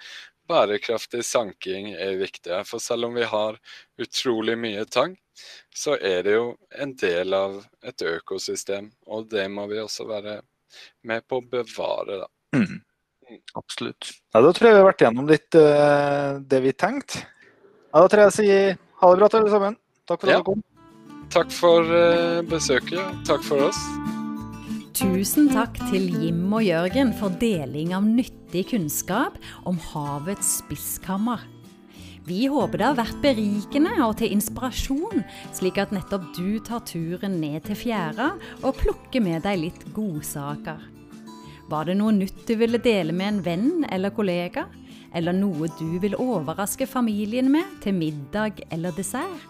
bærekraftig 0.48 1.24
sanking 1.26 1.92
er 1.94 2.18
viktig. 2.20 2.52
For 2.68 2.82
selv 2.82 3.08
om 3.08 3.16
vi 3.18 3.26
har 3.26 3.58
utrolig 4.02 4.56
mye 4.58 4.84
tang, 4.88 5.16
så 5.74 5.96
er 6.00 6.22
det 6.24 6.36
jo 6.36 6.50
en 6.80 6.94
del 6.96 7.34
av 7.36 7.58
et 7.84 8.02
økosystem, 8.02 8.90
og 9.06 9.28
det 9.32 9.48
må 9.52 9.66
vi 9.70 9.82
også 9.82 10.06
være 10.08 10.40
med 11.08 11.26
på 11.28 11.40
å 11.40 11.46
bevare, 11.50 12.22
da. 12.24 12.28
Mm. 12.56 12.80
Absolutt. 13.58 14.12
Ja, 14.32 14.40
da 14.40 14.52
tror 14.54 14.68
jeg 14.68 14.76
vi 14.76 14.80
har 14.80 14.88
vært 14.88 15.02
gjennom 15.02 15.30
litt 15.30 15.58
uh, 15.58 16.38
det 16.40 16.62
vi 16.62 16.72
tenkte. 16.78 17.24
Ja, 17.90 18.02
da 18.02 18.08
tror 18.08 18.22
jeg 18.22 18.30
jeg 18.30 18.36
sier 18.38 18.78
ha 19.02 19.10
det 19.12 19.20
bra 19.20 19.30
til 19.32 19.42
alle 19.42 19.54
sammen. 19.56 19.78
Takk 20.06 20.20
for 20.20 20.28
at 20.28 20.32
Ja. 20.32 20.38
dere 20.38 20.46
kom. 20.46 20.62
Takk 21.34 21.50
for 21.52 21.90
uh, 21.90 22.42
besøket. 22.46 23.26
Takk 23.26 23.42
for 23.44 23.66
oss. 23.68 23.82
Tusen 24.96 25.50
takk 25.52 25.76
til 25.90 26.06
Jim 26.22 26.54
og 26.56 26.62
Jørgen 26.64 27.10
for 27.18 27.34
deling 27.36 27.90
av 27.92 28.06
nyttig 28.08 28.62
kunnskap 28.70 29.34
om 29.68 29.76
havets 29.90 30.54
spiskammer. 30.62 31.42
Vi 32.24 32.46
håper 32.48 32.80
det 32.80 32.86
har 32.86 32.96
vært 33.02 33.18
berikende 33.20 33.92
og 34.06 34.14
til 34.16 34.32
inspirasjon, 34.32 35.20
slik 35.52 35.76
at 35.82 35.92
nettopp 35.92 36.30
du 36.38 36.56
tar 36.64 36.80
turen 36.88 37.36
ned 37.42 37.66
til 37.66 37.76
fjæra 37.76 38.30
og 38.62 38.78
plukker 38.80 39.20
med 39.20 39.44
deg 39.44 39.66
litt 39.66 39.84
godsaker. 39.92 40.80
Var 41.68 41.90
det 41.90 41.98
noe 42.00 42.14
nytt 42.16 42.46
du 42.48 42.54
ville 42.56 42.80
dele 42.80 43.12
med 43.12 43.34
en 43.34 43.42
venn 43.44 43.84
eller 43.92 44.16
kollega? 44.16 44.64
Eller 45.12 45.36
noe 45.36 45.68
du 45.76 45.98
vil 46.00 46.16
overraske 46.16 46.88
familien 46.88 47.52
med 47.52 47.68
til 47.84 48.00
middag 48.00 48.64
eller 48.72 48.96
dessert? 48.96 49.44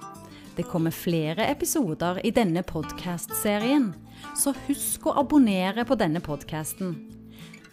Det 0.58 0.66
kommer 0.66 0.90
flere 0.90 1.46
episoder 1.52 2.18
i 2.26 2.34
denne 2.34 2.66
podkastserien, 2.66 3.92
så 4.36 4.54
husk 4.66 5.06
å 5.06 5.16
abonnere 5.22 5.86
på 5.88 5.98
denne 5.98 6.22
podkasten. 6.24 6.94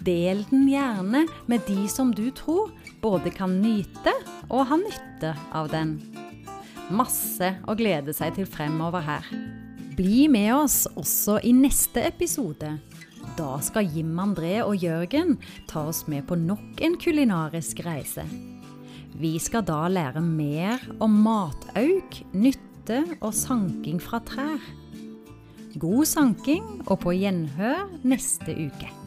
Del 0.03 0.43
den 0.49 0.65
gjerne 0.67 1.23
med 1.47 1.63
de 1.67 1.87
som 1.87 2.11
du 2.11 2.27
tror 2.35 2.73
både 3.03 3.31
kan 3.31 3.61
nyte 3.63 4.11
og 4.49 4.67
ha 4.71 4.79
nytte 4.79 5.31
av 5.55 5.69
den. 5.71 5.95
Masse 6.91 7.53
å 7.69 7.75
glede 7.79 8.15
seg 8.15 8.35
til 8.35 8.49
fremover 8.49 9.05
her. 9.05 9.29
Bli 9.95 10.27
med 10.31 10.51
oss 10.55 10.83
også 10.99 11.37
i 11.45 11.53
neste 11.55 12.03
episode. 12.03 12.73
Da 13.37 13.55
skal 13.63 13.87
Jim 13.93 14.17
André 14.19 14.57
og 14.65 14.75
Jørgen 14.81 15.37
ta 15.69 15.85
oss 15.89 16.03
med 16.11 16.27
på 16.27 16.35
nok 16.37 16.83
en 16.83 16.97
kulinarisk 16.99 17.79
reise. 17.85 18.25
Vi 19.13 19.37
skal 19.39 19.63
da 19.65 19.85
lære 19.87 20.21
mer 20.25 20.81
om 21.03 21.15
matauk, 21.23 22.17
nytte 22.33 23.03
og 23.21 23.31
sanking 23.37 24.01
fra 24.01 24.19
trær. 24.25 24.61
God 25.79 26.05
sanking 26.05 26.83
og 26.85 26.99
på 27.01 27.15
gjenhør 27.17 27.87
neste 28.05 28.53
uke. 28.67 29.02